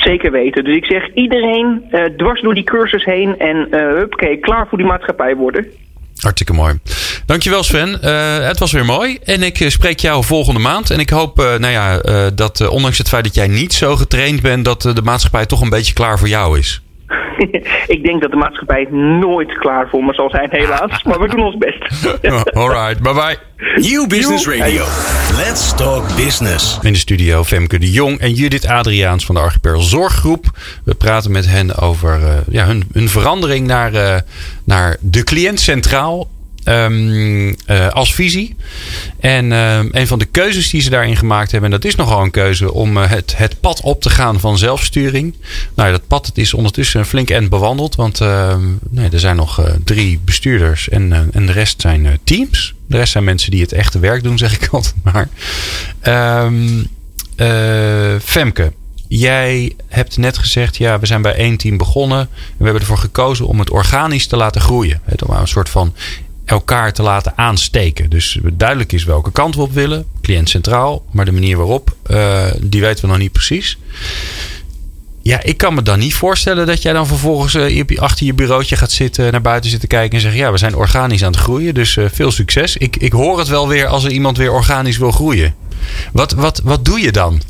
Zeker 0.04 0.30
weten. 0.30 0.64
Dus 0.64 0.76
ik 0.76 0.84
zeg 0.84 1.14
iedereen 1.14 1.84
eh, 1.90 2.04
dwars 2.04 2.42
door 2.42 2.54
die 2.54 2.64
cursus 2.64 3.04
heen 3.04 3.38
en 3.38 3.56
uh, 3.70 3.80
huppakee, 3.80 4.38
klaar 4.38 4.66
voor 4.68 4.78
die 4.78 4.86
maatschappij 4.86 5.36
worden. 5.36 5.66
Hartstikke 6.16 6.52
mooi. 6.52 6.78
Dankjewel 7.26 7.62
Sven. 7.62 7.98
Uh, 8.04 8.46
het 8.46 8.58
was 8.58 8.72
weer 8.72 8.84
mooi. 8.84 9.18
En 9.24 9.42
ik 9.42 9.64
spreek 9.68 9.98
jou 9.98 10.24
volgende 10.24 10.60
maand. 10.60 10.90
En 10.90 10.98
ik 10.98 11.10
hoop 11.10 11.36
nou 11.36 11.68
ja, 11.68 12.00
dat 12.30 12.68
ondanks 12.68 12.98
het 12.98 13.08
feit 13.08 13.24
dat 13.24 13.34
jij 13.34 13.48
niet 13.48 13.72
zo 13.72 13.96
getraind 13.96 14.42
bent... 14.42 14.64
dat 14.64 14.82
de 14.82 15.02
maatschappij 15.04 15.46
toch 15.46 15.60
een 15.60 15.68
beetje 15.68 15.94
klaar 15.94 16.18
voor 16.18 16.28
jou 16.28 16.58
is. 16.58 16.83
ik 17.96 18.00
denk 18.02 18.22
dat 18.22 18.30
de 18.30 18.36
maatschappij 18.36 18.86
nooit 18.90 19.58
klaar 19.58 19.88
voor 19.88 20.04
me 20.04 20.14
zal 20.14 20.30
zijn, 20.30 20.48
helaas. 20.50 21.02
Maar 21.02 21.20
we 21.20 21.28
doen 21.28 21.44
ons 21.44 21.56
best. 21.56 22.12
Alright, 22.56 23.02
bye 23.02 23.14
bye. 23.14 23.38
New 23.76 24.06
Business 24.06 24.46
Radio. 24.46 24.84
Let's 25.36 25.74
talk 25.74 26.16
business. 26.16 26.78
In 26.82 26.92
de 26.92 26.98
studio 26.98 27.44
Femke 27.44 27.78
de 27.78 27.90
Jong 27.90 28.18
en 28.18 28.32
Judith 28.32 28.66
Adriaans 28.66 29.26
van 29.26 29.34
de 29.34 29.40
Archipel 29.40 29.80
Zorggroep. 29.80 30.44
We 30.84 30.94
praten 30.94 31.32
met 31.32 31.46
hen 31.46 31.76
over 31.76 32.20
uh, 32.20 32.28
ja, 32.48 32.66
hun, 32.66 32.84
hun 32.92 33.08
verandering 33.08 33.66
naar, 33.66 33.92
uh, 33.92 34.16
naar 34.64 34.96
de 35.00 35.24
cliënt 35.24 35.60
centraal. 35.60 36.28
Um, 36.64 37.46
uh, 37.66 37.88
als 37.88 38.14
visie. 38.14 38.56
En 39.20 39.50
uh, 39.50 39.78
een 39.90 40.06
van 40.06 40.18
de 40.18 40.24
keuzes 40.24 40.70
die 40.70 40.80
ze 40.80 40.90
daarin 40.90 41.16
gemaakt 41.16 41.50
hebben, 41.50 41.72
en 41.72 41.80
dat 41.80 41.90
is 41.90 41.94
nogal 41.94 42.22
een 42.22 42.30
keuze 42.30 42.72
om 42.72 42.96
uh, 42.96 43.10
het, 43.10 43.36
het 43.36 43.60
pad 43.60 43.80
op 43.80 44.02
te 44.02 44.10
gaan 44.10 44.40
van 44.40 44.58
zelfsturing. 44.58 45.34
Nou, 45.74 45.90
dat 45.90 46.06
pad 46.06 46.26
het 46.26 46.38
is 46.38 46.54
ondertussen 46.54 47.06
flink 47.06 47.30
end 47.30 47.48
bewandeld, 47.48 47.94
want 47.94 48.20
ehm, 48.20 48.62
nee, 48.90 49.10
er 49.10 49.20
zijn 49.20 49.36
nog 49.36 49.70
drie 49.84 50.20
bestuurders 50.24 50.88
en, 50.88 51.30
en 51.32 51.46
de 51.46 51.52
rest 51.52 51.80
zijn 51.80 52.18
teams. 52.24 52.74
De 52.86 52.96
rest 52.96 53.12
zijn 53.12 53.24
mensen 53.24 53.50
die 53.50 53.60
het 53.60 53.72
echte 53.72 53.98
werk 53.98 54.22
doen, 54.22 54.38
zeg 54.38 54.54
ik 54.54 54.68
altijd 54.72 54.94
maar. 55.02 55.28
Femke, 58.20 58.72
Jij 59.08 59.72
hebt 59.88 60.16
net 60.16 60.38
gezegd, 60.38 60.76
ja, 60.76 60.98
we 60.98 61.06
zijn 61.06 61.22
bij 61.22 61.34
één 61.34 61.56
team 61.56 61.76
begonnen. 61.76 62.18
En 62.18 62.28
we 62.56 62.64
hebben 62.64 62.80
ervoor 62.80 62.98
gekozen 62.98 63.46
om 63.46 63.58
het 63.58 63.70
organisch 63.70 64.26
te 64.26 64.36
laten 64.36 64.60
groeien. 64.60 65.00
Om 65.26 65.36
een 65.36 65.48
soort 65.48 65.68
van 65.68 65.94
elkaar 66.44 66.92
te 66.92 67.02
laten 67.02 67.32
aansteken. 67.36 68.10
Dus 68.10 68.38
duidelijk 68.52 68.92
is 68.92 69.04
welke 69.04 69.32
kant 69.32 69.54
we 69.54 69.60
op 69.60 69.72
willen. 69.72 70.06
Cliënt 70.22 70.48
centraal. 70.48 71.04
Maar 71.10 71.24
de 71.24 71.32
manier 71.32 71.56
waarop, 71.56 71.96
uh, 72.10 72.44
die 72.60 72.80
weten 72.80 73.04
we 73.04 73.10
nog 73.10 73.18
niet 73.18 73.32
precies. 73.32 73.78
Ja, 75.22 75.42
ik 75.42 75.56
kan 75.56 75.74
me 75.74 75.82
dan 75.82 75.98
niet 75.98 76.14
voorstellen 76.14 76.66
dat 76.66 76.82
jij 76.82 76.92
dan 76.92 77.06
vervolgens 77.06 77.54
uh, 77.54 77.98
achter 77.98 78.26
je 78.26 78.34
bureautje 78.34 78.76
gaat 78.76 78.90
zitten, 78.90 79.32
naar 79.32 79.40
buiten 79.40 79.70
zitten 79.70 79.88
kijken 79.88 80.14
en 80.14 80.20
zeggen: 80.20 80.40
Ja, 80.40 80.52
we 80.52 80.58
zijn 80.58 80.76
organisch 80.76 81.24
aan 81.24 81.32
het 81.32 81.40
groeien, 81.40 81.74
dus 81.74 81.96
uh, 81.96 82.04
veel 82.12 82.30
succes. 82.30 82.76
Ik, 82.76 82.96
ik 82.96 83.12
hoor 83.12 83.38
het 83.38 83.48
wel 83.48 83.68
weer 83.68 83.86
als 83.86 84.04
er 84.04 84.10
iemand 84.10 84.36
weer 84.36 84.52
organisch 84.52 84.98
wil 84.98 85.10
groeien. 85.10 85.54
Wat, 86.12 86.32
wat, 86.32 86.60
wat 86.64 86.84
doe 86.84 87.00
je 87.00 87.12
dan? 87.12 87.40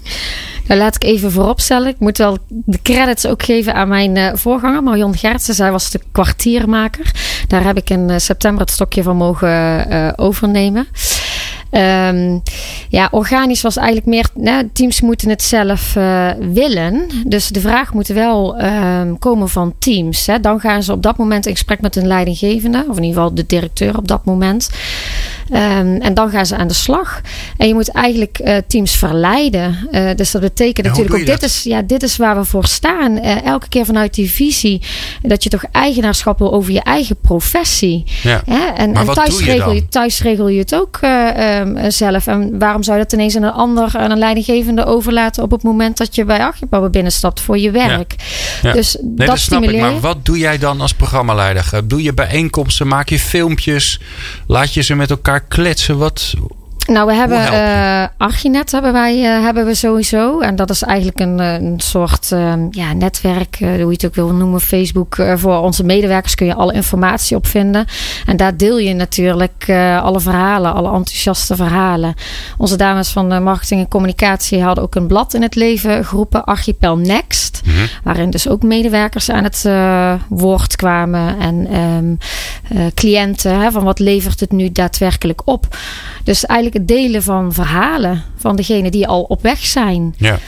Nou, 0.66 0.80
laat 0.80 0.94
ik 0.94 1.04
even 1.04 1.32
vooropstellen. 1.32 1.88
Ik 1.88 1.98
moet 1.98 2.18
wel 2.18 2.38
de 2.48 2.82
credits 2.82 3.26
ook 3.26 3.42
geven 3.42 3.74
aan 3.74 3.88
mijn 3.88 4.16
uh, 4.16 4.30
voorganger, 4.34 4.82
Marion 4.82 5.16
Gertsen. 5.16 5.54
Zij 5.54 5.70
was 5.70 5.90
de 5.90 6.00
kwartiermaker. 6.12 7.12
Daar 7.48 7.64
heb 7.64 7.76
ik 7.76 7.90
in 7.90 8.08
uh, 8.10 8.18
september 8.18 8.60
het 8.60 8.70
stokje 8.70 9.02
van 9.02 9.16
mogen 9.16 9.86
uh, 9.92 10.08
overnemen. 10.16 10.86
Um, 11.76 12.42
ja, 12.88 13.08
organisch 13.10 13.62
was 13.62 13.76
eigenlijk 13.76 14.06
meer. 14.06 14.26
Nou, 14.34 14.68
teams 14.72 15.00
moeten 15.00 15.28
het 15.28 15.42
zelf 15.42 15.96
uh, 15.96 16.30
willen. 16.52 17.06
Dus 17.26 17.48
de 17.48 17.60
vraag 17.60 17.92
moet 17.92 18.06
wel 18.06 18.62
um, 18.62 19.18
komen 19.18 19.48
van 19.48 19.74
teams. 19.78 20.26
Hè. 20.26 20.40
Dan 20.40 20.60
gaan 20.60 20.82
ze 20.82 20.92
op 20.92 21.02
dat 21.02 21.16
moment 21.16 21.46
in 21.46 21.52
gesprek 21.52 21.80
met 21.80 21.96
een 21.96 22.06
leidinggevende, 22.06 22.84
of 22.88 22.96
in 22.96 23.02
ieder 23.02 23.20
geval 23.20 23.34
de 23.34 23.46
directeur 23.46 23.96
op 23.96 24.08
dat 24.08 24.24
moment. 24.24 24.70
Um, 25.52 26.00
en 26.00 26.14
dan 26.14 26.30
gaan 26.30 26.46
ze 26.46 26.56
aan 26.56 26.68
de 26.68 26.74
slag. 26.74 27.20
En 27.56 27.68
je 27.68 27.74
moet 27.74 27.90
eigenlijk 27.90 28.40
uh, 28.44 28.56
teams 28.66 28.96
verleiden. 28.96 29.88
Uh, 29.92 30.10
dus 30.16 30.30
dat 30.30 30.40
betekent 30.40 30.86
natuurlijk 30.86 31.14
ook: 31.14 31.26
dit 31.26 31.42
is, 31.42 31.62
ja, 31.62 31.82
dit 31.82 32.02
is 32.02 32.16
waar 32.16 32.36
we 32.36 32.44
voor 32.44 32.66
staan. 32.66 33.12
Uh, 33.12 33.44
elke 33.44 33.68
keer 33.68 33.84
vanuit 33.84 34.14
die 34.14 34.30
visie. 34.30 34.82
Dat 35.22 35.42
je 35.42 35.48
toch 35.48 35.64
eigenaarschap 35.72 36.38
wil 36.38 36.52
over 36.52 36.72
je 36.72 36.82
eigen 36.82 37.16
professie. 37.20 38.04
Ja. 38.22 38.42
Hè? 38.46 38.66
En, 38.66 38.90
Maar 38.90 39.08
en 39.08 39.14
thuis, 39.14 39.38
je 39.38 39.44
regel 39.44 39.72
je, 39.72 39.88
thuis 39.88 40.22
regel 40.22 40.48
je 40.48 40.58
het 40.58 40.74
ook 40.74 40.98
um, 41.66 41.90
zelf. 41.90 42.26
En 42.26 42.58
waarom 42.58 42.82
zou 42.82 42.98
je 42.98 43.02
dat 43.02 43.12
ineens 43.12 43.36
aan 43.36 43.42
een 43.42 43.52
ander, 43.52 43.90
aan 43.96 44.10
een 44.10 44.18
leidinggevende 44.18 44.84
overlaten 44.84 45.42
op 45.42 45.50
het 45.50 45.62
moment 45.62 45.96
dat 45.96 46.14
je 46.14 46.24
bij 46.24 46.38
Archipel 46.40 46.90
binnenstapt 46.90 47.40
voor 47.40 47.58
je 47.58 47.70
werk? 47.70 48.14
Ja. 48.62 48.72
Dus 48.72 48.96
Nee, 49.00 49.14
dat 49.16 49.26
dat 49.26 49.38
snap 49.38 49.62
ik. 49.62 49.64
stimuleer 49.68 49.74
je. 49.86 49.92
Maar 49.92 50.00
wat 50.00 50.24
doe 50.24 50.38
jij 50.38 50.58
dan 50.58 50.80
als 50.80 50.94
programmaleider? 50.94 51.80
Doe 51.84 52.02
je 52.02 52.12
bijeenkomsten? 52.14 52.86
Maak 52.88 53.08
je 53.08 53.18
filmpjes? 53.18 54.00
Laat 54.46 54.74
je 54.74 54.82
ze 54.82 54.94
met 54.94 55.10
elkaar 55.10 55.40
kletsen? 55.40 55.98
Wat, 55.98 56.34
Nou, 56.86 57.06
we 57.06 57.14
hebben 57.14 57.38
eh 57.38 58.04
Archinet 58.16 58.72
hebben 58.72 58.92
wij 58.92 59.24
eh, 59.24 59.44
hebben 59.44 59.66
we 59.66 59.74
sowieso. 59.74 60.40
En 60.40 60.56
dat 60.56 60.70
is 60.70 60.82
eigenlijk 60.82 61.20
een, 61.20 61.40
eh, 61.40 61.52
een 61.52 61.80
soort 61.80 62.32
eh, 62.32 62.52
ja, 62.70 62.92
netwerk, 62.92 63.56
hoe 63.58 63.68
je 63.68 63.84
het 63.86 64.06
ook 64.06 64.14
wil 64.14 64.32
noemen, 64.32 64.60
Facebook. 64.60 65.16
voor 65.34 65.58
onze 65.58 65.84
medewerkers 65.84 66.34
kun 66.34 66.46
je 66.46 66.54
alle 66.54 66.72
informatie 66.72 67.36
op 67.36 67.46
vinden. 67.46 67.86
En 68.26 68.36
daar 68.36 68.56
deel 68.56 68.78
je 68.78 68.94
natuurlijk 68.94 69.70
alle 70.02 70.20
verhalen, 70.20 70.74
alle 70.74 70.92
enthousiaste 70.92 71.56
verhalen. 71.56 72.14
Onze 72.58 72.76
dames 72.76 73.10
van 73.10 73.42
marketing 73.42 73.80
en 73.80 73.88
communicatie 73.88 74.62
hadden 74.62 74.84
ook 74.84 74.94
een 74.94 75.06
blad 75.06 75.34
in 75.34 75.42
het 75.42 75.54
leven 75.54 76.04
geroepen, 76.04 76.44
Archipel 76.44 76.96
Next. 76.96 77.60
Mhm. 77.64 77.76
Waarin 78.02 78.30
dus 78.30 78.48
ook 78.48 78.62
medewerkers 78.62 79.30
aan 79.30 79.44
het 79.44 79.68
woord 80.28 80.76
kwamen 80.76 81.38
en 81.38 81.66
ehm, 81.66 82.14
eh, 82.68 82.86
cliënten. 82.94 83.60
Hè, 83.60 83.70
van 83.70 83.84
wat 83.84 83.98
levert 83.98 84.40
het 84.40 84.52
nu 84.52 84.72
daadwerkelijk 84.72 85.42
op? 85.44 85.76
Dus 86.24 86.46
eigenlijk 86.46 86.73
het 86.74 86.88
delen 86.88 87.22
van 87.22 87.52
verhalen 87.52 88.22
van 88.36 88.56
degenen 88.56 88.90
die 88.90 89.08
al 89.08 89.22
op 89.22 89.42
weg 89.42 89.64
zijn. 89.64 90.14
ja. 90.18 90.38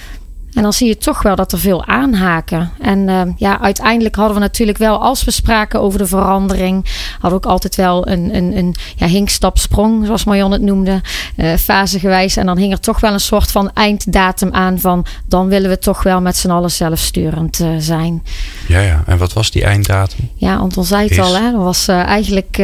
En 0.57 0.63
dan 0.63 0.73
zie 0.73 0.89
je 0.89 0.97
toch 0.97 1.23
wel 1.23 1.37
dat 1.37 1.53
er 1.53 1.59
veel 1.59 1.85
aanhaken. 1.87 2.71
En 2.81 2.99
uh, 3.09 3.23
ja, 3.37 3.61
uiteindelijk 3.61 4.15
hadden 4.15 4.35
we 4.35 4.41
natuurlijk 4.41 4.79
wel, 4.79 5.03
als 5.03 5.25
we 5.25 5.31
spraken 5.31 5.81
over 5.81 5.99
de 5.99 6.07
verandering, 6.07 6.85
hadden 7.13 7.31
we 7.31 7.37
ook 7.37 7.53
altijd 7.53 7.75
wel 7.77 8.09
een, 8.09 8.35
een, 8.35 8.57
een 8.57 8.75
ja, 8.97 9.07
hinkstapsprong, 9.07 10.07
zoals 10.07 10.25
Marion 10.25 10.53
het 10.53 10.63
noemde, 10.63 11.01
uh, 11.37 11.55
fasegewijs. 11.55 12.37
En 12.37 12.47
dan 12.47 12.59
hing 12.59 12.73
er 12.73 12.81
toch 12.81 13.01
wel 13.01 13.13
een 13.13 13.21
soort 13.21 13.51
van 13.51 13.71
einddatum 13.75 14.53
aan 14.53 14.81
van, 14.81 15.07
dan 15.29 15.49
willen 15.49 15.71
we 15.71 15.79
toch 15.79 16.03
wel 16.03 16.21
met 16.21 16.37
z'n 16.37 16.51
allen 16.51 16.71
zelfsturend 16.71 17.61
uh, 17.61 17.69
zijn. 17.79 18.23
ja, 18.69 18.81
ja. 18.81 19.03
En 19.07 19.19
wat 19.19 19.33
was 19.33 19.51
die 19.51 19.65
einddatum? 19.65 20.31
Ja, 20.35 20.57
Anton 20.57 20.85
zei 20.85 21.03
het 21.03 21.11
Is- 21.11 21.19
al, 21.19 21.35
hè? 21.37 21.51
dat 21.53 21.63
was 21.63 21.89
uh, 21.89 21.97
eigenlijk 22.03 22.59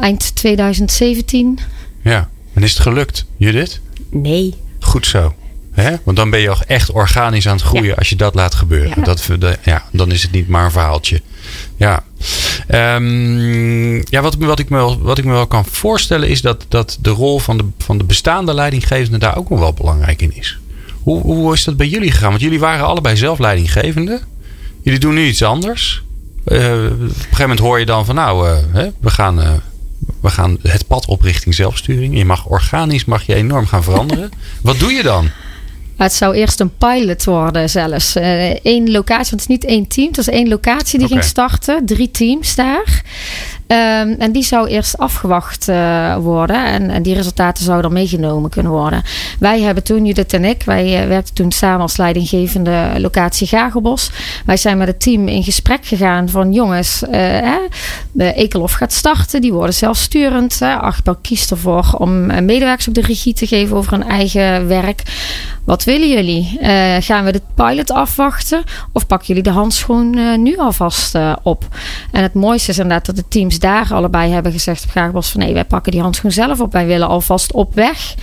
eind 0.00 0.34
2017. 0.36 1.58
Ja. 2.02 2.28
En 2.54 2.62
is 2.62 2.72
het 2.72 2.80
gelukt, 2.82 3.24
Judith? 3.36 3.80
Nee. 4.10 4.54
Goed 4.80 5.06
zo. 5.06 5.34
Hè? 5.72 5.94
Want 6.04 6.16
dan 6.16 6.30
ben 6.30 6.40
je 6.40 6.50
ook 6.50 6.60
echt 6.66 6.90
organisch 6.90 7.46
aan 7.48 7.56
het 7.56 7.64
groeien 7.64 7.86
Ja. 7.86 7.94
als 7.94 8.08
je 8.08 8.16
dat 8.16 8.34
laat 8.34 8.54
gebeuren. 8.54 8.92
Ja. 8.96 9.02
Dat, 9.04 9.28
de- 9.38 9.58
ja, 9.64 9.82
dan 9.92 10.10
is 10.12 10.22
het 10.22 10.30
niet 10.32 10.48
maar 10.48 10.64
een 10.64 10.70
verhaaltje. 10.70 11.20
Ja, 11.76 12.04
Ehm, 12.66 13.94
ja 13.96 14.20
wat, 14.22 14.34
wat, 14.34 14.58
ik 14.58 14.68
me 14.68 14.76
wel, 14.76 14.98
wat 15.00 15.18
ik 15.18 15.24
me 15.24 15.32
wel 15.32 15.46
kan 15.46 15.64
voorstellen 15.64 16.28
is 16.28 16.40
dat, 16.40 16.64
dat 16.68 16.98
de 17.00 17.10
rol 17.10 17.38
van 17.38 17.56
de, 17.58 17.64
van 17.78 17.98
de 17.98 18.04
bestaande 18.04 18.54
leidinggevende 18.54 19.18
daar 19.18 19.36
ook 19.36 19.50
nog 19.50 19.58
wel 19.58 19.72
belangrijk 19.72 20.22
in 20.22 20.36
is. 20.36 20.58
Hoe, 21.02 21.20
hoe 21.20 21.52
is 21.52 21.64
dat 21.64 21.76
bij 21.76 21.88
jullie 21.88 22.10
gegaan? 22.10 22.28
Want 22.30 22.40
jullie 22.42 22.60
waren 22.60 22.86
allebei 22.86 23.16
zelf 23.16 23.38
leidinggevende. 23.38 24.20
Jullie 24.82 24.98
doen 25.00 25.14
nu 25.14 25.26
iets 25.26 25.42
anders. 25.42 26.02
Eh, 26.44 26.56
op 26.58 27.00
een 27.00 27.10
gegeven 27.14 27.40
moment 27.40 27.58
hoor 27.58 27.78
je 27.78 27.86
dan 27.86 28.04
van 28.04 28.14
nou, 28.14 28.48
eh, 28.48 28.56
hè, 28.72 28.88
we, 29.00 29.10
gaan, 29.10 29.40
eh, 29.42 29.50
we 30.22 30.30
gaan 30.30 30.58
het 30.62 30.86
pad 30.86 31.06
op 31.06 31.22
richting 31.22 31.54
zelfsturing. 31.54 32.16
Je 32.16 32.24
mag 32.24 32.46
organisch 32.46 33.04
mag 33.04 33.22
je 33.22 33.34
enorm 33.34 33.66
gaan 33.66 33.82
veranderen. 33.82 34.30
Wat 34.62 34.78
doe 34.78 34.92
je 34.92 35.02
dan? 35.02 35.30
Het 35.96 36.12
zou 36.12 36.34
eerst 36.34 36.60
een 36.60 36.76
pilot 36.76 37.24
worden 37.24 37.70
zelfs. 37.70 38.14
Eén 38.62 38.90
locatie, 38.90 39.30
want 39.30 39.30
het 39.30 39.40
is 39.40 39.46
niet 39.46 39.64
één 39.64 39.86
team. 39.86 40.06
Het 40.06 40.16
was 40.16 40.28
één 40.28 40.48
locatie 40.48 40.98
die 40.98 41.08
ging 41.08 41.24
starten. 41.24 41.86
Drie 41.86 42.10
teams 42.10 42.54
daar. 42.54 43.02
Ehm, 43.72 44.14
en 44.18 44.32
die 44.32 44.42
zou 44.42 44.68
eerst 44.68 44.98
afgewacht 44.98 45.68
uh, 45.68 46.16
worden. 46.16 46.64
En, 46.64 46.90
en, 46.90 47.02
die 47.02 47.14
resultaten 47.14 47.64
zouden 47.64 47.92
meegenomen 47.92 48.50
kunnen 48.50 48.72
worden. 48.72 49.02
Wij 49.38 49.60
hebben 49.60 49.84
toen, 49.84 50.06
Judith 50.06 50.32
en 50.32 50.44
ik, 50.44 50.62
wij 50.62 51.02
uh, 51.02 51.08
werkten 51.08 51.34
toen 51.34 51.52
samen 51.52 51.80
als 51.80 51.96
leidinggevende 51.96 52.92
locatie 52.96 53.46
Gagelbos. 53.46 54.10
Wij 54.46 54.56
zijn 54.56 54.78
met 54.78 54.86
het 54.86 55.00
team 55.00 55.28
in 55.28 55.42
gesprek 55.42 55.86
gegaan 55.86 56.28
van 56.28 56.52
jongens, 56.52 57.02
uh, 57.02 57.10
de 58.12 58.32
Ekelhof 58.32 58.72
gaat 58.72 58.92
starten. 58.92 59.40
Die 59.40 59.52
worden 59.52 59.74
zelfsturend. 59.74 60.62
Archipel 60.62 61.16
kiest 61.22 61.50
ervoor 61.50 61.94
om 61.98 62.26
medewerkers 62.26 62.88
op 62.88 62.94
de 62.94 63.00
regie 63.00 63.34
te 63.34 63.46
geven 63.46 63.76
over 63.76 63.92
hun 63.92 64.08
eigen 64.08 64.68
werk. 64.68 65.02
Wat 65.64 65.84
willen 65.84 66.08
jullie? 66.08 66.58
Gaan 67.00 67.24
we 67.24 67.32
de 67.32 67.42
pilot 67.54 67.90
afwachten? 67.90 68.62
Of 68.92 69.06
pakken 69.06 69.26
jullie 69.26 69.42
de 69.42 69.50
handschoen 69.50 70.42
nu 70.42 70.58
alvast 70.58 71.18
op? 71.42 71.64
En 72.12 72.22
het 72.22 72.34
mooiste 72.34 72.70
is 72.70 72.78
inderdaad 72.78 73.06
dat 73.06 73.16
de 73.16 73.28
teams 73.28 73.58
daar 73.62 73.88
allebei 73.90 74.32
hebben 74.32 74.52
gezegd 74.52 74.84
op 74.84 74.90
Graagbos 74.90 75.30
van 75.30 75.40
nee, 75.40 75.54
wij 75.54 75.64
pakken 75.64 75.92
die 75.92 76.00
handschoen 76.00 76.30
zelf 76.30 76.60
op. 76.60 76.72
Wij 76.72 76.86
willen 76.86 77.08
alvast 77.08 77.52
op 77.52 77.74
weg. 77.74 78.14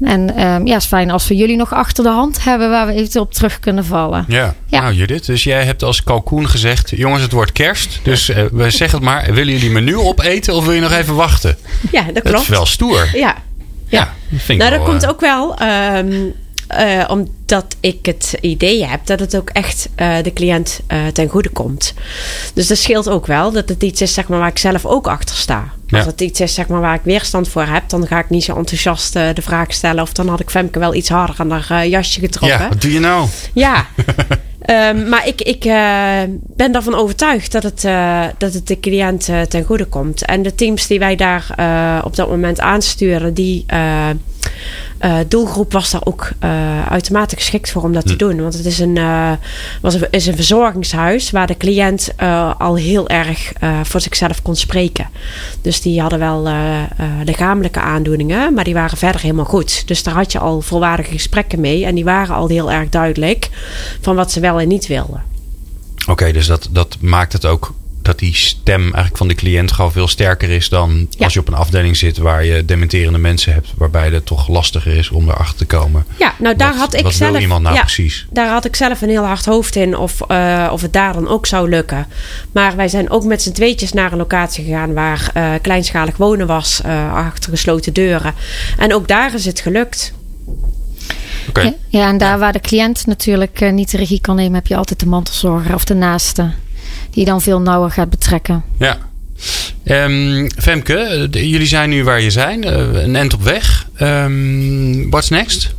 En 0.00 0.20
um, 0.20 0.66
ja, 0.66 0.72
het 0.72 0.82
is 0.82 0.88
fijn 0.88 1.10
als 1.10 1.28
we 1.28 1.36
jullie 1.36 1.56
nog 1.56 1.72
achter 1.72 2.04
de 2.04 2.10
hand 2.10 2.44
hebben 2.44 2.70
waar 2.70 2.86
we 2.86 2.92
eventueel 2.92 3.24
op 3.24 3.34
terug 3.34 3.60
kunnen 3.60 3.84
vallen. 3.84 4.24
Ja, 4.28 4.54
ja. 4.66 4.80
nou 4.80 4.94
Judith, 4.94 5.26
dus 5.26 5.44
jij 5.44 5.64
hebt 5.64 5.82
als 5.82 6.02
kalkoen 6.02 6.48
gezegd, 6.48 6.90
jongens 6.90 7.22
het 7.22 7.32
wordt 7.32 7.52
kerst. 7.52 8.00
Dus 8.02 8.30
uh, 8.30 8.36
we 8.52 8.70
zeggen 8.70 8.98
het 8.98 9.08
maar, 9.08 9.32
willen 9.32 9.52
jullie 9.52 9.70
menu 9.70 9.96
opeten 9.96 10.54
of 10.54 10.64
wil 10.64 10.74
je 10.74 10.80
nog 10.80 10.92
even 10.92 11.14
wachten? 11.14 11.56
Ja, 11.92 12.02
dat 12.02 12.12
klopt. 12.12 12.30
Dat 12.30 12.40
is 12.40 12.48
wel 12.48 12.66
stoer. 12.66 13.10
Ja. 13.12 13.34
Ja, 13.88 13.98
ja. 13.98 14.12
dat 14.28 14.40
vind 14.40 14.48
ik 14.48 14.56
nou, 14.56 14.70
wel, 14.70 14.78
dat 14.78 14.88
komt 14.88 15.02
uh, 15.02 15.08
ook 15.08 15.20
wel... 15.20 15.62
Um, 15.96 16.34
uh, 16.70 17.04
omdat 17.08 17.76
ik 17.80 18.06
het 18.06 18.34
idee 18.40 18.86
heb 18.86 19.06
dat 19.06 19.20
het 19.20 19.36
ook 19.36 19.50
echt 19.50 19.88
uh, 19.96 20.16
de 20.22 20.32
cliënt 20.32 20.80
uh, 20.92 21.06
ten 21.06 21.28
goede 21.28 21.48
komt. 21.48 21.94
Dus 22.54 22.66
dat 22.66 22.78
scheelt 22.78 23.08
ook 23.08 23.26
wel 23.26 23.52
dat 23.52 23.68
het 23.68 23.82
iets 23.82 24.00
is 24.00 24.14
zeg 24.14 24.28
maar, 24.28 24.38
waar 24.38 24.48
ik 24.48 24.58
zelf 24.58 24.86
ook 24.86 25.06
achter 25.06 25.36
sta. 25.36 25.72
Ja. 25.86 25.98
Als 25.98 26.06
het 26.06 26.20
iets 26.20 26.40
is 26.40 26.54
zeg 26.54 26.66
maar, 26.66 26.80
waar 26.80 26.94
ik 26.94 27.00
weerstand 27.04 27.48
voor 27.48 27.62
heb, 27.64 27.88
dan 27.88 28.06
ga 28.06 28.18
ik 28.18 28.30
niet 28.30 28.44
zo 28.44 28.56
enthousiast 28.56 29.12
de 29.12 29.42
vraag 29.42 29.72
stellen. 29.72 30.02
Of 30.02 30.12
dan 30.12 30.28
had 30.28 30.40
ik 30.40 30.50
Femke 30.50 30.78
wel 30.78 30.94
iets 30.94 31.08
harder 31.08 31.34
aan 31.38 31.50
haar 31.50 31.86
jasje 31.86 32.20
getrokken. 32.20 32.58
Ja, 32.58 32.68
wat 32.68 32.80
doe 32.80 32.92
je 32.92 33.00
nou? 33.00 33.28
Ja. 33.52 33.86
Um, 34.66 35.08
maar 35.10 35.26
ik, 35.26 35.40
ik 35.42 35.64
uh, 35.64 36.20
ben 36.56 36.72
daarvan 36.72 36.94
overtuigd 36.94 37.52
dat 37.52 37.62
het, 37.62 37.84
uh, 37.84 38.24
dat 38.38 38.54
het 38.54 38.66
de 38.66 38.80
cliënt 38.80 39.28
uh, 39.28 39.40
ten 39.40 39.64
goede 39.64 39.84
komt. 39.84 40.24
En 40.24 40.42
de 40.42 40.54
teams 40.54 40.86
die 40.86 40.98
wij 40.98 41.16
daar 41.16 41.46
op 42.04 42.16
dat 42.16 42.28
moment 42.28 42.60
aansturen, 42.60 43.34
die 43.34 43.64
doelgroep 45.28 45.72
was 45.72 45.90
daar 45.90 46.04
ook 46.04 46.30
uitermate 46.88 47.36
geschikt 47.36 47.70
voor 47.70 47.82
om 47.82 47.92
dat 47.92 48.06
te 48.06 48.16
doen. 48.16 48.40
Want 48.40 48.54
het 48.54 48.66
is 48.66 48.78
een, 48.78 48.98
was 49.80 49.94
een, 49.94 50.06
is 50.10 50.26
een 50.26 50.34
verzorgingshuis 50.34 51.30
waar 51.30 51.46
de 51.46 51.56
cliënt 51.56 52.14
al 52.58 52.76
heel 52.76 53.08
erg 53.08 53.52
voor 53.82 54.00
zichzelf 54.00 54.42
kon 54.42 54.56
spreken. 54.56 55.08
Dus 55.62 55.80
die 55.80 56.00
hadden 56.00 56.18
wel 56.18 56.48
lichamelijke 57.24 57.80
aandoeningen, 57.80 58.54
maar 58.54 58.64
die 58.64 58.74
waren 58.74 58.98
verder 58.98 59.20
helemaal 59.20 59.44
goed. 59.44 59.88
Dus 59.88 60.02
daar 60.02 60.14
had 60.14 60.32
je 60.32 60.38
al 60.38 60.60
volwaardige 60.60 61.12
gesprekken 61.12 61.60
mee. 61.60 61.84
En 61.84 61.94
die 61.94 62.04
waren 62.04 62.34
al 62.34 62.48
heel 62.48 62.72
erg 62.72 62.88
duidelijk 62.88 63.48
van 64.00 64.16
wat 64.16 64.32
ze 64.32 64.40
wel 64.40 64.60
en 64.60 64.68
niet 64.68 64.86
wilden. 64.86 65.22
Oké, 66.00 66.10
okay, 66.10 66.32
dus 66.32 66.46
dat, 66.46 66.68
dat 66.70 66.96
maakt 67.00 67.32
het 67.32 67.46
ook 67.46 67.74
dat 68.04 68.18
die 68.18 68.34
stem 68.34 68.82
eigenlijk 68.82 69.16
van 69.16 69.28
de 69.28 69.34
cliënt 69.34 69.72
gewoon 69.72 69.92
veel 69.92 70.08
sterker 70.08 70.50
is 70.50 70.68
dan 70.68 71.06
ja. 71.10 71.24
als 71.24 71.32
je 71.32 71.40
op 71.40 71.48
een 71.48 71.54
afdeling 71.54 71.96
zit 71.96 72.18
waar 72.18 72.44
je 72.44 72.64
dementerende 72.64 73.18
mensen 73.18 73.52
hebt, 73.52 73.72
waarbij 73.76 74.10
het 74.10 74.26
toch 74.26 74.48
lastiger 74.48 74.96
is 74.96 75.10
om 75.10 75.28
erachter 75.28 75.56
te 75.56 75.64
komen. 75.64 76.04
Ja, 76.16 76.34
nou 76.38 76.56
daar 76.56 76.68
wat, 76.68 76.78
had 76.78 76.94
ik 76.94 77.02
wat 77.02 77.14
zelf. 77.14 77.32
Wil 77.32 77.40
iemand 77.40 77.62
nou 77.62 77.74
ja, 77.74 77.80
precies? 77.80 78.26
Daar 78.30 78.48
had 78.48 78.64
ik 78.64 78.76
zelf 78.76 79.02
een 79.02 79.08
heel 79.08 79.24
hard 79.24 79.44
hoofd 79.44 79.76
in 79.76 79.96
of, 79.96 80.20
uh, 80.28 80.68
of 80.72 80.82
het 80.82 80.92
daar 80.92 81.12
dan 81.12 81.28
ook 81.28 81.46
zou 81.46 81.68
lukken. 81.68 82.06
Maar 82.52 82.76
wij 82.76 82.88
zijn 82.88 83.10
ook 83.10 83.24
met 83.24 83.42
z'n 83.42 83.52
tweetjes 83.52 83.92
naar 83.92 84.12
een 84.12 84.18
locatie 84.18 84.64
gegaan 84.64 84.94
waar 84.94 85.30
uh, 85.36 85.52
kleinschalig 85.62 86.16
wonen 86.16 86.46
was, 86.46 86.80
uh, 86.86 87.14
achter 87.14 87.50
gesloten 87.50 87.92
deuren. 87.92 88.34
En 88.78 88.94
ook 88.94 89.08
daar 89.08 89.34
is 89.34 89.44
het 89.44 89.60
gelukt. 89.60 90.12
Okay. 91.48 91.64
Ja, 91.64 91.74
ja, 91.88 92.08
en 92.08 92.18
daar 92.18 92.38
waar 92.38 92.52
de 92.52 92.60
cliënt 92.60 93.06
natuurlijk 93.06 93.60
uh, 93.60 93.72
niet 93.72 93.90
de 93.90 93.96
regie 93.96 94.20
kan 94.20 94.36
nemen, 94.36 94.54
heb 94.54 94.66
je 94.66 94.76
altijd 94.76 95.00
de 95.00 95.06
mantelzorger 95.06 95.74
of 95.74 95.84
de 95.84 95.94
naaste. 95.94 96.52
Die 97.14 97.24
dan 97.24 97.40
veel 97.40 97.60
nauwer 97.60 97.90
gaat 97.90 98.10
betrekken. 98.10 98.64
Ja. 98.78 98.98
Um, 99.84 100.50
Femke, 100.58 101.26
de, 101.30 101.48
jullie 101.48 101.66
zijn 101.66 101.90
nu 101.90 102.04
waar 102.04 102.20
je 102.20 102.30
zijn. 102.30 102.64
Uh, 102.64 103.02
een 103.02 103.16
end 103.16 103.34
op 103.34 103.42
weg. 103.42 103.86
Um, 104.00 105.10
what's 105.10 105.28
next? 105.28 105.74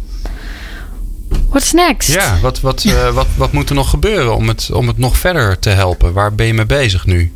What's 1.49 1.71
next? 1.71 2.13
Ja, 2.13 2.39
wat, 2.41 2.61
wat, 2.61 2.83
uh, 2.83 3.13
wat, 3.13 3.27
wat 3.35 3.51
moet 3.51 3.69
er 3.69 3.75
nog 3.75 3.89
gebeuren 3.89 4.35
om 4.35 4.47
het, 4.47 4.71
om 4.71 4.87
het 4.87 4.97
nog 4.97 5.17
verder 5.17 5.59
te 5.59 5.69
helpen? 5.69 6.13
Waar 6.13 6.35
ben 6.35 6.45
je 6.45 6.53
mee 6.53 6.65
bezig 6.65 7.05
nu? 7.05 7.33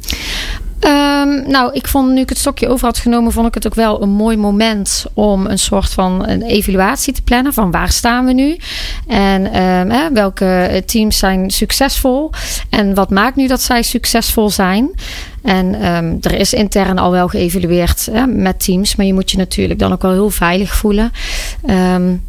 Um, 0.85 1.49
nou, 1.49 1.73
ik 1.73 1.87
vond 1.87 2.11
nu 2.11 2.21
ik 2.21 2.29
het 2.29 2.37
stokje 2.37 2.67
over 2.67 2.85
had 2.85 2.97
genomen, 2.97 3.31
vond 3.31 3.47
ik 3.47 3.53
het 3.53 3.67
ook 3.67 3.75
wel 3.75 4.01
een 4.01 4.09
mooi 4.09 4.37
moment 4.37 5.05
om 5.13 5.45
een 5.45 5.59
soort 5.59 5.89
van 5.89 6.27
een 6.27 6.41
evaluatie 6.41 7.13
te 7.13 7.21
plannen 7.21 7.53
van 7.53 7.71
waar 7.71 7.91
staan 7.91 8.25
we 8.25 8.33
nu 8.33 8.57
en 9.07 9.45
hè, 9.91 10.11
welke 10.11 10.83
teams 10.85 11.17
zijn 11.17 11.49
succesvol 11.49 12.31
en 12.69 12.93
wat 12.93 13.09
maakt 13.09 13.35
nu 13.35 13.47
dat 13.47 13.61
zij 13.61 13.83
succesvol 13.83 14.49
zijn. 14.49 14.91
En 15.43 15.85
um, 15.95 16.17
er 16.21 16.33
is 16.39 16.53
intern 16.53 16.97
al 16.97 17.11
wel 17.11 17.27
geëvalueerd 17.27 18.07
hè, 18.11 18.25
met 18.27 18.63
teams, 18.63 18.95
maar 18.95 19.05
je 19.05 19.13
moet 19.13 19.31
je 19.31 19.37
natuurlijk 19.37 19.79
dan 19.79 19.91
ook 19.91 20.01
wel 20.01 20.11
heel 20.11 20.29
veilig 20.29 20.75
voelen. 20.75 21.11
Um, 21.69 22.23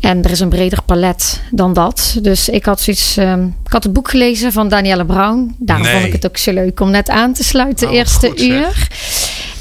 en 0.00 0.22
er 0.24 0.30
is 0.30 0.40
een 0.40 0.48
breder 0.48 0.82
palet 0.82 1.42
dan 1.50 1.72
dat. 1.72 2.16
Dus 2.22 2.48
ik 2.48 2.64
had 2.64 2.80
zoiets. 2.80 3.16
Um, 3.16 3.56
ik 3.66 3.72
had 3.72 3.82
het 3.82 3.92
boek 3.92 4.10
gelezen 4.10 4.52
van 4.52 4.68
Danielle 4.68 5.04
Brown. 5.04 5.54
Daarom 5.58 5.84
Nee. 5.86 5.94
vond 5.94 6.06
ik 6.06 6.12
het 6.12 6.26
ook 6.26 6.36
zo 6.36 6.52
leuk 6.52 6.80
om 6.80 6.90
net 6.90 7.08
aan 7.08 7.32
te 7.32 7.44
sluiten, 7.44 7.88
Oh, 7.88 7.94
eerste 7.94 8.28
goed 8.28 8.40
zeg. 8.40 8.88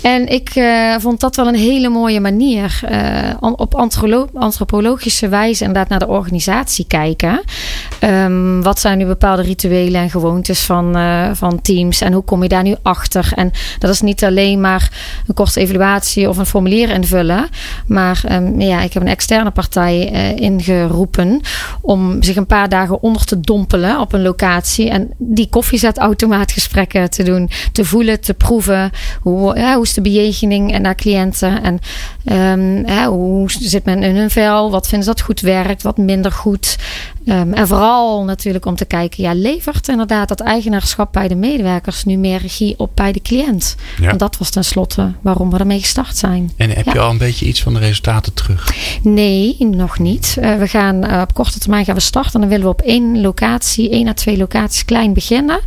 En 0.06 0.28
ik 0.28 0.56
uh, 0.56 0.96
vond 1.00 1.20
dat 1.20 1.36
wel 1.36 1.48
een 1.48 1.56
hele 1.56 1.90
mooie 1.90 2.20
manier. 2.20 2.80
Uh, 2.92 3.52
op 3.56 3.76
antropolo 3.76 4.28
antropologische 4.34 5.28
wijze 5.28 5.64
inderdaad 5.64 5.90
naar 5.90 6.00
de 6.00 6.08
organisatie 6.08 6.86
kijken. 6.88 7.42
Um, 8.02 8.64
wat 8.64 8.80
zijn 8.80 8.98
nu 8.98 9.06
bepaalde 9.06 9.42
rituelen 9.42 10.02
en 10.02 10.10
gewoontes 10.10 10.62
van, 10.62 10.98
uh, 10.98 11.30
van 11.34 11.62
teams? 11.62 12.02
En 12.02 12.14
hoe 12.14 12.24
kom 12.24 12.44
je 12.44 12.50
daar 12.50 12.64
nu 12.64 12.76
achter? 12.82 13.32
En 13.36 13.52
dat 13.80 13.90
is 13.90 14.02
niet 14.02 14.24
alleen 14.24 14.62
maar 14.62 14.90
een 15.28 15.34
korte 15.34 15.60
evaluatie 15.60 16.30
of 16.30 16.38
een 16.38 16.46
formulier 16.46 16.90
invullen. 16.90 17.48
Maar 17.88 18.22
um, 18.32 18.62
ja, 18.62 18.82
ik 18.82 18.94
heb 18.94 19.02
een 19.02 19.08
externe 19.08 19.52
partij 19.52 20.06
ingeroepen 20.36 21.42
om 21.82 22.24
zich 22.24 22.36
een 22.36 22.46
paar 22.46 22.70
dagen 22.70 23.02
onder 23.02 23.26
te 23.26 23.40
dompelen 23.40 24.00
op 24.00 24.14
een 24.14 24.22
locatie. 24.22 24.90
En 24.90 25.10
die 25.18 25.50
koffiezetautomaatgesprekken 25.50 27.10
te 27.10 27.24
doen. 27.24 27.50
Te 27.72 27.86
voelen, 27.86 28.22
te 28.22 28.34
proeven. 28.34 28.92
Hoe, 29.22 29.58
ja, 29.58 29.78
de 29.96 30.02
bejegening 30.02 30.80
naar 30.80 30.96
cliënten? 30.96 31.64
En 31.64 31.80
um, 32.52 32.88
ja, 32.88 33.10
hoe 33.10 33.52
zit 33.52 33.86
men 33.86 34.04
in 34.04 34.16
hun 34.16 34.30
vel? 34.30 34.72
Wat 34.72 34.88
vinden 34.88 35.08
ze 35.08 35.14
dat 35.14 35.22
goed 35.22 35.40
werkt? 35.40 35.84
Wat 35.84 35.98
minder 35.98 36.32
goed? 36.32 36.78
Um, 37.26 37.54
en 37.54 37.68
vooral 37.68 38.24
natuurlijk 38.24 38.66
om 38.66 38.76
te 38.76 38.86
kijken, 38.86 39.24
ja, 39.24 39.34
levert 39.34 39.88
inderdaad 39.88 40.28
dat 40.28 40.40
eigenaarschap 40.40 41.14
bij 41.14 41.28
de 41.28 41.36
medewerkers 41.36 42.04
nu 42.04 42.16
meer 42.18 42.40
regie 42.42 42.74
op 42.78 42.92
bij 42.94 43.12
de 43.12 43.22
cliënt? 43.22 43.76
Ja. 44.02 44.10
En 44.10 44.18
dat 44.18 44.38
was 44.38 44.50
tenslotte 44.50 45.12
waarom 45.22 45.52
we 45.52 45.58
ermee 45.58 45.80
gestart 45.80 46.18
zijn. 46.18 46.52
En 46.58 46.70
heb 46.70 46.86
Ja. 46.86 46.94
je 46.94 47.00
al 47.00 47.10
een 47.10 47.18
beetje 47.18 47.46
iets 47.46 47.62
van 47.64 47.74
de 47.74 47.80
resultaten 47.80 48.34
terug? 48.34 48.74
Nee, 49.02 49.56
nog 49.60 50.00
niet. 50.00 50.38
Uh, 50.40 50.56
we 50.56 50.68
gaan 50.68 51.06
uh, 51.12 51.22
op 51.22 51.34
korte 51.34 51.60
termijn 51.60 51.86
gaan 51.86 51.96
we 51.96 52.02
starten. 52.02 52.34
En 52.34 52.40
dan 52.40 52.50
willen 52.50 52.66
we 52.66 52.72
op 52.72 52.82
één 52.82 53.22
locatie, 53.22 53.90
één 53.90 54.08
à 54.08 54.14
twee 54.14 54.38
locaties 54.38 54.86
klein 54.86 55.14
beginnen. 55.14 55.60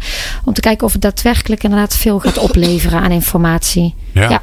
Om 0.44 0.52
te 0.52 0.60
kijken 0.60 0.86
of 0.86 0.92
het 0.92 1.02
daadwerkelijk 1.02 1.62
inderdaad 1.62 1.96
veel 1.96 2.18
gaat 2.18 2.38
opleveren 2.38 3.00
aan 3.00 3.10
informatie. 3.10 3.94
Ja. 4.20 4.30
Ja. 4.30 4.42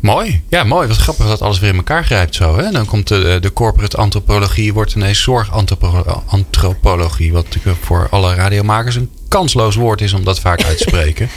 Mooi. 0.00 0.42
Ja, 0.48 0.64
mooi. 0.64 0.88
Wat 0.88 0.96
grappig 0.96 1.26
dat 1.26 1.42
alles 1.42 1.58
weer 1.58 1.70
in 1.70 1.76
elkaar 1.76 2.04
grijpt 2.04 2.34
zo. 2.34 2.56
Hè? 2.56 2.70
Dan 2.70 2.86
komt 2.86 3.08
de, 3.08 3.38
de 3.40 3.52
corporate 3.52 3.96
antropologie, 3.96 4.72
wordt 4.72 4.94
ineens 4.94 5.22
zorgantropologie. 5.22 7.32
Wat 7.32 7.44
natuurlijk 7.44 7.84
voor 7.84 8.06
alle 8.10 8.34
radiomakers 8.34 8.94
een 8.94 9.10
kansloos 9.28 9.74
woord 9.74 10.00
is 10.00 10.12
om 10.12 10.24
dat 10.24 10.40
vaak 10.40 10.62
uit 10.62 10.78
te 10.78 10.84
spreken. 10.88 11.28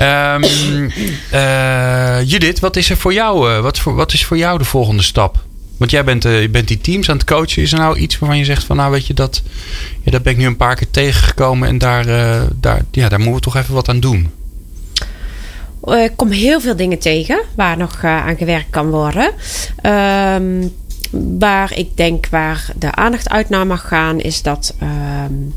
um, 0.00 0.42
uh, 1.32 2.22
Judith, 2.30 2.60
wat 2.60 2.76
is 2.76 2.90
er 2.90 2.96
voor 2.96 3.12
jou? 3.12 3.50
Uh, 3.50 3.60
wat, 3.60 3.78
voor, 3.78 3.94
wat 3.94 4.12
is 4.12 4.24
voor 4.24 4.36
jou 4.36 4.58
de 4.58 4.64
volgende 4.64 5.02
stap? 5.02 5.46
Want 5.76 5.90
jij 5.90 6.04
bent, 6.04 6.24
uh, 6.24 6.40
je 6.40 6.48
bent 6.48 6.68
die 6.68 6.80
teams 6.80 7.10
aan 7.10 7.16
het 7.16 7.26
coachen. 7.26 7.62
Is 7.62 7.72
er 7.72 7.78
nou 7.78 7.98
iets 7.98 8.18
waarvan 8.18 8.38
je 8.38 8.44
zegt 8.44 8.64
van 8.64 8.76
nou 8.76 8.90
weet 8.90 9.06
je 9.06 9.14
dat, 9.14 9.42
ja, 10.02 10.10
dat 10.10 10.22
ben 10.22 10.32
ik 10.32 10.38
nu 10.38 10.46
een 10.46 10.56
paar 10.56 10.74
keer 10.74 10.90
tegengekomen 10.90 11.68
en 11.68 11.78
daar, 11.78 12.04
daar, 12.54 12.84
ja, 12.90 13.08
daar 13.08 13.18
moeten 13.18 13.34
we 13.34 13.40
toch 13.40 13.56
even 13.56 13.74
wat 13.74 13.88
aan 13.88 14.00
doen? 14.00 14.30
Uh, 15.88 16.04
ik 16.04 16.16
kom 16.16 16.30
heel 16.30 16.60
veel 16.60 16.76
dingen 16.76 16.98
tegen 16.98 17.40
waar 17.56 17.76
nog 17.76 18.02
uh, 18.02 18.26
aan 18.26 18.36
gewerkt 18.36 18.70
kan 18.70 18.90
worden. 18.90 19.32
Um, 19.82 20.74
waar 21.38 21.78
ik 21.78 21.96
denk 21.96 22.28
waar 22.28 22.70
de 22.76 22.94
aandacht 22.94 23.28
uit 23.28 23.48
naar 23.48 23.66
mag 23.66 23.88
gaan, 23.88 24.20
is 24.20 24.42
dat 24.42 24.74
um, 24.82 25.54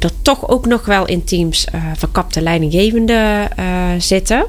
er 0.00 0.10
toch 0.22 0.48
ook 0.48 0.66
nog 0.66 0.84
wel 0.84 1.06
in 1.06 1.24
teams 1.24 1.66
verkapte 1.96 2.42
leidinggevenden 2.42 3.48
zitten. 3.98 4.46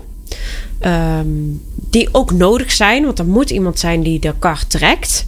Um, 0.86 1.62
die 1.90 2.10
ook 2.12 2.32
nodig 2.32 2.72
zijn, 2.72 3.06
want 3.06 3.20
er 3.20 3.26
moet 3.26 3.50
iemand 3.50 3.80
zijn 3.80 4.02
die 4.04 4.20
de 4.20 4.34
kar 4.40 4.68
trekt. 4.68 5.26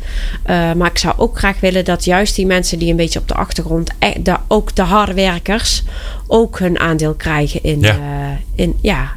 Uh, 0.49 0.73
maar 0.73 0.89
ik 0.89 0.97
zou 0.97 1.13
ook 1.17 1.37
graag 1.37 1.59
willen 1.59 1.85
dat 1.85 2.05
juist 2.05 2.35
die 2.35 2.45
mensen 2.45 2.79
die 2.79 2.89
een 2.89 2.95
beetje 2.95 3.19
op 3.19 3.27
de 3.27 3.33
achtergrond, 3.33 3.89
de, 4.23 4.35
ook 4.47 4.75
de 4.75 4.81
harde 4.81 5.13
werkers, 5.13 5.83
ook 6.27 6.59
hun 6.59 6.79
aandeel 6.79 7.13
krijgen 7.13 7.63
in, 7.63 7.79
Ja. 7.79 7.95
uh, 7.97 8.37
in, 8.55 8.75
ja, 8.81 9.11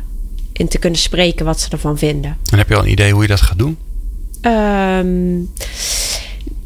in 0.53 0.69
te 0.69 0.79
kunnen 0.79 0.99
spreken 0.99 1.45
wat 1.45 1.61
ze 1.61 1.69
ervan 1.71 1.99
vinden. 1.99 2.37
En 2.51 2.59
heb 2.59 2.69
je 2.69 2.77
al 2.77 2.83
een 2.83 2.91
idee 2.91 3.13
hoe 3.13 3.23
je 3.23 3.29
dat 3.29 3.41
gaat 3.41 3.59
doen? 3.59 3.77
Ehm, 4.41 5.41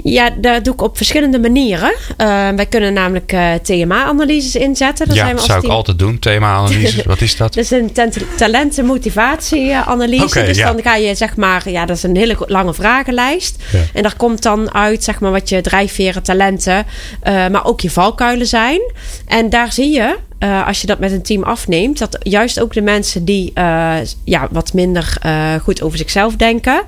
ja, 0.02 0.30
dat 0.36 0.64
doe 0.64 0.74
ik 0.74 0.82
op 0.82 0.96
verschillende 0.96 1.38
manieren. 1.38 1.92
Uh, 1.92 2.48
wij 2.48 2.66
kunnen 2.66 2.92
namelijk 2.92 3.32
uh, 3.32 3.54
TMA-analyses 3.54 4.56
inzetten. 4.56 5.06
Daar 5.06 5.16
ja, 5.16 5.22
zijn 5.22 5.34
we 5.34 5.40
dat 5.40 5.50
zou 5.50 5.64
ik 5.64 5.70
altijd 5.70 5.98
doen. 5.98 6.18
TMA-analyses, 6.18 7.04
wat 7.14 7.20
is 7.20 7.36
dat? 7.36 7.54
dat 7.54 7.64
is 7.64 7.70
een 7.70 7.92
talent- 8.36 8.78
en 8.78 8.84
motivatieanalyse. 8.86 10.24
Okay, 10.24 10.44
dus 10.44 10.56
ja. 10.56 10.72
dan 10.72 10.82
ga 10.82 10.96
je 10.96 11.14
zeg 11.14 11.36
maar, 11.36 11.70
ja, 11.70 11.86
dat 11.86 11.96
is 11.96 12.02
een 12.02 12.16
hele 12.16 12.36
lange 12.46 12.74
vragenlijst. 12.74 13.62
Ja. 13.72 13.78
En 13.92 14.02
daar 14.02 14.16
komt 14.16 14.42
dan 14.42 14.74
uit 14.74 15.04
zeg 15.04 15.20
maar 15.20 15.30
wat 15.30 15.48
je 15.48 15.60
drijfveren, 15.60 16.22
talenten, 16.22 16.86
uh, 17.28 17.48
maar 17.48 17.64
ook 17.64 17.80
je 17.80 17.90
valkuilen 17.90 18.46
zijn. 18.46 18.80
En 19.26 19.50
daar 19.50 19.72
zie 19.72 19.90
je 19.90 20.16
uh, 20.42 20.66
als 20.66 20.80
je 20.80 20.86
dat 20.86 20.98
met 20.98 21.12
een 21.12 21.22
team 21.22 21.42
afneemt, 21.42 21.98
dat 21.98 22.18
juist 22.22 22.60
ook 22.60 22.72
de 22.72 22.82
mensen 22.82 23.24
die 23.24 23.52
uh, 23.54 23.96
ja, 24.24 24.48
wat 24.50 24.72
minder 24.72 25.16
uh, 25.26 25.54
goed 25.54 25.82
over 25.82 25.98
zichzelf 25.98 26.36
denken, 26.36 26.82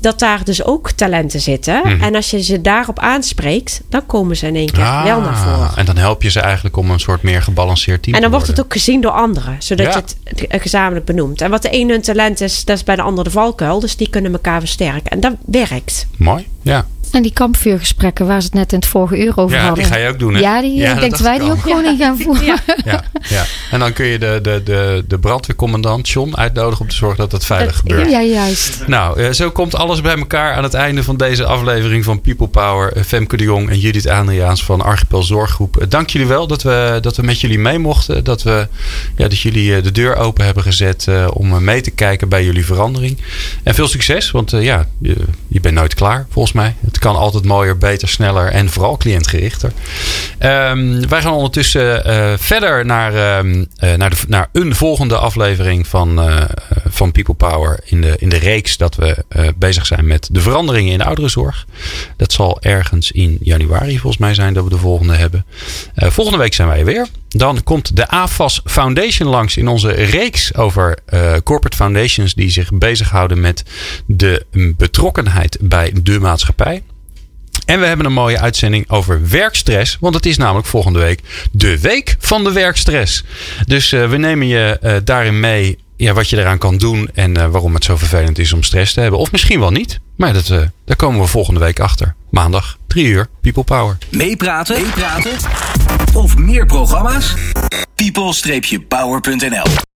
dat 0.00 0.18
daar 0.18 0.44
dus 0.44 0.64
ook 0.64 0.90
talenten 0.90 1.40
zitten. 1.40 1.80
Mm. 1.84 2.00
En 2.00 2.14
als 2.14 2.30
je 2.30 2.42
ze 2.42 2.60
daarop 2.60 2.98
aanspreekt, 2.98 3.80
dan 3.88 4.06
komen 4.06 4.36
ze 4.36 4.46
in 4.46 4.56
één 4.56 4.70
keer 4.70 4.84
ah, 4.84 5.04
wel 5.04 5.20
naar 5.20 5.38
voren. 5.38 5.70
En 5.76 5.84
dan 5.84 5.96
help 5.96 6.22
je 6.22 6.30
ze 6.30 6.40
eigenlijk 6.40 6.76
om 6.76 6.90
een 6.90 7.00
soort 7.00 7.22
meer 7.22 7.42
gebalanceerd 7.42 8.02
team 8.02 8.14
en 8.14 8.22
te 8.22 8.28
dan 8.28 8.38
wordt 8.38 8.56
het 8.56 8.64
ook 8.64 8.72
gezien 8.72 9.00
door 9.00 9.10
anderen, 9.10 9.56
zodat 9.58 9.86
ja. 9.86 10.02
je 10.24 10.44
het 10.48 10.62
gezamenlijk 10.62 11.06
benoemt. 11.06 11.40
En 11.40 11.50
wat 11.50 11.62
de 11.62 11.70
ene 11.70 11.92
hun 11.92 12.02
talent 12.02 12.40
is, 12.40 12.64
dat 12.64 12.76
is 12.76 12.84
bij 12.84 12.96
de 12.96 13.02
ander 13.02 13.24
de 13.24 13.30
valkuil. 13.30 13.80
Dus 13.80 13.96
die 13.96 14.10
kunnen 14.10 14.32
elkaar 14.32 14.60
versterken. 14.60 15.10
En 15.10 15.20
dat 15.20 15.32
werkt. 15.46 16.06
Mooi, 16.16 16.46
ja. 16.62 16.86
En 17.12 17.22
die 17.22 17.32
kampvuurgesprekken 17.32 18.26
waar 18.26 18.40
ze 18.40 18.46
het 18.46 18.54
net 18.54 18.72
in 18.72 18.78
het 18.78 18.88
vorige 18.88 19.24
uur 19.24 19.32
over 19.36 19.56
ja, 19.56 19.62
hadden. 19.62 19.84
die 19.84 19.92
ga 19.92 19.98
je 19.98 20.08
ook 20.08 20.18
doen, 20.18 20.34
hè? 20.34 20.40
Ja, 20.40 20.60
die, 20.60 20.82
ik 20.82 21.00
denk 21.00 21.10
dat 21.10 21.20
wij 21.20 21.38
die 21.38 21.50
ook 21.50 21.60
gewoon 21.60 21.84
in 21.84 21.96
gaan 21.96 22.18
voeren. 22.18 22.44
Ja. 22.44 22.56
ja. 22.84 23.04
Ja, 23.28 23.44
En 23.70 23.78
dan 23.78 23.92
kun 23.92 24.06
je 24.06 24.18
de, 24.18 24.38
de, 24.42 24.62
de, 24.64 25.04
de 25.08 25.18
brandweercommandant 25.18 26.08
John 26.08 26.34
uitnodigen 26.34 26.80
om 26.80 26.88
te 26.88 26.94
zorgen 26.94 27.18
dat 27.18 27.32
het 27.32 27.44
veilig 27.44 27.76
gebeurt. 27.76 28.10
Ja, 28.10 28.22
juist. 28.22 28.86
Nou, 28.86 29.20
eh, 29.20 29.30
zo 29.30 29.50
komt 29.50 29.74
alles 29.74 30.00
bij 30.00 30.16
elkaar 30.16 30.54
aan 30.54 30.62
het 30.62 30.74
einde 30.74 31.02
van 31.02 31.16
deze 31.16 31.44
aflevering 31.44 32.04
van 32.04 32.20
People 32.20 32.48
Power. 32.48 32.92
Eh, 32.92 33.02
Femke 33.02 33.36
de 33.36 33.44
Jong 33.44 33.70
en 33.70 33.78
Judith 33.78 34.08
Adriaans 34.08 34.64
van 34.64 34.80
Archipel 34.80 35.22
Zorggroep. 35.22 35.76
Eh, 35.76 35.86
dank 35.88 36.10
jullie 36.10 36.28
wel 36.28 36.46
dat 36.46 36.62
we, 36.62 36.98
dat 37.00 37.16
we 37.16 37.22
met 37.22 37.40
jullie 37.40 37.58
mee 37.58 37.78
mochten. 37.78 38.24
Dat, 38.24 38.42
we, 38.42 38.68
ja, 39.16 39.28
dat 39.28 39.40
jullie 39.40 39.80
de 39.80 39.92
deur 39.92 40.16
open 40.16 40.44
hebben 40.44 40.62
gezet 40.62 41.08
om 41.32 41.64
mee 41.64 41.80
te 41.80 41.90
kijken 41.90 42.28
bij 42.28 42.44
jullie 42.44 42.64
verandering. 42.64 43.18
En 43.62 43.74
veel 43.74 43.88
succes, 43.88 44.30
want 44.30 44.50
ja, 44.50 44.86
je, 45.52 45.60
bent 45.60 45.74
nooit 45.74 45.94
klaar 45.94 46.26
volgens 46.30 46.54
mij. 46.54 46.74
Het 46.84 46.98
kan 46.98 47.16
altijd 47.16 47.44
mooier, 47.44 47.78
beter, 47.78 48.08
sneller 48.08 48.48
en 48.48 48.70
vooral 48.70 48.96
cliëntgerichter. 48.96 49.72
Um, 50.38 51.08
wij 51.08 51.22
gaan 51.22 51.32
ondertussen 51.32 52.02
uh, 52.06 52.32
verder 52.36 52.86
naar, 52.86 53.12
uh, 53.12 53.52
naar, 53.96 54.10
de, 54.10 54.16
naar 54.28 54.48
een 54.52 54.74
volgende 54.74 55.16
aflevering 55.16 55.86
van, 55.86 56.28
uh, 56.28 56.44
van 56.88 57.12
People 57.12 57.34
Power. 57.34 57.80
In 57.84 58.00
de, 58.00 58.16
in 58.18 58.28
de 58.28 58.38
reeks 58.38 58.76
dat 58.76 58.94
we 58.94 59.24
bezig 59.56 59.86
zijn 59.86 60.06
met 60.06 60.28
de 60.32 60.40
veranderingen 60.40 60.92
in 60.92 60.98
de 60.98 61.04
ouderenzorg. 61.04 61.66
Dat 62.16 62.32
zal 62.32 62.58
ergens 62.60 63.10
in 63.10 63.38
januari 63.40 63.98
volgens 63.98 64.22
mij 64.22 64.34
zijn 64.34 64.54
dat 64.54 64.64
we 64.64 64.70
de 64.70 64.78
volgende 64.78 65.14
hebben. 65.14 65.44
volgende 65.94 66.38
week 66.38 66.54
zijn 66.54 66.68
wij 66.68 66.84
weer. 66.84 67.06
Dan 67.32 67.62
komt 67.62 67.96
de 67.96 68.08
AFAS 68.08 68.60
Foundation 68.64 69.28
langs 69.28 69.56
in 69.56 69.68
onze 69.68 69.90
reeks 69.90 70.54
over 70.54 70.98
corporate 71.44 71.76
foundations 71.76 72.34
die 72.34 72.50
zich 72.50 72.70
bezighouden 72.72 73.40
met 73.40 73.62
de 74.06 74.46
betrokkenheid 74.76 75.58
bij 75.60 75.92
de 76.02 76.18
maatschappij. 76.18 76.82
En 77.64 77.80
we 77.80 77.86
hebben 77.86 78.06
een 78.06 78.12
mooie 78.12 78.40
uitzending 78.40 78.90
over 78.90 79.28
werkstress. 79.28 79.96
Want 80.00 80.14
het 80.14 80.26
is 80.26 80.36
namelijk 80.36 80.66
volgende 80.66 80.98
week 80.98 81.20
de 81.52 81.80
week 81.80 82.16
van 82.18 82.44
de 82.44 82.52
werkstress. 82.52 83.24
Dus 83.66 83.92
uh, 83.92 84.10
we 84.10 84.16
nemen 84.16 84.46
je 84.46 84.78
uh, 84.82 84.96
daarin 85.04 85.40
mee 85.40 85.78
ja, 85.96 86.12
wat 86.12 86.28
je 86.28 86.38
eraan 86.38 86.58
kan 86.58 86.76
doen. 86.76 87.10
En 87.14 87.38
uh, 87.38 87.46
waarom 87.46 87.74
het 87.74 87.84
zo 87.84 87.96
vervelend 87.96 88.38
is 88.38 88.52
om 88.52 88.62
stress 88.62 88.92
te 88.92 89.00
hebben. 89.00 89.20
Of 89.20 89.32
misschien 89.32 89.60
wel 89.60 89.70
niet. 89.70 90.00
Maar 90.16 90.32
dat, 90.32 90.46
daar 90.84 90.96
komen 90.96 91.20
we 91.20 91.26
volgende 91.26 91.60
week 91.60 91.80
achter. 91.80 92.14
Maandag, 92.30 92.78
3 92.86 93.06
uur, 93.06 93.28
People 93.40 93.64
Power. 93.64 93.98
Meepraten? 94.10 94.82
Meepraten? 94.82 95.32
Of 96.14 96.36
meer 96.36 96.66
programma's? 96.66 97.34
people-power.nl 97.94 99.91